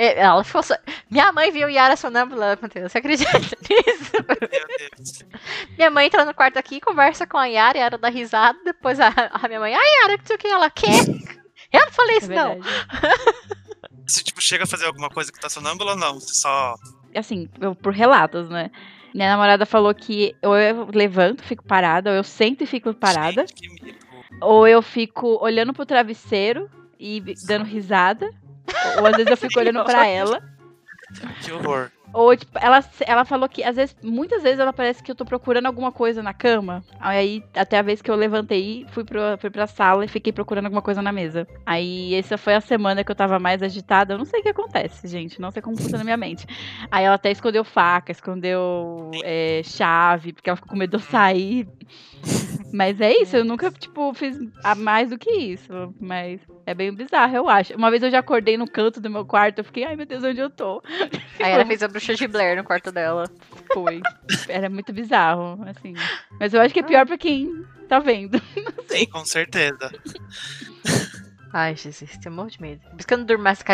[0.00, 0.76] É, Ela ficou so-
[1.10, 2.92] Minha mãe viu Yara sonâmbula, Matheus.
[2.92, 4.12] Você acredita nisso?
[4.12, 5.24] Meu Deus.
[5.76, 9.08] Minha mãe entra no quarto aqui, conversa com a Yara, Yara dá risada, depois a,
[9.32, 11.04] a minha mãe, ai Yara, que sei o que, ela quer?
[11.72, 12.54] Eu não falei É isso, não.
[12.60, 12.68] verdade.
[14.06, 16.14] Você tipo, chega a fazer alguma coisa que tá sonâmbula ou não?
[16.20, 16.74] Você só.
[17.14, 18.70] Assim, eu- por relatos, né?
[19.14, 23.44] Minha namorada falou que ou eu levanto, fico parada, ou eu sento e fico parada,
[23.46, 23.98] Gente,
[24.40, 28.30] ou eu fico olhando pro travesseiro e dando risada,
[28.98, 30.42] ou às vezes eu fico olhando pra ela.
[31.42, 31.90] Que horror.
[32.12, 35.24] Ou, tipo, ela, ela falou que, às vezes, muitas vezes ela parece que eu tô
[35.24, 36.82] procurando alguma coisa na cama.
[36.98, 40.66] Aí, até a vez que eu levantei, fui, pro, fui pra sala e fiquei procurando
[40.66, 41.46] alguma coisa na mesa.
[41.66, 44.14] Aí, essa foi a semana que eu tava mais agitada.
[44.14, 45.40] Eu não sei o que acontece, gente.
[45.40, 46.46] Não sei como funciona na minha mente.
[46.90, 51.10] Aí, ela até escondeu faca, escondeu é, chave, porque ela ficou com medo de eu
[51.10, 51.68] sair.
[52.72, 55.94] Mas é isso, eu nunca, tipo, fiz a mais do que isso.
[56.00, 57.74] Mas é bem bizarro, eu acho.
[57.74, 60.22] Uma vez eu já acordei no canto do meu quarto, eu fiquei, ai meu Deus,
[60.22, 60.82] onde eu tô?
[61.40, 63.24] Aí ela fez a bruxa de Blair no quarto dela.
[63.72, 64.02] Foi.
[64.48, 65.94] Era muito bizarro, assim.
[66.38, 68.40] Mas eu acho que é pior pra quem tá vendo.
[68.86, 69.90] Sim, com certeza.
[71.52, 72.82] Ai, Jesus, tenho um monte de medo.
[72.90, 73.64] Por isso que eu não durmo mais.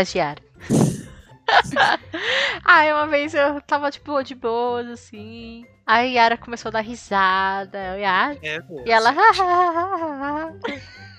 [2.64, 5.66] Ai, uma vez eu tava, tipo, de boas, assim.
[5.86, 7.78] Aí a Yara começou a dar risada.
[7.98, 8.34] Yara.
[8.36, 8.64] Deus.
[8.86, 9.14] E ela.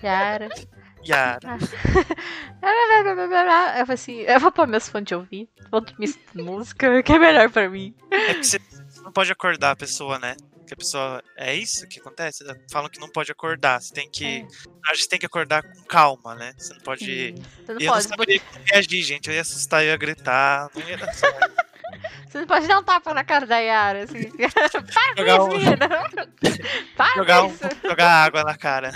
[0.03, 0.49] Yara.
[1.05, 1.57] Yara.
[3.79, 7.19] Eu falei assim, eu vou pôr meus fones de ouvir, vou dormir música, que é
[7.19, 7.93] melhor pra mim.
[8.09, 8.59] É porque você
[9.03, 10.35] não pode acordar a pessoa, né?
[10.65, 11.21] Que a pessoa.
[11.37, 12.43] É isso que acontece?
[12.71, 13.79] Falam que não pode acordar.
[13.79, 14.47] Você tem que.
[14.87, 16.53] A gente tem que acordar com calma, né?
[16.57, 17.05] Você não pode.
[17.05, 19.29] Você não eu não pode, saberia como reagir, gente.
[19.29, 20.71] Eu ia assustar, eu ia gritar.
[20.73, 21.64] Não ia dar certo.
[22.27, 24.29] Você não pode dar um tapa na cara da Yara, assim.
[24.37, 25.87] Para Jogar com um- isso, menina.
[26.95, 27.63] Para jogar, com um- isso.
[27.83, 28.91] jogar água na cara.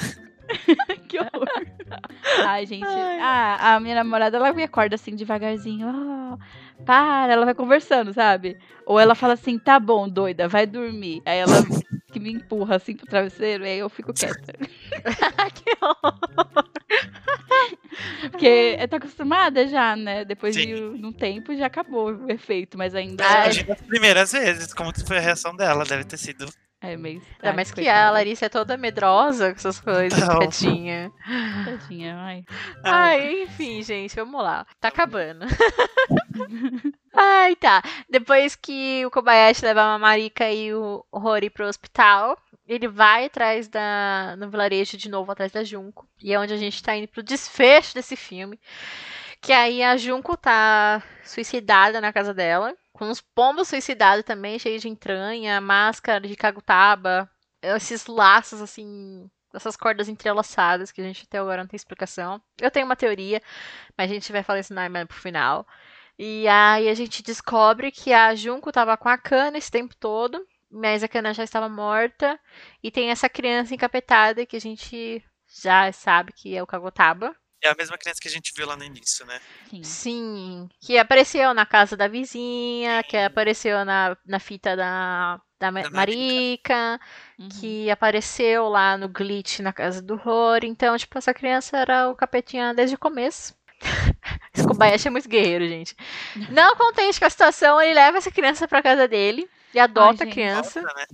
[1.08, 1.48] que horror.
[2.46, 2.86] Ai, gente.
[3.22, 5.88] Ah, a minha namorada, ela me acorda assim devagarzinho.
[5.88, 6.38] "Ah,
[6.86, 8.58] para, ela vai conversando, sabe?
[8.86, 11.22] Ou ela fala assim, tá bom, doida, vai dormir.
[11.26, 11.54] Aí ela
[12.10, 14.54] que me empurra assim pro travesseiro, e aí eu fico quieta.
[15.56, 16.20] que horror.
[18.32, 20.26] Porque tá acostumada já, né?
[20.26, 21.06] Depois de Sim.
[21.06, 23.46] um tempo já acabou o efeito, mas ainda Ai.
[23.46, 25.84] Imagina as primeiras vezes, como foi a reação dela.
[25.86, 26.50] Deve ter sido.
[26.82, 27.22] É meio.
[27.56, 28.12] Mas estranho, que a coitada.
[28.12, 30.40] Larissa é toda medrosa com essas coisas, Não.
[30.40, 31.12] tadinha.
[31.66, 32.46] Tadinha, ai.
[32.84, 34.66] Ai, enfim, gente, vamos lá.
[34.80, 35.46] Tá acabando.
[37.14, 37.82] Ai, tá.
[38.10, 42.38] Depois que o Kobayashi leva a Marika e o Rory pro hospital,
[42.68, 44.36] ele vai atrás da.
[44.38, 46.08] no vilarejo de novo, atrás da Junko.
[46.22, 48.60] E é onde a gente tá indo pro desfecho desse filme.
[49.42, 52.76] Que aí a Junko tá suicidada na casa dela.
[52.92, 57.30] Com uns pombos suicidados também, cheios de entranha, máscara de kagutaba,
[57.62, 62.42] esses laços assim essas cordas entrelaçadas que a gente até agora não tem explicação.
[62.62, 63.42] Eu tenho uma teoria,
[63.98, 65.68] mas a gente vai falar isso mais mais pro final.
[66.18, 70.46] E aí a gente descobre que a Junko tava com a Kana esse tempo todo,
[70.70, 72.40] mas a Kana já estava morta.
[72.84, 75.24] E tem essa criança encapetada que a gente
[75.62, 77.36] já sabe que é o Kagotaba.
[77.62, 79.40] É a mesma criança que a gente viu lá no início, né?
[79.70, 79.84] Sim.
[79.84, 85.90] Sim, que apareceu na casa da vizinha, que apareceu na, na fita da, da, Da.
[85.90, 87.00] Marika,
[87.38, 87.50] Uhum.
[87.50, 90.68] que apareceu lá no glitch na casa do Rory.
[90.68, 93.54] Então, tipo, essa criança era o capetinha desde o começo.
[94.54, 95.96] Esse Kobayashi é muito guerreiro, gente.
[96.50, 100.26] Não contente com a situação, ele leva essa criança pra casa dele e adota a
[100.26, 100.34] gente.
[100.34, 100.82] criança.
[100.82, 101.06] Volta, né?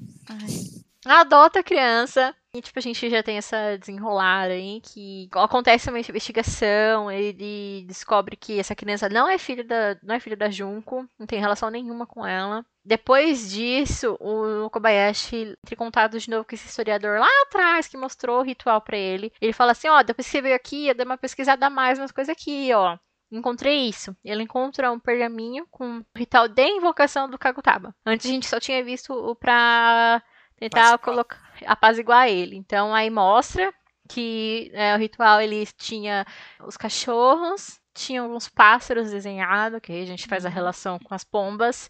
[1.06, 2.36] Adota a criança.
[2.54, 8.38] E, tipo, a gente já tem essa desenrolar aí que acontece uma investigação, ele descobre
[8.38, 11.70] que essa criança não é filha da, não é filha da Junko, não tem relação
[11.70, 12.66] nenhuma com ela.
[12.84, 17.98] Depois disso, o Kobayashi entra em contato de novo com esse historiador lá atrás que
[17.98, 19.34] mostrou o ritual pra ele.
[19.42, 22.00] Ele fala assim: Ó, depois que você veio aqui, eu dei uma pesquisada a mais
[22.00, 22.98] nas coisas aqui, ó.
[23.32, 24.16] Encontrei isso.
[24.24, 27.94] Ele encontra um pergaminho com o ritual de invocação do Kagutaba.
[28.06, 30.24] Antes a gente só tinha visto o pra
[30.58, 31.00] tentar Apaziguar.
[31.00, 32.56] colocar apaziguar ele.
[32.56, 33.74] Então aí mostra
[34.10, 36.26] que é, o ritual ele tinha
[36.66, 41.24] os cachorros, tinha alguns pássaros desenhados, que aí a gente faz a relação com as
[41.24, 41.90] pombas,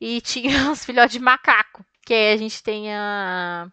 [0.00, 3.70] e tinha os filhotes de macaco, que aí a gente tem a-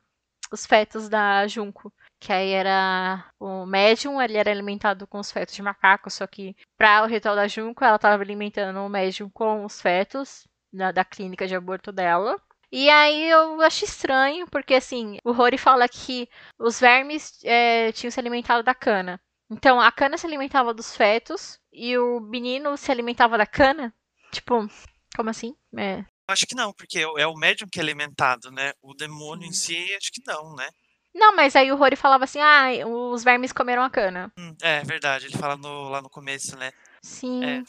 [0.51, 1.91] os fetos da Junco.
[2.19, 6.53] Que aí era o médium, ele era alimentado com os fetos de macaco, só que
[6.77, 11.05] para o ritual da Junco, ela estava alimentando o médium com os fetos da, da
[11.05, 12.37] clínica de aborto dela.
[12.71, 18.11] E aí eu acho estranho, porque assim, o Rory fala que os vermes é, tinham
[18.11, 19.19] se alimentado da cana.
[19.49, 23.93] Então a cana se alimentava dos fetos e o menino se alimentava da cana?
[24.31, 24.67] Tipo,
[25.15, 25.55] como assim?
[25.75, 26.05] É.
[26.27, 28.71] Acho que não, porque é o médium que é alimentado, né?
[28.83, 30.69] O demônio em si, acho que não, né?
[31.15, 34.31] Não, mas aí o Rory falava assim: ah, os vermes comeram a cana.
[34.37, 36.71] Hum, é verdade, ele fala no- lá no começo, né?
[37.01, 37.43] Sim.
[37.43, 37.63] É.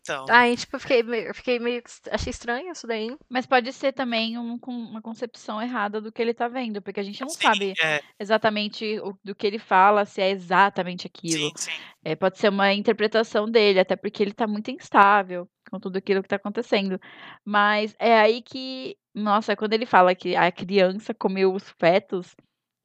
[0.00, 0.26] Então.
[0.30, 1.82] Aí, tipo, eu fiquei, meio- eu fiquei meio.
[2.10, 3.16] Achei estranho isso daí.
[3.30, 7.00] Mas pode ser também um- com uma concepção errada do que ele tá vendo, porque
[7.00, 11.06] a gente não sim, sabe É, exatamente o, do que ele fala, se é exatamente
[11.06, 11.50] aquilo.
[11.50, 11.70] sim, sim.
[12.04, 16.22] É, pode ser uma interpretação dele, até porque ele tá muito instável com tudo aquilo
[16.22, 16.98] que tá acontecendo.
[17.44, 22.34] Mas é aí que, nossa, quando ele fala que a criança comeu os fetos,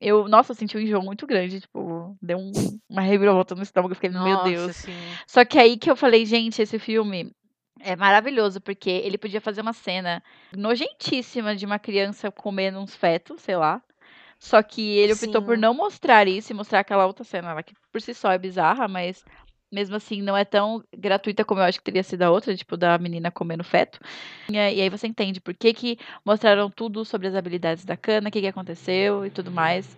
[0.04, 3.92] eu, nossa, eu senti um enjoo muito grande, tipo, deu um- uma reviravolta no estômago,
[3.92, 4.76] eu fiquei, meu Nossa, Deus.
[4.78, 4.92] sim.
[5.26, 7.32] Só que aí que eu falei, gente, esse filme
[7.80, 10.22] é maravilhoso, porque ele podia fazer uma cena
[10.56, 13.82] nojentíssima de uma criança comendo uns fetos, sei lá.
[14.40, 15.62] Só que ele optou por Sim.
[15.62, 18.88] não mostrar isso e mostrar aquela outra cena lá, que por si só é bizarra,
[18.90, 19.24] mas
[19.74, 22.78] mesmo assim não é tão gratuita como eu acho que teria sido a outra, tipo,
[22.78, 24.00] da menina comendo feto.
[24.48, 28.32] E aí você entende por que, que mostraram tudo sobre as habilidades da cana, o
[28.32, 29.98] que, que aconteceu e tudo mais.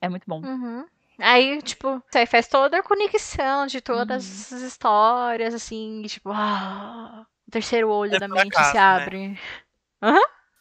[0.00, 0.40] É muito bom.
[0.40, 0.84] Uhum.
[1.18, 4.32] Aí, tipo, aí faz toda a conexão de todas Uhum.
[4.32, 8.82] essas histórias, assim, e, tipo, ah, o terceiro olho É da mente acaso, se né?
[8.82, 9.38] abre.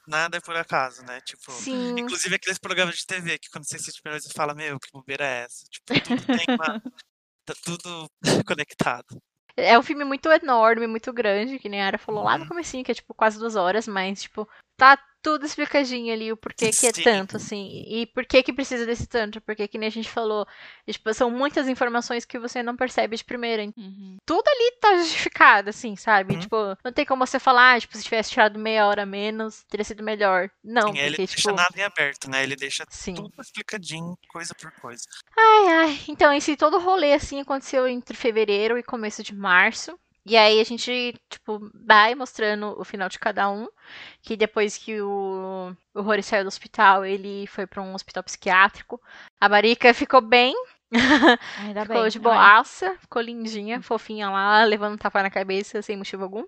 [0.06, 1.20] Nada é por acaso, né?
[1.22, 1.96] Tipo, Sim.
[1.98, 5.26] inclusive aqueles programas de TV que quando você assiste vez você fala, meu, que bobeira
[5.26, 5.66] é essa?
[5.70, 6.82] Tipo, tudo tem uma.
[7.46, 8.10] Tá tudo
[8.48, 9.22] conectado.
[9.56, 12.50] É um filme muito enorme, muito grande, que nem a Ara falou lá no Uhum.
[12.50, 16.70] comecinho, que é tipo quase duas horas, mas tipo, tá tudo explicadinho ali, o porquê
[16.70, 17.02] que é Sim.
[17.02, 17.86] tanto, assim.
[17.88, 20.46] E por que que precisa desse tanto, porque que nem a gente falou,
[20.86, 23.64] tipo, são muitas informações que você não percebe de primeira.
[23.64, 24.18] Uhum.
[24.26, 26.34] Tudo ali tá justificado, assim, sabe?
[26.34, 26.40] Uhum.
[26.42, 29.86] Tipo, não tem como você falar, ah, tipo, se tivesse tirado meia hora menos, teria
[29.86, 30.50] sido melhor.
[30.62, 31.56] Não, Sim, ele porque, deixa tipo.
[31.56, 32.44] nada em aberto, né?
[32.44, 33.14] Ele deixa Sim.
[33.14, 35.04] tudo explicadinho, coisa por coisa.
[35.38, 36.00] Ai, ai.
[36.10, 39.98] Então, esse todo rolê, assim, aconteceu entre fevereiro e começo de março.
[40.26, 43.68] E aí a gente, tipo, vai mostrando o final de cada um.
[44.22, 49.02] Que depois que o, o Rory saiu do hospital, ele foi pra um hospital psiquiátrico.
[49.40, 50.56] A Marika ficou bem,
[51.58, 52.10] Ainda ficou bem.
[52.10, 56.46] de Ai, boaça, ficou lindinha, fofinha lá, levando um tapa na cabeça sem motivo algum.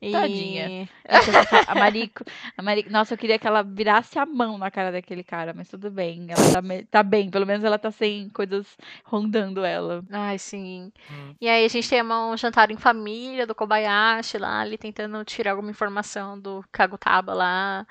[0.00, 0.12] E...
[0.12, 0.88] Tadinha.
[1.10, 1.30] Nossa,
[1.66, 2.24] A Marico,
[2.56, 5.68] a Marico, nossa, eu queria que ela virasse a mão na cara daquele cara, mas
[5.68, 6.26] tudo bem.
[6.30, 6.60] Ela tá,
[6.90, 10.02] tá bem, pelo menos ela tá sem coisas rondando ela.
[10.10, 10.92] Ai, sim.
[11.10, 11.34] Hum.
[11.40, 15.50] E aí a gente tem um jantar em família do Kobayashi lá, ali tentando tirar
[15.50, 17.86] alguma informação do Kagutaba lá.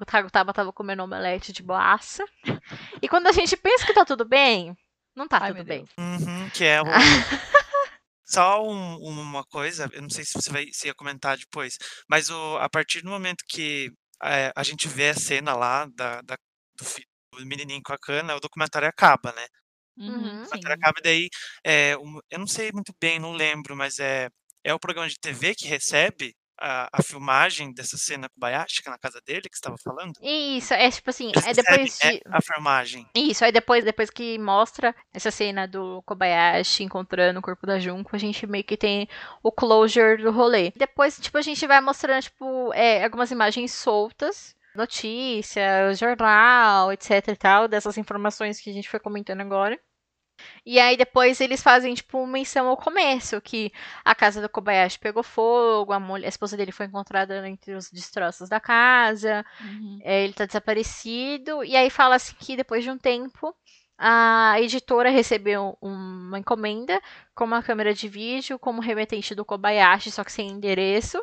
[0.00, 2.24] O Kagutaba tava comendo omelete de boaça.
[3.02, 4.74] E quando a gente pensa que tá tudo bem,
[5.16, 5.84] não tá Ai, tudo bem.
[5.98, 6.84] Uhum, que é o...
[8.26, 11.78] Só um- uma coisa, eu não sei se você vai se ia comentar depois,
[12.08, 13.90] mas o, a partir do momento que
[14.22, 16.36] eh, a gente vê a cena lá da, da-
[16.76, 16.84] do,
[17.38, 19.46] do menininho com a cana, o documentário acaba, né?
[19.98, 20.16] Uhum.
[20.42, 20.44] O sim.
[20.44, 21.28] documentário acaba e daí,
[21.62, 24.28] é, um- eu não sei muito bem, não lembro, mas é,
[24.64, 28.82] é o programa de TV que recebe a, a filmagem dessa cena com o Bayashi,
[28.82, 30.12] que é na casa dele, que você estava falando?
[30.22, 32.28] Isso, é tipo assim, é depois recebem, de.
[32.28, 33.06] é, a filmagem.
[33.14, 38.14] Isso, aí depois, depois que mostra essa cena do Kobayashi encontrando o corpo da Junko,
[38.14, 39.08] a gente meio que tem
[39.42, 40.72] o closure do rolê.
[40.76, 47.36] Depois, tipo, a gente vai mostrando, tipo, é, algumas imagens soltas, notícia, jornal, etc e
[47.36, 49.78] tal, dessas informações que a gente foi comentando agora.
[50.64, 53.72] E aí depois eles fazem, tipo, menção ao começo, que
[54.04, 57.90] a casa do Kobayashi pegou fogo, a, mulher, a esposa dele foi encontrada entre os
[57.90, 59.98] destroços da casa, Uhum.
[60.02, 61.62] é, ele tá desaparecido.
[61.64, 63.54] E aí fala assim que depois de um tempo
[63.96, 67.00] a editora recebeu uma encomenda
[67.34, 71.22] com uma câmera de vídeo como remetente do Kobayashi, só que sem endereço.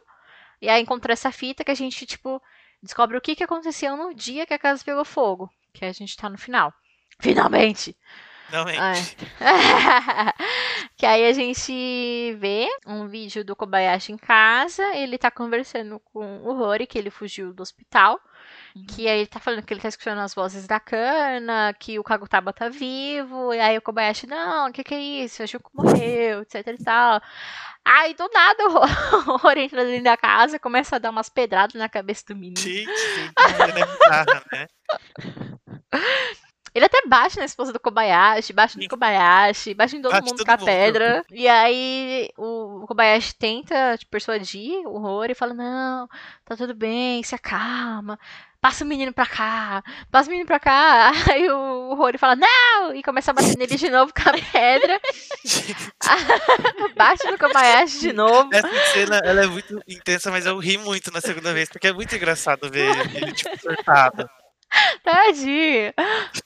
[0.61, 2.41] E aí encontrou essa fita que a gente, tipo,
[2.81, 5.49] descobre o que, que aconteceu no dia que a casa pegou fogo.
[5.73, 6.73] Que a gente tá no final.
[7.19, 7.95] Finalmente!
[8.51, 9.17] Realmente.
[10.97, 16.41] que aí a gente vê um vídeo do Kobayashi em casa, ele tá conversando com
[16.43, 18.19] o Rory, que ele fugiu do hospital.
[18.75, 18.85] Uhum.
[18.85, 22.03] Que aí ele tá falando que ele tá escutando as vozes da cana, que o
[22.03, 25.43] Kagutaba tá vivo, e aí o Kobayashi, não, o que que é isso?
[25.43, 27.21] A Junko morreu, etc e tal.
[27.83, 28.81] Aí do nada o Ro-
[29.33, 32.57] o Rory entra dentro da casa, começa a dar umas pedradas na cabeça do menino.
[32.57, 34.67] Gente, cena é bizarra, né?
[36.73, 38.87] Ele até bate na esposa do Kobayashi, bate no.
[38.87, 40.65] Kobayashi, bate em todo Bate mundo todo com a mundo.
[40.65, 41.25] pedra.
[41.29, 46.07] E aí o, Kobayashi tenta tipo, persuadir o Rory e fala: Não,
[46.45, 48.17] tá tudo bem, se acalma.
[48.61, 51.11] Passa o menino pra cá, passa o menino pra cá.
[51.33, 52.93] Aí o Rory fala, não!
[52.93, 55.01] E começa a bater nele de novo com a pedra.
[56.95, 58.49] Bate no Kobayashi de novo.
[58.53, 61.93] Essa cena, ela é muito intensa, mas eu ri muito na segunda vez, porque é
[61.93, 64.29] muito engraçado ver ele, ele, tipo, surtado.
[65.03, 65.93] Tadinho.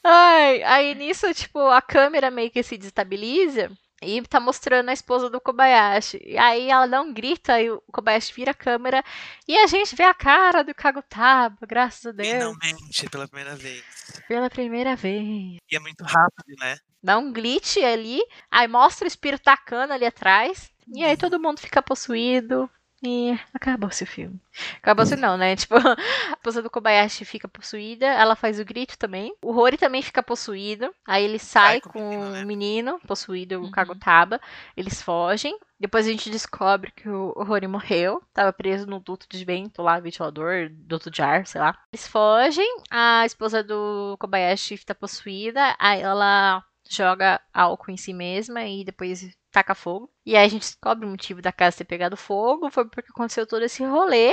[0.03, 3.71] Ai, aí nisso, tipo, a câmera meio que se destabiliza
[4.01, 6.21] e tá mostrando a esposa do Kobayashi.
[6.23, 9.03] E aí ela dá um grito, aí o Kobayashi vira a câmera
[9.47, 13.83] e a gente vê a cara do Kagutaba, graças a Deus, Finalmente, pela primeira vez.
[14.27, 15.57] pela primeira vez.
[15.71, 16.77] E é muito rápido, né?
[17.01, 18.19] Dá um glitch ali,
[18.49, 22.69] aí mostra o espírito da cana ali atrás, e aí todo mundo fica possuído.
[23.05, 24.39] E acabou-se o filme.
[24.77, 25.55] Acabou-se não, né?
[25.55, 25.95] Tipo, a
[26.35, 29.35] esposa do Kobayashi fica possuída, ela faz o grito também.
[29.43, 30.91] O Rory também fica possuído.
[31.05, 32.41] Aí ele sai Sai com o menino, né?
[32.43, 33.65] o menino possuído, Uhum.
[33.67, 34.41] o Kagutaba.
[34.75, 35.57] Eles fogem.
[35.79, 38.21] Depois a gente descobre que o Rory morreu.
[38.33, 41.77] Tava preso no duto de vento lá, ventilador, duto de ar, sei lá.
[41.93, 42.77] Eles fogem.
[42.89, 45.75] A esposa do Kobayashi tá possuída.
[45.77, 50.11] Aí ela joga álcool em si mesma e depois taca fogo.
[50.25, 52.69] E aí a gente descobre o motivo da casa ter pegado fogo.
[52.69, 54.31] Foi porque aconteceu todo esse rolê.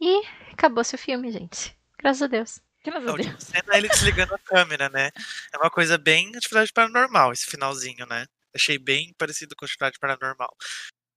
[0.00, 0.22] E
[0.52, 1.76] acabou-se o filme, gente.
[1.98, 2.60] Graças a Deus.
[2.84, 3.44] Graças A Deus.
[3.44, 5.10] cena ele desligando a câmera, né?
[5.52, 8.26] É uma coisa bem atividade paranormal, esse finalzinho, né?
[8.54, 10.54] Achei bem parecido com atividade paranormal.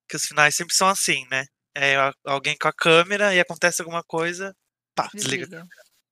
[0.09, 1.45] Que os finais sempre são assim, né?
[1.75, 1.95] É
[2.25, 4.55] alguém com a câmera e acontece alguma coisa,
[4.95, 5.45] pá, desliga.
[5.45, 5.67] Desliga.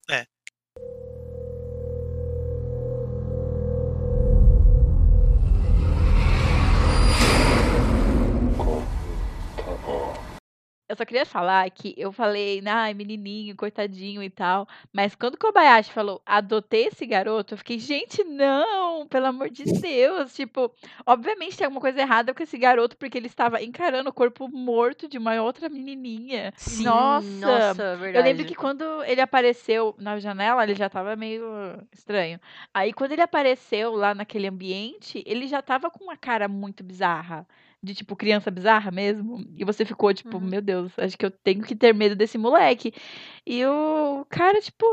[0.09, 0.25] É.
[10.89, 14.67] Eu só queria falar que eu falei, ai, menininho, coitadinho e tal.
[14.91, 19.65] Mas quando o Kobayashi falou, adotei esse garoto, eu fiquei, gente, não, pelo amor de
[19.65, 20.33] Deus.
[20.33, 20.73] Tipo,
[21.05, 25.07] obviamente tem alguma coisa errada com esse garoto, porque ele estava encarando o corpo morto
[25.07, 26.51] de uma outra menininha.
[26.57, 28.27] Sim, nossa, nossa, eu verdade.
[28.27, 31.43] lembro que quando ele apareceu na janela, ele já tava meio
[31.93, 32.39] estranho.
[32.73, 37.47] Aí quando ele apareceu lá naquele ambiente, ele já tava com uma cara muito bizarra.
[37.81, 39.43] De tipo, criança bizarra mesmo.
[39.55, 40.43] E você ficou, tipo, Uhum.
[40.43, 42.93] meu Deus, acho que eu tenho que ter medo desse moleque.
[43.45, 44.85] E o cara, tipo,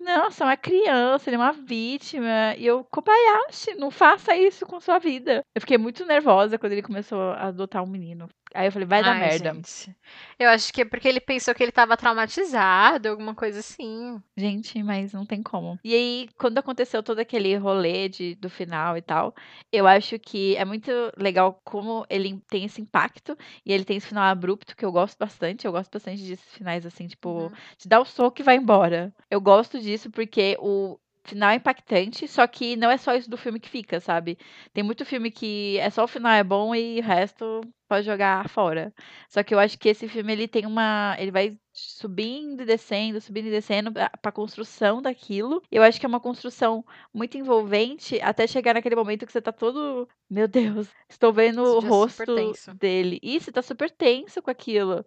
[0.00, 2.54] nossa, é uma criança, ele é uma vítima.
[2.56, 5.42] E eu, Kobayashi, não faça isso com sua vida.
[5.54, 8.28] Eu fiquei muito nervosa quando ele começou a adotar um menino.
[8.52, 9.54] Aí eu falei, vai dar Ai, merda.
[9.54, 9.94] gente.
[10.38, 14.20] Eu acho que é porque ele pensou que ele tava traumatizado, alguma coisa assim.
[14.36, 15.78] Gente, mas não tem como.
[15.84, 19.34] E aí, quando aconteceu todo aquele rolê de, do final e tal,
[19.72, 24.08] eu acho que é muito legal como ele tem esse impacto e ele tem esse
[24.08, 25.64] final abrupto que eu gosto bastante.
[25.64, 27.50] Eu gosto bastante desses finais assim, tipo, Uhum.
[27.78, 29.14] te dá o soco e vai embora.
[29.30, 33.36] Eu gosto disso porque o final é impactante, só que não é só isso do
[33.36, 34.38] filme que fica, sabe?
[34.72, 38.48] Tem muito filme que é só o final é bom e o resto pode jogar
[38.48, 38.92] fora.
[39.28, 43.20] Só que eu acho que esse filme ele tem uma, ele vai subindo e descendo,
[43.20, 45.62] subindo e descendo pra pra construção daquilo.
[45.70, 49.52] Eu acho que é uma construção muito envolvente até chegar naquele momento que você tá
[49.52, 53.18] todo, meu Deus, estou vendo o Isso é rosto dele.
[53.22, 55.04] E você tá super tenso com aquilo.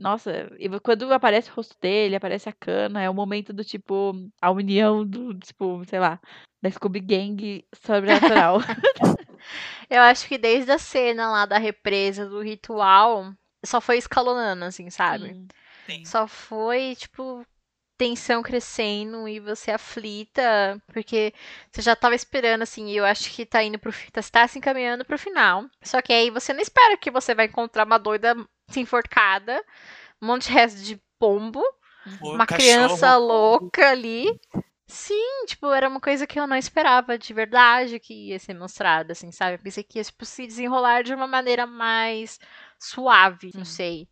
[0.00, 4.12] Nossa, e quando aparece o rosto dele, aparece a cana, é o momento do tipo,
[4.40, 6.18] a união do, tipo, sei lá,
[6.62, 8.58] da Scooby Gang sobrenatural.
[9.88, 13.32] Eu acho que desde a cena lá da represa do ritual,
[13.64, 15.34] só foi escalonando, assim, sabe?
[15.34, 15.48] Sim.
[15.86, 16.04] Sim.
[16.04, 17.44] Só foi, tipo,
[17.98, 21.34] tensão crescendo e você aflita, porque
[21.70, 24.58] você já tava esperando, assim, e eu acho que tá indo pro tá, tá se
[24.58, 25.66] encaminhando pro final.
[25.82, 28.34] Só que aí você não espera que você vai encontrar uma doida
[28.78, 29.64] enforcada,
[30.20, 31.60] um monte de resto de pombo,
[32.22, 34.26] O uma cachorro- criança louca ali.
[34.86, 39.12] Sim, tipo, era uma coisa que eu não esperava de verdade que ia ser mostrada,
[39.12, 39.54] assim, sabe?
[39.54, 42.38] Eu pensei que ia, tipo, se desenrolar de uma maneira mais
[42.78, 43.72] suave, não Sim.
[43.72, 44.08] sei.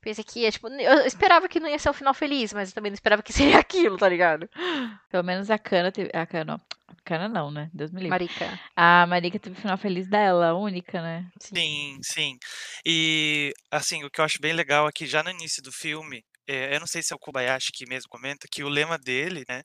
[0.00, 2.74] Pensei que ia, tipo, eu esperava que não ia ser o final feliz, mas eu
[2.74, 4.48] também não esperava que seria aquilo, tá ligado?
[5.10, 6.10] Pelo menos a cana teve.
[6.14, 7.70] A cana, ó, a cana não, né?
[7.74, 8.10] Deus me livre.
[8.10, 8.60] Marica.
[8.74, 11.30] A Marika teve o final feliz dela, única, né?
[11.38, 12.38] Sim, sim.
[12.84, 16.24] E, assim, o que eu acho bem legal é que já no início do filme,
[16.48, 19.44] é, eu não sei se é o Kobayashi que mesmo comenta, que o lema dele,
[19.48, 19.62] né,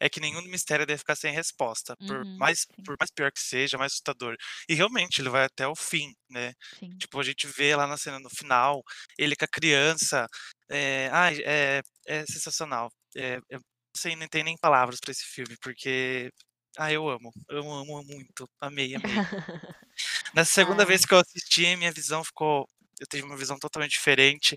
[0.00, 2.84] é que nenhum mistério deve ficar sem resposta, por Uhum, mais, sim.
[2.84, 4.36] por mais pior que seja, mais assustador.
[4.68, 6.52] E realmente ele vai até o fim, né?
[6.78, 7.02] Sim.
[7.02, 8.82] Tipo, a gente vê lá na cena no final,
[9.18, 10.26] ele com a criança,
[10.70, 12.90] é, ai, é, é sensacional.
[13.16, 13.64] É, eu não
[13.96, 16.30] sei, não tem nem palavras pra esse filme, porque,
[16.78, 19.22] ah, eu amo, eu amo muito, amei, amei.
[20.34, 20.86] Na segunda Ai.
[20.86, 22.66] vez que eu assisti, minha visão ficou.
[23.00, 24.56] Eu tive uma visão totalmente diferente.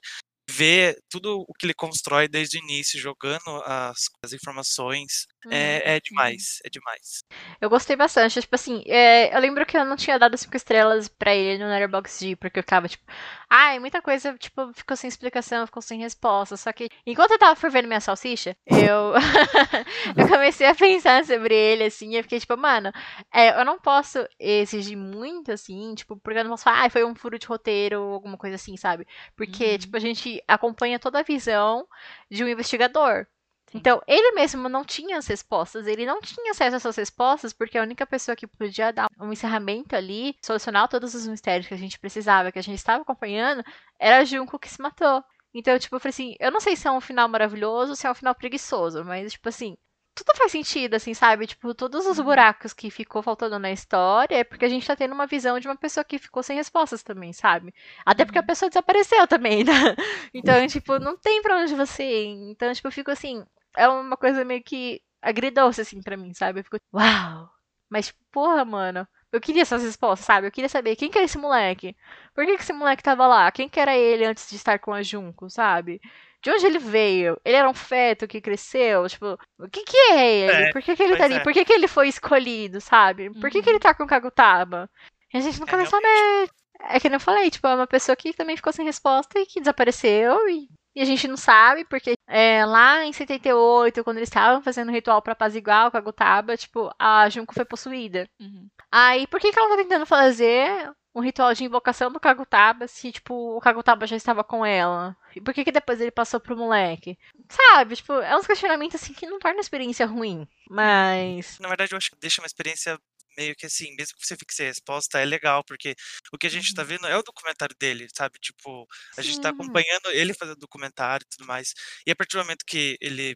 [0.50, 5.26] Ver tudo o que ele constrói desde o início, jogando as, as informações.
[5.50, 6.60] É, é demais.
[6.66, 7.24] É demais.
[7.62, 8.40] Eu gostei bastante.
[8.42, 11.70] Tipo assim, é, eu lembro que eu não tinha dado cinco estrelas pra ele no
[11.70, 13.04] Letterboxd, porque eu ficava, tipo,
[13.50, 16.58] ai, muita coisa, tipo, ficou sem explicação, ficou sem resposta.
[16.58, 19.14] Só que, enquanto eu tava fervendo minha salsicha, eu,
[20.18, 22.92] eu comecei a pensar sobre ele, assim, e eu fiquei, tipo, mano,
[23.34, 27.04] é, eu não posso exigir muito, assim, tipo, porque eu não posso falar, ai, foi
[27.04, 29.08] um furo de roteiro, ou alguma coisa assim, sabe?
[29.36, 29.78] Porque, Uhum.
[29.78, 31.88] tipo, a gente acompanha toda a visão
[32.30, 33.26] de um investigador.
[33.72, 33.82] Sim.
[33.82, 37.78] Então, ele mesmo não tinha as respostas, ele não tinha acesso a essas respostas, porque
[37.78, 41.78] a única pessoa que podia dar um encerramento ali, solucionar todos os mistérios que a
[41.78, 43.64] gente precisava, que a gente estava acompanhando,
[44.00, 45.22] era a Junko que se matou.
[45.54, 48.08] Então, tipo, eu falei assim, eu não sei se é um final maravilhoso ou se
[48.08, 49.76] é um final preguiçoso, mas, tipo assim,
[50.14, 51.46] tudo faz sentido, assim, sabe?
[51.46, 52.24] Tipo, todos os Uhum.
[52.24, 55.68] buracos que ficou faltando na história é porque a gente tá tendo uma visão de
[55.68, 57.74] uma pessoa que ficou sem respostas também, sabe?
[58.06, 58.46] Até porque a Uhum.
[58.46, 59.74] pessoa desapareceu também, né?
[60.34, 62.52] Então, tipo, não tem pra onde você ir.
[62.52, 63.44] Então, tipo, eu fico assim,
[63.78, 66.60] é uma coisa meio que agridoce, assim, pra mim, sabe?
[66.60, 67.50] Eu fico, uau!
[67.90, 70.48] Mas, porra, mano, eu queria essas respostas, sabe?
[70.48, 71.96] Eu queria saber quem que era esse moleque?
[72.34, 73.52] Por que, que esse moleque tava lá?
[73.52, 76.02] Quem que era ele antes de estar com a Junko, sabe?
[76.42, 77.40] De onde ele veio?
[77.46, 79.08] Ele era um feto que cresceu?
[79.08, 80.68] Tipo, o que que é ele?
[80.68, 81.40] É, Por que, que ele tá ali?
[81.40, 81.40] é.
[81.40, 83.34] Por que, que ele foi escolhido, sabe?
[83.36, 83.70] Por que, que Uhum.
[83.70, 84.90] ele tá com o Kagutaba?
[85.34, 86.50] E a gente nunca É, vai saber.
[86.82, 89.46] É que nem eu falei, tipo, é uma pessoa que também ficou sem resposta e
[89.46, 94.30] que desapareceu e, e a gente não sabe, porque é, lá em 78, quando eles
[94.30, 98.30] estavam fazendo o ritual pra apaziguar o Kagutaba, tipo, a Junko foi possuída.
[98.40, 98.70] Uhum.
[98.90, 103.12] Aí, por que, que ela tá tentando fazer um ritual de invocação do Kagutaba se,
[103.12, 105.18] tipo, o Kagutaba já estava com ela?
[105.36, 107.18] E por que, que depois ele passou pro moleque?
[107.50, 110.48] Sabe, tipo, é uns questionamentos assim que não torna a experiência ruim.
[110.70, 111.60] Mas.
[111.60, 112.98] Na verdade, eu acho que deixa uma experiência
[113.38, 115.95] meio que assim, mesmo que você fique sem resposta, é legal, porque
[116.34, 116.86] o que a gente tá Uhum.
[116.86, 118.40] vendo é o documentário dele, sabe?
[118.40, 118.86] Tipo,
[119.18, 119.49] a gente tá Sim.
[119.49, 121.74] acompanhando ele fazendo documentário e tudo mais.
[122.06, 123.36] E a partir do momento que ele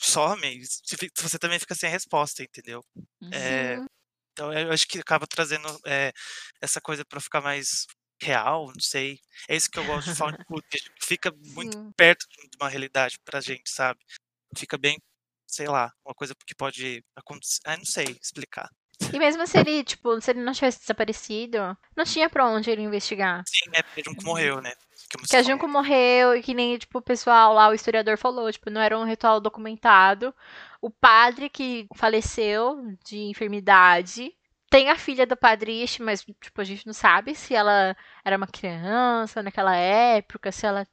[0.00, 0.60] some,
[1.18, 2.82] você também fica sem resposta, entendeu?
[3.22, 3.32] Uhum.
[3.32, 3.80] É,
[4.32, 6.12] então eu acho que acaba trazendo é,
[6.62, 7.86] essa coisa pra ficar mais
[8.22, 9.20] real, não sei.
[9.48, 11.94] É isso que eu gosto de found footage, fica muito Sim.
[11.96, 14.00] perto de uma realidade pra gente, sabe?
[14.56, 14.98] Fica bem,
[15.46, 17.60] sei lá, uma coisa que pode acontecer.
[17.66, 18.68] Ah, não sei explicar.
[19.12, 21.58] E mesmo se ele, tipo, se ele não tivesse desaparecido,
[21.96, 23.42] não tinha pra onde ele investigar.
[23.46, 24.72] Sim, é porque a Junko morreu, né?
[25.28, 25.42] Que a.
[25.42, 28.98] Junko morreu e que nem, tipo, o pessoal lá, o historiador falou, tipo, não era
[28.98, 30.34] um ritual documentado.
[30.80, 34.32] O padre que faleceu de enfermidade
[34.70, 38.36] tem a filha do padre Ishi, mas, tipo, a gente não sabe se ela era
[38.36, 40.86] uma criança naquela época, se ela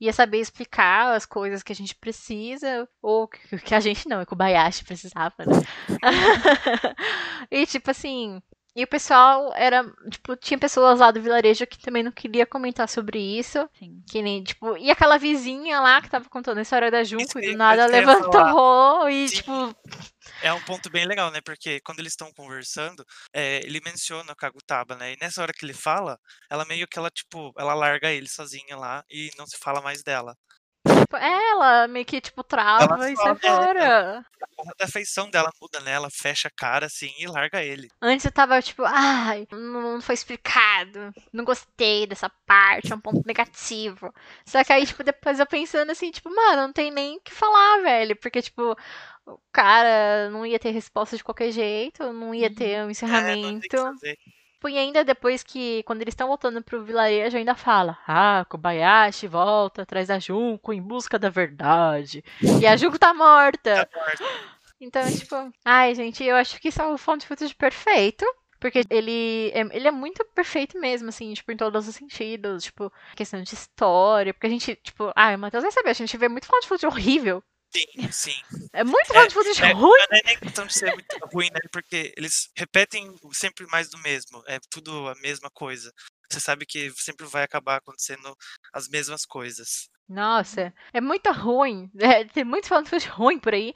[0.00, 4.20] ia saber explicar as coisas que a gente precisa, ou que, que a gente não,
[4.20, 5.62] é que o Bayashi precisava, né?
[7.50, 8.40] e, tipo assim,
[8.78, 12.88] e o pessoal era, tipo, tinha pessoas lá do vilarejo que também não queria comentar
[12.88, 13.68] sobre isso.
[13.76, 14.00] Sim.
[14.08, 17.50] Que nem, tipo, e aquela vizinha lá que tava contando a história da Junco e
[17.50, 19.36] do nada levantou e, Sim.
[19.38, 19.76] tipo,
[20.40, 21.40] É um ponto bem legal, né?
[21.40, 25.14] Porque quando eles estão conversando, é, ele menciona o Kagutaba, né?
[25.14, 26.16] E nessa hora que ele fala,
[26.48, 30.04] ela meio que ela, tipo, ela larga ele sozinha lá e não se fala mais
[30.04, 30.36] dela.
[31.20, 34.26] Ela meio que, tipo, trava Ela e sai é, fora.
[34.80, 35.92] A feição dela muda, né?
[35.92, 37.88] Ela fecha a cara assim e larga ele.
[38.00, 43.22] Antes eu tava, tipo, ai, não foi explicado, não gostei dessa parte, é um ponto
[43.26, 44.12] negativo.
[44.44, 47.32] Só que aí, tipo, depois eu pensando assim, tipo, mano, não tem nem o que
[47.32, 48.16] falar, velho.
[48.16, 48.76] Porque, tipo,
[49.26, 52.54] o cara não ia ter resposta de qualquer jeito, não ia Uhum.
[52.54, 53.68] ter um É, não tem o encerramento.
[53.68, 54.16] que fazer.
[54.16, 59.28] Tipo, e ainda depois que, quando eles estão voltando pro vilarejo, ainda fala: Ah, Kobayashi
[59.28, 62.24] volta atrás da Junko em busca da verdade.
[62.60, 63.84] E a Junko tá morta.
[63.84, 64.12] Tá.
[64.80, 68.24] Então, tipo, ai, gente, eu acho que isso é o fonte footage perfeito.
[68.60, 72.64] Porque ele é, ele é muito perfeito mesmo, assim, tipo, em todos os sentidos.
[72.64, 74.34] Tipo, questão de história.
[74.34, 77.42] Porque a gente, tipo, ai, Matheus vai saber, a gente vê muito fonte footage horrível.
[77.74, 78.34] Sim, sim.
[78.72, 80.06] É muito É, fonte footage é, ruim.
[80.10, 81.60] Não é nem questão de ser muito ruim, né?
[81.72, 84.42] Porque eles repetem sempre mais do mesmo.
[84.46, 85.92] É tudo a mesma coisa.
[86.30, 88.34] Você sabe que sempre vai acabar acontecendo
[88.72, 89.88] as mesmas coisas.
[90.08, 91.90] Nossa, é muito ruim.
[92.00, 93.74] É, tem muito fonte footage ruim por aí.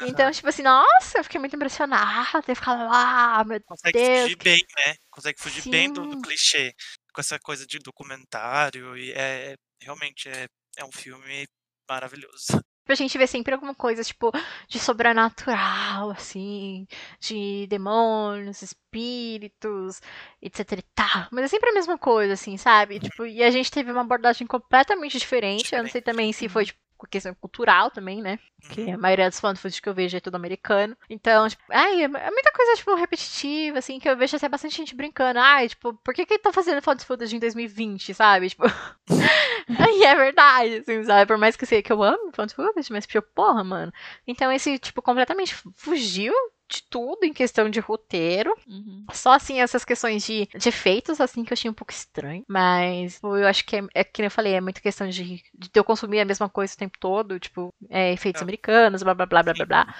[0.00, 0.32] Então, Aham.
[0.32, 2.42] tipo assim, nossa, eu fiquei muito impressionada.
[2.48, 4.94] Eu ficava, ah, meu Consegue Deus, fugir bem, né?
[5.10, 6.22] Consegue fugir bem do, do Sim.
[6.22, 6.74] clichê.
[7.12, 8.96] Com essa coisa de documentário.
[8.96, 10.46] E é realmente é,
[10.78, 11.46] é um filme
[11.88, 12.46] maravilhoso.
[12.86, 14.30] A gente vê sempre alguma coisa, tipo,
[14.68, 16.86] de sobrenatural, assim,
[17.18, 20.00] de demônios, espíritos,
[20.42, 21.28] etc e tal.
[21.32, 23.00] Mas é sempre a mesma coisa, assim, sabe?
[23.00, 25.74] Tipo, e a gente teve uma abordagem completamente diferente.
[25.74, 28.38] Eu não sei também se foi, tipo, com questão cultural também, né?
[28.70, 28.94] Que Uhum.
[28.94, 30.96] a maioria dos fan footage que eu vejo é tudo americano.
[31.10, 34.94] Então, tipo, ai, é muita coisa, tipo, repetitiva, assim, que eu vejo até bastante gente
[34.94, 35.38] brincando.
[35.38, 38.48] Ai, tipo, por que que ele tá fazendo fan footage em 2020, sabe?
[38.48, 38.64] Tipo,
[39.98, 41.26] e é verdade, assim, sabe?
[41.26, 43.92] Por mais que seja que eu amo fan footage, mas, tipo, porra, mano.
[44.26, 46.32] Então, esse, tipo, completamente fugiu
[46.76, 48.54] de tudo em questão de roteiro.
[48.66, 49.04] Uhum.
[49.12, 52.44] Só, assim, essas questões de, de efeitos, assim, que eu achei um pouco estranho.
[52.48, 55.70] Mas eu acho que é, é que nem eu falei, é muito questão de, de
[55.74, 58.44] eu consumir a mesma coisa o tempo todo, tipo, é, efeitos Ah.
[58.44, 59.94] americanos, blá blá blá blá blá blá.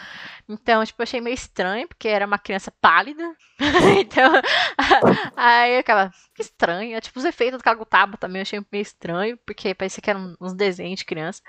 [0.49, 3.25] Então, tipo, eu achei meio estranho, porque era uma criança pálida.
[4.01, 4.31] então,
[5.37, 6.97] aí eu ficava, que estranho.
[6.97, 10.37] É, Tipo, os efeitos do Kagutaba também eu achei meio estranho, porque parecia que eram
[10.41, 11.41] uns desenhos de criança.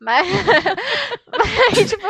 [0.00, 0.26] Mas,
[1.28, 2.06] mas, tipo,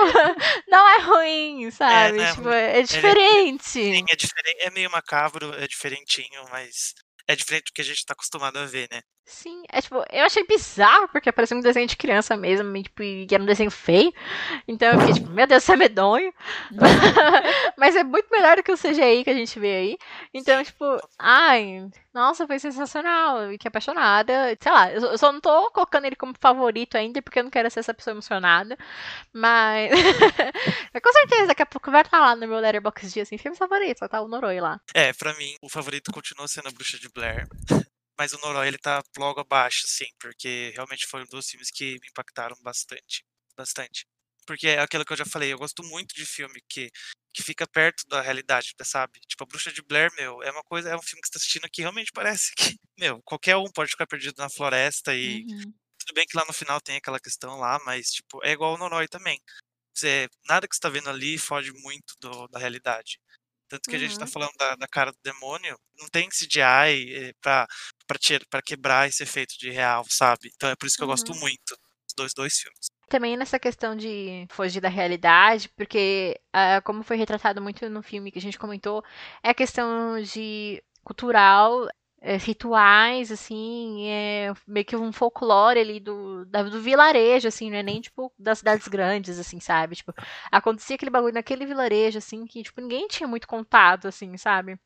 [0.69, 2.19] não é ruim, sabe?
[2.19, 2.55] não é tipo, ruim.
[2.55, 3.65] é diferente.
[3.65, 6.95] Sim, é diferente, é meio macabro, é diferentinho, mas
[7.27, 9.01] é diferente do que a gente tá acostumado a ver, né?
[9.27, 13.03] Sim, é tipo, eu achei bizarro, porque parecia um desenho de criança mesmo, e, tipo,
[13.03, 14.13] e era um desenho feio.
[14.69, 16.33] Então eu fiquei tipo, meu Deus, isso é medonho.
[17.79, 19.99] Mas é muito melhor do que o CGI que a gente vê aí.
[20.35, 20.85] Então, tipo,
[21.19, 23.49] ai, nossa, foi sensacional.
[23.51, 24.57] Fiquei apaixonada.
[24.61, 27.71] Sei lá, eu só- não tô colocando ele como favorito ainda, porque eu não quero
[27.71, 28.79] ser essa pessoa emocionada.
[29.33, 29.91] Mas.
[31.03, 33.99] Com certeza, daqui a pouco vai estar lá no meu Letterboxd dia assim, filme favorito,
[33.99, 34.81] só tá o Noroi lá.
[34.95, 37.47] É, pra mim, o favorito continua sendo a Bruxa de Blair.
[38.19, 42.09] Mas o Noroi, ele tá logo abaixo, sim, porque realmente foram dois filmes que me
[42.09, 43.25] impactaram bastante.
[43.57, 44.07] Bastante.
[44.47, 46.91] Porque é aquilo que eu já falei, eu gosto muito de filme que,
[47.35, 49.21] que fica perto da realidade, sabe?
[49.29, 51.39] Tipo, a Bruxa de Blair, meu, é uma coisa, é um filme que você tá
[51.39, 55.75] assistindo que realmente parece que, meu, qualquer um pode ficar perdido na floresta e Uhum.
[55.99, 58.79] tudo bem que lá no final tem aquela questão lá, mas, tipo, é igual o
[58.79, 59.41] Noroi também.
[59.95, 63.19] Você, nada que você tá vendo ali foge muito do- da realidade.
[63.69, 64.29] Tanto que a gente tá Uhum.
[64.29, 67.67] falando da, da cara do demônio, não tem CGI eh, pra,
[68.07, 70.51] pra, tira- pra quebrar esse efeito de real, sabe?
[70.55, 71.41] Então é por isso que eu gosto Uhum.
[71.41, 72.91] muito dos dois, dois filmes.
[73.09, 78.31] Também nessa questão de fugir da realidade, porque ah, como foi retratado muito no filme
[78.31, 79.05] que a gente comentou,
[79.43, 81.87] é a questão de cultural,
[82.21, 87.77] é, rituais, assim, é meio que um folclore ali do, da- do vilarejo, assim, não
[87.79, 89.97] é nem, tipo, das cidades grandes, assim, sabe?
[89.97, 90.15] Tipo,
[90.51, 94.79] acontecia aquele bagulho naquele vilarejo, assim, que, tipo, ninguém tinha muito contato, assim, sabe?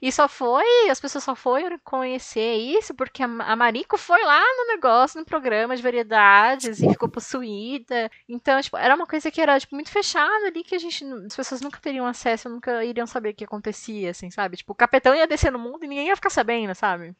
[0.00, 4.66] E só foi, as pessoas só foram conhecer isso porque a, Mariko foi lá no
[4.74, 8.10] negócio, no programa de variedades e ficou possuída.
[8.28, 11.36] Então, tipo, era uma coisa que era, tipo, muito fechada ali, que a gente, as
[11.36, 14.56] pessoas nunca teriam acesso, nunca iriam saber o que acontecia, assim, sabe?
[14.56, 17.14] Tipo, o capitão ia descer no mundo e ninguém ia ficar sabendo, sabe?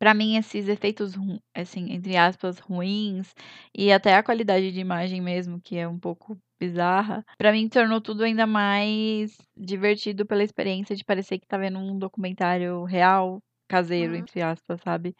[0.00, 1.14] Pra mim, esses efeitos,
[1.54, 3.34] assim, entre aspas, ruins,
[3.76, 8.00] e até a qualidade de imagem mesmo, que é um pouco bizarra, pra mim tornou
[8.00, 14.14] tudo ainda mais divertido pela experiência de parecer que tá vendo um documentário real, caseiro,
[14.14, 14.16] Uhum.
[14.16, 15.14] entre aspas, sabe?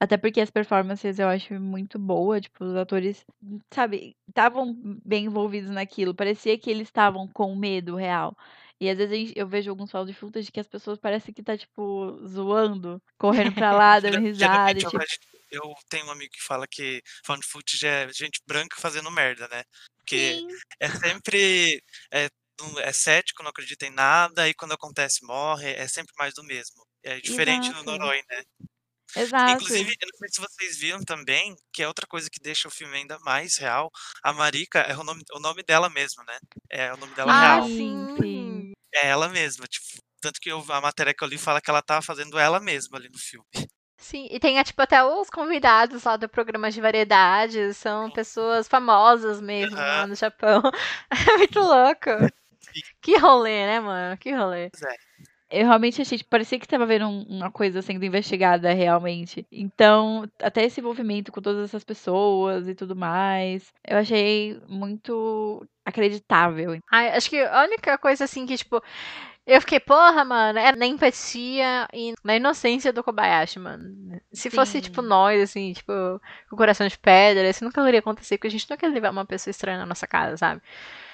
[0.00, 3.24] Até porque as performances eu acho muito boa, tipo, os atores,
[3.72, 4.74] sabe, estavam
[5.04, 8.36] bem envolvidos naquilo, parecia que eles estavam com medo real.
[8.80, 12.18] E às vezes eu vejo alguns found footage que as pessoas parecem que tá, tipo,
[12.26, 14.98] zoando, correndo pra lá, dando risada, tipo,
[15.50, 19.64] eu tenho um amigo que fala que found footage é gente branca fazendo merda, né?
[19.98, 21.82] Porque sim, é sempre
[22.12, 22.28] é,
[22.80, 26.84] é cético, não acredita em nada, e quando acontece morre, é sempre mais do mesmo.
[27.02, 27.84] É diferente do Exato.
[27.84, 28.42] Noroi, né?
[29.14, 29.74] exato.
[29.74, 32.70] Inclusive, eu não sei se vocês viram também, que é outra coisa que deixa o
[32.70, 33.90] filme ainda mais real.
[34.22, 36.38] A Marika é o nome, o nome dela mesmo, né?
[36.70, 37.70] É o nome dela Ah, real.
[37.76, 38.55] sim, sim.
[38.94, 39.86] É ela mesma, tipo,
[40.20, 42.96] tanto que eu- a matéria que eu li fala que ela tá fazendo ela mesma
[42.98, 43.46] ali no filme.
[43.98, 49.40] Sim, e tem, tipo, até os convidados lá do programa de variedades, são pessoas famosas
[49.40, 50.06] mesmo lá Aham.
[50.08, 50.62] no Japão.
[51.34, 52.10] É muito louco.
[52.60, 52.80] Sim.
[53.00, 54.16] Que rolê, né, mano?
[54.18, 54.70] Que rolê.
[54.70, 54.96] Pois é.
[55.48, 59.46] Eu realmente achei, tipo, parecia que tava vendo um- uma coisa sendo investigada realmente.
[59.50, 66.78] Então, até esse envolvimento com todas essas pessoas e tudo mais, eu achei muito acreditável.
[66.90, 68.82] Ai, acho que a única coisa assim que, tipo,
[69.46, 74.20] eu fiquei, porra, mano, é na empatia e na inocência do Kobayashi, mano.
[74.32, 75.08] Se fosse, tipo, Sim.
[75.08, 75.92] nós, assim, tipo,
[76.50, 79.10] com o coração de pedra, isso nunca iria acontecer, porque a gente não quer levar
[79.10, 80.60] uma pessoa estranha na nossa casa, sabe?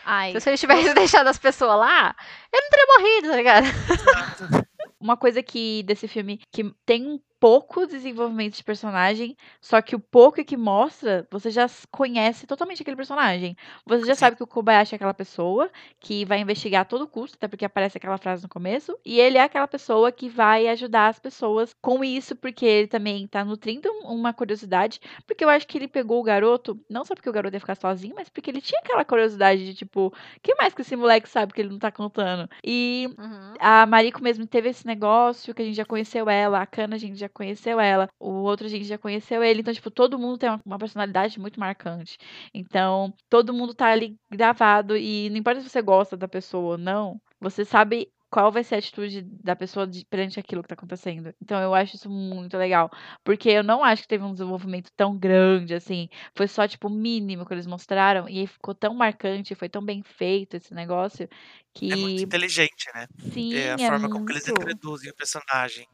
[0.05, 2.17] Ai, Então, se ele tivesse deixado as pessoas lá,
[2.51, 3.67] eu não teria morrido, tá ligado?
[4.99, 9.99] uma coisa que desse filme que tem um pouco desenvolvimento de personagem, só que o
[9.99, 13.57] pouco que mostra, você já conhece totalmente aquele personagem.
[13.85, 14.21] Você já Sim.
[14.21, 17.65] sabe que o Kobayashi é aquela pessoa que vai investigar a todo custo, até porque
[17.65, 21.75] aparece aquela frase no começo, e ele é aquela pessoa que vai ajudar as pessoas
[21.83, 25.89] com isso, porque ele também tá nutrindo um- uma curiosidade, porque eu acho que ele
[25.89, 28.79] pegou o garoto, não só porque o garoto ia ficar sozinho, mas porque ele tinha
[28.79, 32.49] aquela curiosidade de tipo, que mais que esse moleque sabe que ele não tá contando?
[32.65, 33.55] E Uhum.
[33.59, 36.99] a Mariko mesmo teve esse negócio que a gente já conheceu ela, a Kana a
[36.99, 39.61] gente já conheceu ela, o outro gente já conheceu ele.
[39.61, 42.19] Então, tipo, todo mundo tem uma, personalidade muito marcante.
[42.55, 46.79] Então, todo mundo tá ali gravado e não importa se você gosta da pessoa ou
[46.79, 51.35] não, você sabe qual vai ser a atitude da pessoa perante aquilo que tá acontecendo.
[51.43, 52.91] Então, eu acho isso muito legal.
[53.23, 56.09] Porque eu não acho que teve um desenvolvimento tão grande, assim.
[56.35, 58.27] Foi só, tipo, o mínimo que eles mostraram.
[58.27, 61.29] E ficou tão marcante, foi tão bem feito esse negócio.
[61.75, 63.07] Que É muito inteligente, né?
[63.33, 64.49] Sim, É a é forma como que eles muito.
[64.49, 65.87] introduzem o personagem.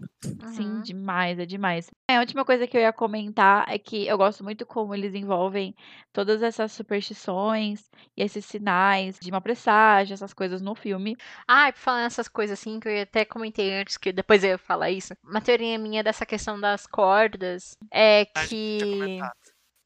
[0.46, 0.82] Sim, Uhum.
[0.82, 1.90] demais, é demais.
[2.08, 5.14] É, a última coisa que eu ia comentar é que eu gosto muito como eles
[5.14, 5.74] envolvem
[6.12, 11.16] todas essas superstições e esses sinais de uma presságio, essas coisas no filme.
[11.46, 14.50] Ah, e por falar nessas coisas assim, que eu até comentei antes, que depois eu
[14.50, 15.12] ia falar isso.
[15.24, 19.18] Uma teoria minha dessa questão das cordas é A gente tinha que.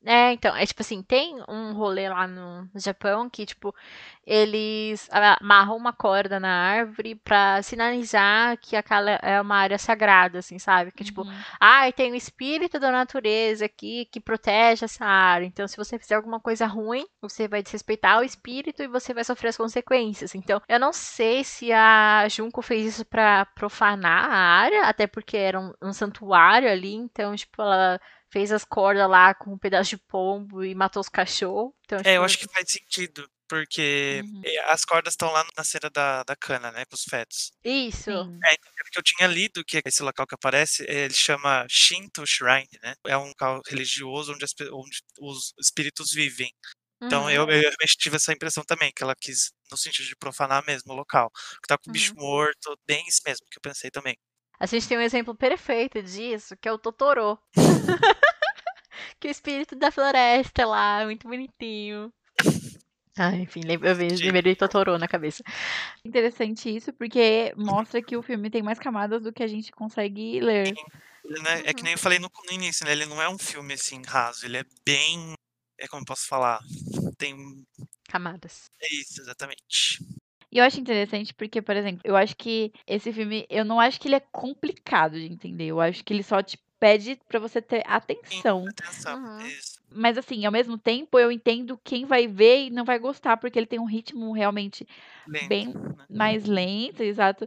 [0.05, 3.73] É, então, é tipo assim, tem um rolê lá no Japão que, tipo,
[4.27, 10.59] eles amarram uma corda na árvore pra sinalizar que aquela é uma área sagrada, assim,
[10.59, 10.91] sabe?
[10.93, 11.33] Que, tipo, Uhum.
[11.61, 15.45] ai, tem o espírito da natureza aqui que protege essa área.
[15.47, 19.23] Então, se você fizer alguma coisa ruim, você vai desrespeitar o espírito e você vai
[19.25, 20.35] sofrer as consequências.
[20.35, 25.37] Então, eu não sei se a Junko fez isso pra profanar a área, até porque
[25.37, 26.93] era um, um santuário ali.
[26.95, 28.01] Então, tipo, ela
[28.33, 31.73] fez as cordas lá com um pedaço de pombo e matou os cachorros.
[31.85, 34.45] Então, É, eu tipo, acho que faz sentido, porque Uhum.
[34.45, 36.85] eh, as cordas estão lá na cera da, da cana, né?
[36.87, 37.53] Com os fetos.
[37.65, 38.13] Isso.
[38.45, 42.27] É, então, é porque eu tinha lido que esse local que aparece, ele chama Shinto
[42.27, 42.95] Shrine, né?
[43.07, 46.53] É um local religioso onde, as onde os espíritos vivem.
[47.07, 47.31] Então Uhum.
[47.31, 50.93] eu, eu realmente tive essa impressão também, que ela quis, no sentido de profanar mesmo
[50.95, 51.31] o local.
[51.63, 54.17] Que tá com o bicho morto, bem isso mesmo que eu pensei também.
[54.59, 57.39] A gente tem um exemplo perfeito disso, que é o Totoro.
[59.19, 62.13] que é o espírito da floresta lá, muito bonitinho.
[63.17, 65.43] Ah, enfim, eu vejo, lembrei de Totoro na cabeça.
[66.05, 70.41] Interessante isso, porque mostra que o filme tem mais camadas do que a gente consegue
[70.41, 70.73] ler.
[71.47, 72.93] É, é que nem eu falei no, no início, né?
[72.93, 75.35] Ele não é um filme assim raso, ele é bem.
[75.79, 76.61] É como eu posso falar?
[77.19, 77.37] Tem.
[78.09, 78.65] Camadas.
[78.81, 79.99] É isso, exatamente.
[80.53, 83.99] E eu acho interessante porque, por exemplo, eu acho que esse filme, eu não acho
[83.99, 85.65] que ele é complicado de entender.
[85.65, 88.67] Eu acho que ele só te pede pra você ter atenção.
[88.69, 89.19] Atenção.
[89.19, 89.47] Uhum.
[89.47, 89.81] Isso.
[89.89, 93.59] Mas assim, ao mesmo tempo, eu entendo quem vai ver e não vai gostar, porque
[93.59, 94.87] ele tem um ritmo realmente
[95.27, 96.07] Lento, bem né?
[96.11, 97.47] mais lento, exato,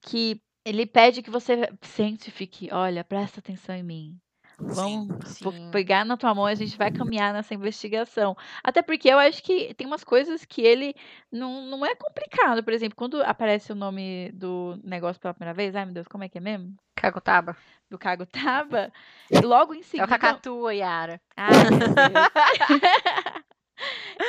[0.00, 4.20] que ele pede que você sente e fique, olha, presta atenção em mim.
[4.58, 5.08] Vamos
[5.40, 5.70] vou Sim.
[5.70, 8.36] pegar na tua mão e a gente vai caminhar nessa investigação.
[8.64, 10.94] Até porque eu acho que tem umas coisas que ele
[11.30, 12.62] não, não é complicado.
[12.62, 16.24] Por exemplo, quando aparece o nome do negócio pela primeira vez, ai meu Deus, como
[16.24, 16.74] é que é mesmo?
[16.94, 17.56] Kagutaba.
[17.88, 18.92] Do Kagutaba,
[19.30, 20.08] e logo em É o seguida.
[20.08, 21.20] Kakatua, Yara.
[21.36, 21.46] Deus.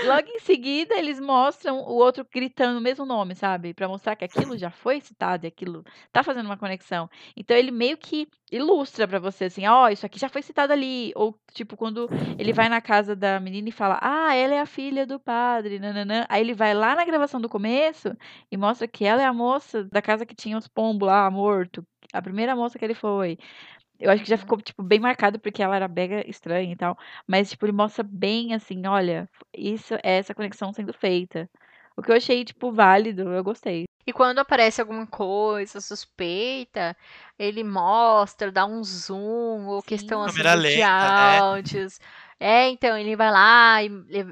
[0.05, 3.73] Logo em seguida, eles mostram o outro gritando o mesmo nome, sabe?
[3.73, 7.09] Pra mostrar que aquilo já foi citado e aquilo tá fazendo uma conexão.
[7.35, 11.11] Então ele meio que ilustra pra você assim, ó, isso aqui já foi citado ali.
[11.15, 12.07] Ou tipo, quando
[12.37, 15.79] ele vai na casa da menina e fala, ah, ela é a filha do padre,
[15.79, 16.25] nananã.
[16.29, 18.15] Aí ele vai lá na gravação do começo
[18.51, 21.85] e mostra que ela é a moça da casa que tinha os pombos lá, morto.
[22.13, 23.37] A primeira moça que ele foi.
[23.99, 26.97] Eu acho que já ficou, tipo, bem marcado porque ela era mega estranha e tal.
[27.25, 31.49] Mas, tipo, ele mostra bem assim, olha, isso é essa conexão sendo feita.
[31.95, 33.85] O que eu achei, tipo, válido, eu gostei.
[34.05, 36.95] E quando aparece alguma coisa suspeita,
[37.37, 39.87] ele mostra, dá um zoom, ou Sim.
[39.87, 41.39] questão assim de lenta, né?
[41.39, 41.99] áudios.
[42.39, 43.89] É, então ele vai lá e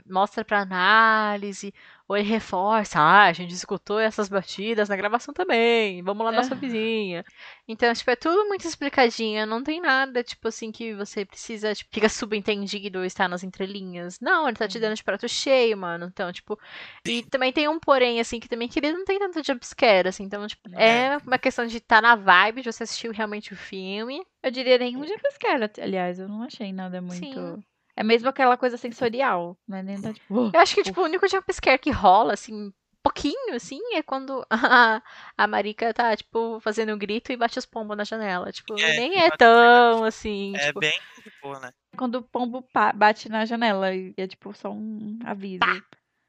[0.10, 1.74] mostra pra análise,
[2.10, 6.56] ele reforça, ah, a gente escutou essas batidas na gravação também, vamos lá na sua
[6.56, 6.60] Aham.
[6.60, 7.24] vizinha.
[7.68, 11.90] Então, tipo, é tudo muito explicadinho, não tem nada, tipo assim, que você precisa, tipo,
[11.94, 14.20] fica subentendido ou está nas entrelinhas.
[14.20, 14.82] Não, ele tá te Uhum.
[14.82, 16.06] dando de prato cheio, mano.
[16.08, 16.60] Então, tipo,
[17.06, 20.24] e também tem um porém, assim, que também que ele não tem tanto jumpscare, assim.
[20.24, 24.22] Então, tipo, é uma questão de estar na vibe, de você assistir realmente o filme.
[24.44, 27.40] Eu diria nenhum jumpscare, aliás, eu não achei nada muito.
[27.40, 27.64] Sim.
[27.96, 29.82] É mesmo aquela coisa sensorial, né?
[29.82, 33.80] Nem tá, tipo, Eu acho que, tipo, o único jumpscare que rola, assim, pouquinho, assim,
[33.94, 35.02] é quando a,
[35.38, 38.52] a Marika tá, tipo, fazendo um grito e bate os pombos na janela.
[38.52, 40.80] Tipo, É, nem é tão, assim, É tipo...
[40.80, 41.00] bem
[41.42, 41.72] boa, né?
[41.96, 45.64] quando o pombo bate na janela e é tipo só um aviso.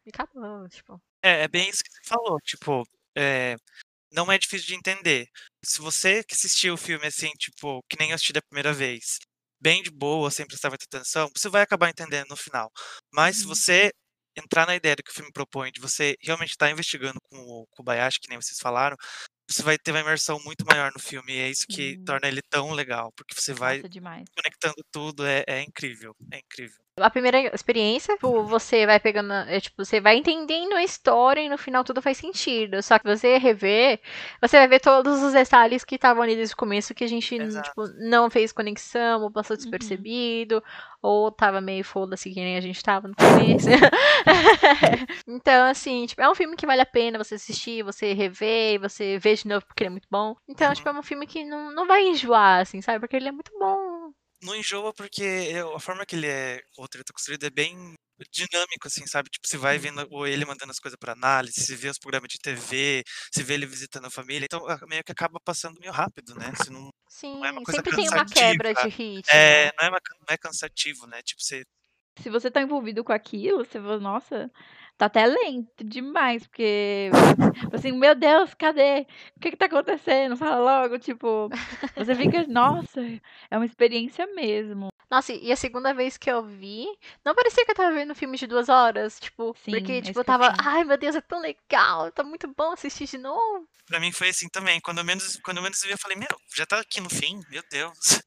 [0.05, 1.01] E acabou, tipo...
[1.23, 2.87] É, é bem isso que você falou, tipo,
[3.17, 3.57] é,
[4.13, 5.29] não é difícil de entender.
[5.65, 9.19] Se você que assistiu o filme assim, tipo, que nem eu assisti da primeira vez,
[9.67, 12.71] bem de boa, sem prestar muita atenção, você vai acabar entendendo no final.
[13.13, 13.49] Mas se Uhum.
[13.49, 13.91] você
[14.37, 17.67] entrar na ideia do que o filme propõe, de você realmente estar investigando com o
[17.73, 18.97] Kobayashi, que nem vocês falaram,
[19.51, 22.07] você vai ter uma imersão muito maior no filme, e é isso que Sim.
[22.07, 26.86] torna ele tão legal, porque você vai Nossa, conectando tudo, é, é incrível, é incrível.
[26.99, 31.49] A primeira experiência, tipo, você vai pegando, é, tipo, você vai entendendo a história e
[31.49, 32.83] no final tudo faz sentido.
[32.83, 34.01] Só que você rever,
[34.41, 37.61] você vai ver todos os detalhes que estavam ali desde o começo que a gente,
[37.61, 39.31] tipo, não fez conexão, ou Uhum.
[39.31, 40.63] passou despercebido,
[41.03, 43.69] ou tava meio foda-se que nem a gente tava no começo.
[45.27, 49.19] então, assim, tipo, é um filme que vale a pena você assistir, você rever, você
[49.19, 50.35] ver de novo porque ele é muito bom.
[50.49, 50.75] Então, Uhum.
[50.75, 53.01] tipo, é um filme que não, não vai enjoar, assim, sabe?
[53.01, 53.86] Porque ele é muito bom.
[54.47, 57.95] Não enjoa porque a forma que ele é, o roteiro tá construído é bem
[58.33, 59.29] dinâmico, assim, sabe?
[59.29, 62.29] Tipo, você vai vendo o- ele mandando as coisas pra análise, você vê os programas
[62.31, 65.93] de TV, você vê ele visitando a família, então ah, meio que acaba passando meio
[65.93, 66.51] rápido, né?
[66.57, 68.53] Você não, Sim, é uma coisa sempre tem uma cansativa.
[68.53, 69.31] quebra de ritmo.
[69.35, 71.21] é, não, é uma- não é cansativo, né?
[71.23, 71.63] Tipo, você
[72.19, 74.51] Se você tá envolvido com aquilo, você fala, nossa,
[74.97, 77.11] tá até lento demais, porque
[77.73, 79.07] assim, meu Deus, cadê?
[79.37, 80.37] O que que tá acontecendo?
[80.37, 81.49] Fala logo, tipo,
[81.97, 83.01] você fica, nossa,
[83.51, 84.89] é uma experiência mesmo.
[85.11, 86.87] Nossa, e a segunda vez que eu vi,
[87.25, 90.03] não parecia que eu tava vendo um filme de duas horas, tipo, Sim, porque, é
[90.03, 93.19] tipo, eu eu tava, ai meu Deus, é tão legal, tá muito bom assistir de
[93.19, 93.69] novo.
[93.87, 94.81] Pra mim foi assim também.
[94.81, 97.41] Quando eu menos, quando eu menos vi, eu falei, meu, já tá aqui no fim,
[97.49, 97.99] meu Deus.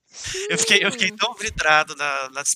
[0.50, 2.56] Eu fiquei, eu fiquei tão vidrado na, nas,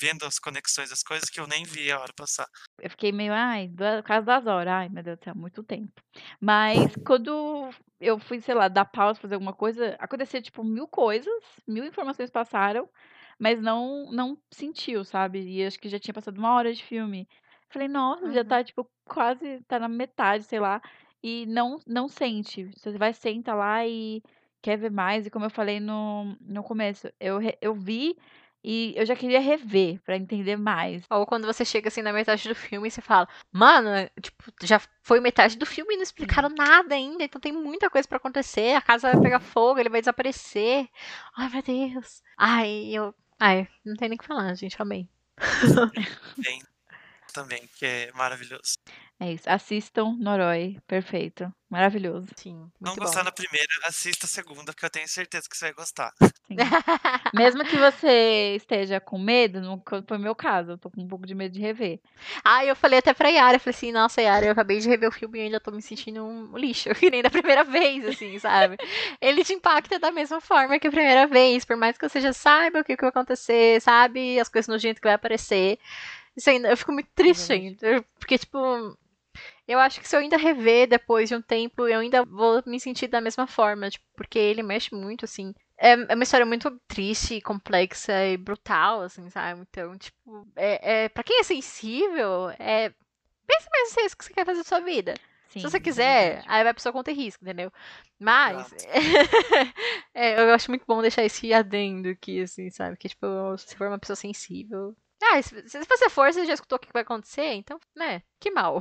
[0.00, 2.46] vendo as conexões das coisas que eu nem vi a hora passar.
[2.80, 5.92] Eu fiquei meio, ai, duas, quase das horas, ai, meu Deus do céu, muito tempo.
[6.40, 7.70] Mas quando
[8.00, 11.32] eu fui, sei lá, dar pausa, fazer alguma coisa, acontecia, tipo, mil coisas,
[11.66, 12.88] mil informações passaram,
[13.38, 15.40] mas não, não sentiu, sabe?
[15.42, 17.28] E acho que já tinha passado uma hora de filme.
[17.70, 18.44] Falei, nossa, já Uhum.
[18.44, 20.80] tá, tipo, quase, tá na metade, sei lá,
[21.22, 22.64] e não, não sente.
[22.76, 24.22] Você vai, senta lá e
[24.62, 28.16] quer ver mais, e como eu falei no, no começo, eu, eu vi
[28.64, 31.02] e eu já queria rever pra entender mais.
[31.10, 34.52] Ou quando você chega assim na metade do filme e você fala, mano, é, tipo,
[34.62, 38.18] já foi metade do filme e não explicaram nada ainda, então tem muita coisa pra
[38.18, 40.88] acontecer, a casa vai pegar fogo, ele vai desaparecer.
[41.36, 42.22] Ai, meu Deus.
[42.38, 43.14] Ai, eu.
[43.38, 45.08] Ai, não tem nem o que falar, gente, amei.
[46.38, 46.62] Bem,
[47.32, 48.74] também, que é maravilhoso.
[49.18, 49.48] É isso.
[49.48, 50.78] Assistam Noroi.
[50.86, 51.52] Perfeito.
[51.70, 52.26] Maravilhoso.
[52.36, 53.24] Sim, Não gostar bom.
[53.26, 56.12] na primeira, assista a segunda, que eu tenho certeza que você vai gostar.
[56.20, 56.56] Sim.
[57.32, 60.72] Mesmo que você esteja com medo, não foi meu caso.
[60.72, 62.00] Eu tô com um pouco de medo de rever.
[62.44, 65.08] Ah, eu falei até pra Yara, eu falei assim, nossa, Yara, eu acabei de rever
[65.08, 68.38] o filme e ainda tô me sentindo um lixo, que nem da primeira vez, assim,
[68.38, 68.76] sabe?
[69.20, 72.32] Ele te impacta da mesma forma que a primeira vez, por mais que você já
[72.32, 74.38] saiba o que, que vai acontecer, sabe?
[74.38, 75.78] As coisas nojentas que vai aparecer.
[76.36, 78.58] Isso ainda, eu fico muito triste ainda, porque, tipo,
[79.66, 82.80] eu acho que se eu ainda rever depois de um tempo, eu ainda vou me
[82.80, 85.54] sentir da mesma forma, tipo, porque ele mexe muito, assim.
[85.78, 89.60] É é uma história muito triste, complexa e brutal, assim, sabe?
[89.62, 92.92] Então, tipo, é, é, pra quem é sensível, é.
[93.46, 95.14] Pensa mesmo se é isso que você quer fazer da sua vida.
[95.48, 97.70] Sim, se você é quiser, aí vai pra pessoa conter risco, entendeu?
[98.18, 98.72] Mas.
[100.14, 102.96] é, eu acho muito bom deixar esse adendo aqui, assim, sabe?
[102.96, 103.26] Que, tipo,
[103.58, 104.96] se for uma pessoa sensível.
[105.22, 108.22] Ah, se, se você for, você já escutou o que vai acontecer, então, né?
[108.40, 108.80] Que mal.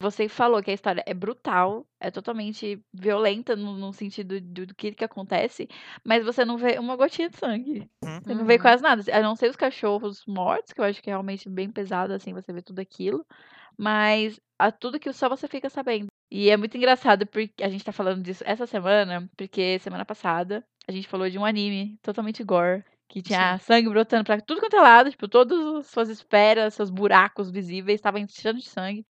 [0.00, 4.74] Você falou que a história é brutal, é totalmente violenta no, no sentido do, do
[4.74, 5.68] que, que acontece,
[6.04, 7.88] mas você não vê uma gotinha de sangue.
[8.22, 8.60] Você não vê Uhum.
[8.60, 9.02] quase nada.
[9.16, 12.32] A não ser os cachorros mortos, que eu acho que é realmente bem pesado, assim,
[12.34, 13.24] você vê tudo aquilo.
[13.78, 16.06] Mas a tudo que só você fica sabendo.
[16.30, 20.64] E é muito engraçado porque a gente tá falando disso essa semana, porque semana passada
[20.88, 22.84] a gente falou de um anime totalmente gore.
[23.08, 26.90] Que tinha sangue brotando pra tudo quanto é lado, tipo, todas as suas esferas, seus
[26.90, 29.04] buracos visíveis estavam enchendo de sangue.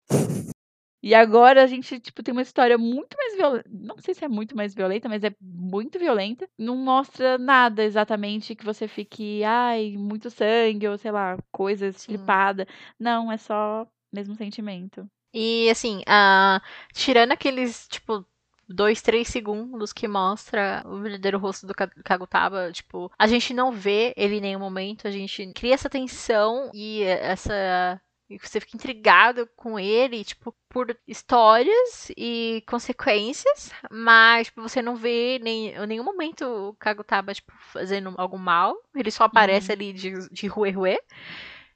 [1.03, 3.69] E agora a gente, tipo, tem uma história muito mais violenta.
[3.71, 6.47] Não sei se é muito mais violenta, mas é muito violenta.
[6.57, 12.67] Não mostra nada exatamente que você fique, ai, muito sangue, ou sei lá, coisa estripada.
[12.99, 15.07] Não, é só mesmo sentimento.
[15.33, 16.61] E assim, ah,
[16.93, 18.23] tirando aqueles, tipo,
[18.67, 23.71] dois, três segundos que mostra o verdadeiro rosto do Ka- Kagutaba, tipo, a gente não
[23.71, 27.99] vê ele em nenhum momento, a gente cria essa tensão e essa.
[28.29, 34.95] E você fica intrigado com ele, tipo, por histórias e consequências, mas tipo, você não
[34.95, 38.73] vê nem, em nenhum momento o Kagutaba, tipo, fazendo algum mal.
[38.95, 40.97] Ele só aparece ali de, de ruê ruê.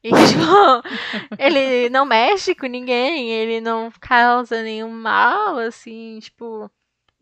[0.05, 6.69] E, tipo, ele não mexe com ninguém, ele não causa nenhum mal, assim, tipo.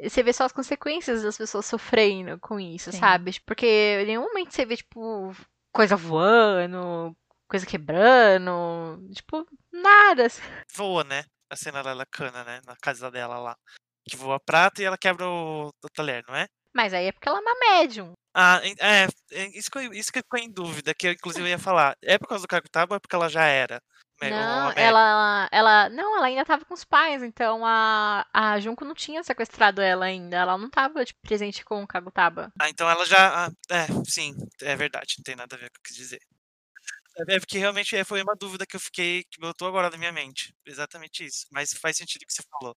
[0.02, 3.00] Você vê só as consequências das pessoas sofrendo com isso, Sim.
[3.00, 3.40] sabe?
[3.46, 3.66] Porque
[4.02, 5.32] em nenhum momento você vê, tipo,
[5.72, 7.16] coisa voando,
[7.48, 8.52] coisa quebrando,
[9.14, 10.28] tipo, nada.
[10.76, 11.24] Voa, né?
[11.50, 12.60] A cena lá da cana, né?
[12.66, 13.56] Na casa dela lá.
[14.10, 16.48] Que voa prata e ela quebra o, o talher, não é?
[16.74, 18.14] Mas aí é porque ela é uma médium.
[18.36, 21.60] Ah, é, é, isso que, eu, isso que ficou em dúvida, que eu inclusive ia
[21.60, 21.96] falar.
[22.02, 23.82] É por causa do Kakutaba ou é porque ela já era?
[24.22, 25.90] Não, ela, ela.
[25.90, 30.06] Não, ela ainda tava com os pais, então a, a Junko não tinha sequestrado ela
[30.06, 30.38] ainda.
[30.38, 32.52] Ela não tava, tipo, presente com o Kagutaba.
[32.60, 33.48] Ah, então ela já.
[33.48, 35.96] ah, é, sim, é verdade, não tem nada a ver com o que eu quis
[35.96, 36.22] dizer.
[37.18, 39.98] É é porque realmente é, foi uma dúvida que eu fiquei, que botou agora na
[39.98, 40.54] minha mente.
[40.66, 41.46] Exatamente isso.
[41.52, 42.76] Mas faz sentido o que você falou.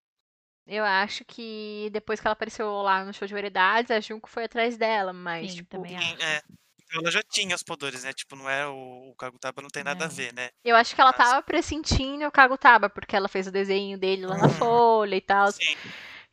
[0.66, 4.44] Eu acho que depois que ela apareceu lá no show de variedades, a Junko foi
[4.44, 6.22] atrás dela, mas, Sim, tipo, também Sim, acho.
[6.22, 6.42] é.
[6.84, 8.12] Então ela já tinha os poderes, né?
[8.12, 10.14] Tipo, não é o, o Kagutaba, não tem nada a Não.
[10.14, 10.50] ver, né?
[10.64, 14.26] eu acho que ela Mas- tava pressentindo o Kagutaba, porque ela fez o desenho dele
[14.26, 14.54] lá na Uhum.
[14.54, 15.62] folha e tal, Sim.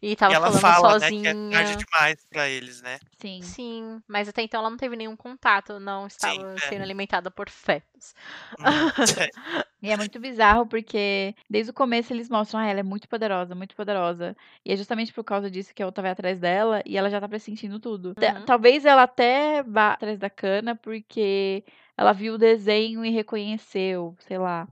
[0.06, 1.34] E tava e ela falando fala, sozinha.
[1.34, 3.00] né, que é tarde demais pra eles, né?
[3.22, 3.42] Sim.
[3.42, 6.60] Sim, mas até então ela não teve nenhum contato, não estava é.
[6.68, 8.14] sendo alimentada por fetos.
[8.60, 8.64] Uhum.
[9.84, 13.54] E é muito bizarro porque desde o começo eles mostram, ah, ela é muito poderosa,
[13.54, 14.34] muito poderosa.
[14.64, 17.20] E é justamente por causa disso que a outra vai atrás dela e ela já
[17.20, 18.16] tá pressentindo tudo.
[18.18, 18.46] Uhum.
[18.46, 21.66] Talvez ela até vá atrás da cana porque
[21.98, 24.70] ela viu o desenho e reconheceu, sei lá.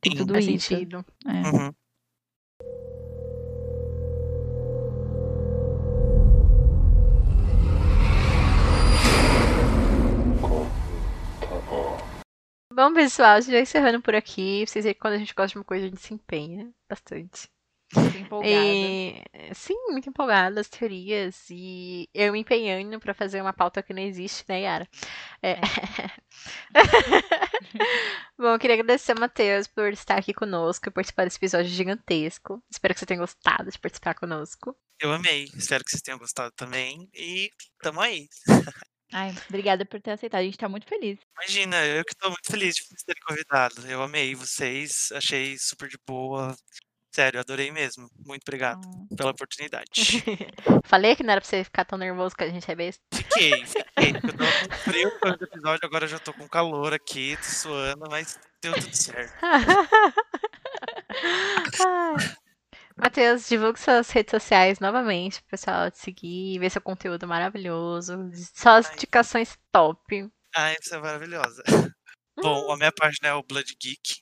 [0.00, 0.66] Tem Sim, tudo Faz isso.
[0.66, 1.06] sentido.
[1.24, 1.30] É.
[1.30, 1.72] Uhum.
[12.78, 14.64] Bom, pessoal, já encerrando por aqui.
[14.64, 17.50] Vocês veem que quando a gente gosta de uma coisa, a gente se empenha bastante.
[18.16, 18.54] Empolgada.
[18.54, 19.20] E,
[19.52, 21.44] sim, muito empolgada as teorias.
[21.50, 24.88] E eu me empenhando pra fazer uma pauta que não existe, né, Yara?
[25.42, 25.56] É.
[28.38, 32.62] Bom, eu queria agradecer ao Matheus por estar aqui conosco e participar desse episódio gigantesco.
[32.70, 34.76] Espero que você tenha gostado de participar conosco.
[35.00, 35.48] Eu amei.
[35.56, 37.10] Espero que vocês tenham gostado também.
[37.12, 37.50] E
[37.82, 38.28] tamo aí.
[39.12, 40.40] Ai, obrigada por ter aceitado.
[40.40, 41.18] A gente tá muito feliz.
[41.40, 43.86] Imagina, eu que tô muito feliz de vocês terem convidado.
[43.86, 46.54] Eu amei vocês, achei super de boa.
[47.10, 48.08] Sério, adorei mesmo.
[48.24, 49.90] Muito obrigado Então, pela oportunidade.
[50.84, 53.02] Falei que não era pra você ficar tão nervoso que a gente é besta.
[53.12, 54.10] Fiquei, fiquei.
[54.10, 58.38] Eu tava com frio no episódio, agora já tô com calor aqui, tô suando, mas
[58.62, 59.32] deu tudo certo.
[63.00, 68.30] Matheus, divulgue suas redes sociais novamente pro pessoal te seguir, ver seu conteúdo maravilhoso.
[68.54, 68.94] Só as Ai.
[68.94, 70.28] indicações top.
[70.54, 71.62] Ah, isso é maravilhosa.
[72.36, 74.20] Bom, a minha página é o Blood Geek.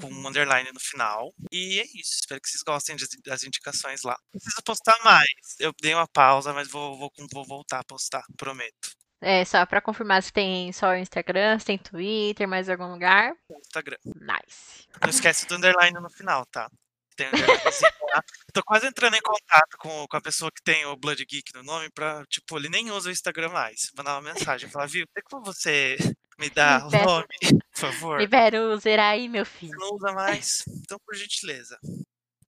[0.00, 0.24] com Uhum.
[0.24, 1.32] um underline no final.
[1.50, 2.18] E é isso.
[2.20, 4.16] Espero que vocês gostem das, indicações lá.
[4.30, 5.24] Preciso postar mais.
[5.58, 8.90] Eu dei uma pausa, mas vou, vou, vou voltar a postar, prometo.
[9.20, 13.32] É, só pra confirmar se tem só o Instagram, se tem Twitter, mais algum lugar.
[13.66, 13.96] Instagram.
[14.04, 14.86] Nice.
[15.02, 16.70] Não esquece do underline no final, tá?
[17.18, 18.22] Tem um underlinezinho lá.
[18.54, 21.64] Tô quase entrando em contato com, com a pessoa que tem o Blood Geek no
[21.64, 23.90] nome pra, tipo, ele nem usa o Instagram mais.
[23.96, 25.96] Mandar uma mensagem, falar, viu, tem como você
[26.38, 28.20] me dar o nome, por favor?
[28.20, 29.76] Libera o user aí, meu Você filho.
[29.76, 30.62] não usa mais?
[30.68, 31.76] Então, por gentileza.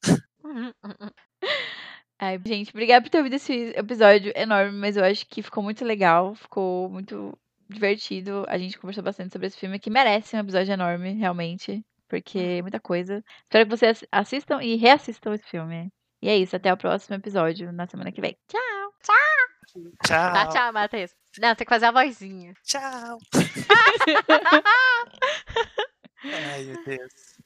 [2.22, 5.84] Ai, gente, obrigada por ter ouvido esse episódio enorme, mas eu acho que ficou muito
[5.84, 7.36] legal, ficou muito
[7.68, 8.44] divertido.
[8.46, 12.62] A gente conversou bastante sobre esse filme, que merece um episódio enorme, realmente, porque é
[12.62, 13.24] muita coisa.
[13.44, 15.90] Espero que vocês assistam e reassistam esse filme.
[16.20, 18.36] E é isso, até o próximo episódio, na semana que vem.
[18.46, 18.60] Tchau!
[20.04, 20.32] Tchau.
[20.32, 21.14] Dá tchau, Matheus.
[21.38, 22.52] Não, tem que fazer a vozinha.
[22.64, 23.18] Tchau.
[26.24, 27.38] Ai, meu Deus.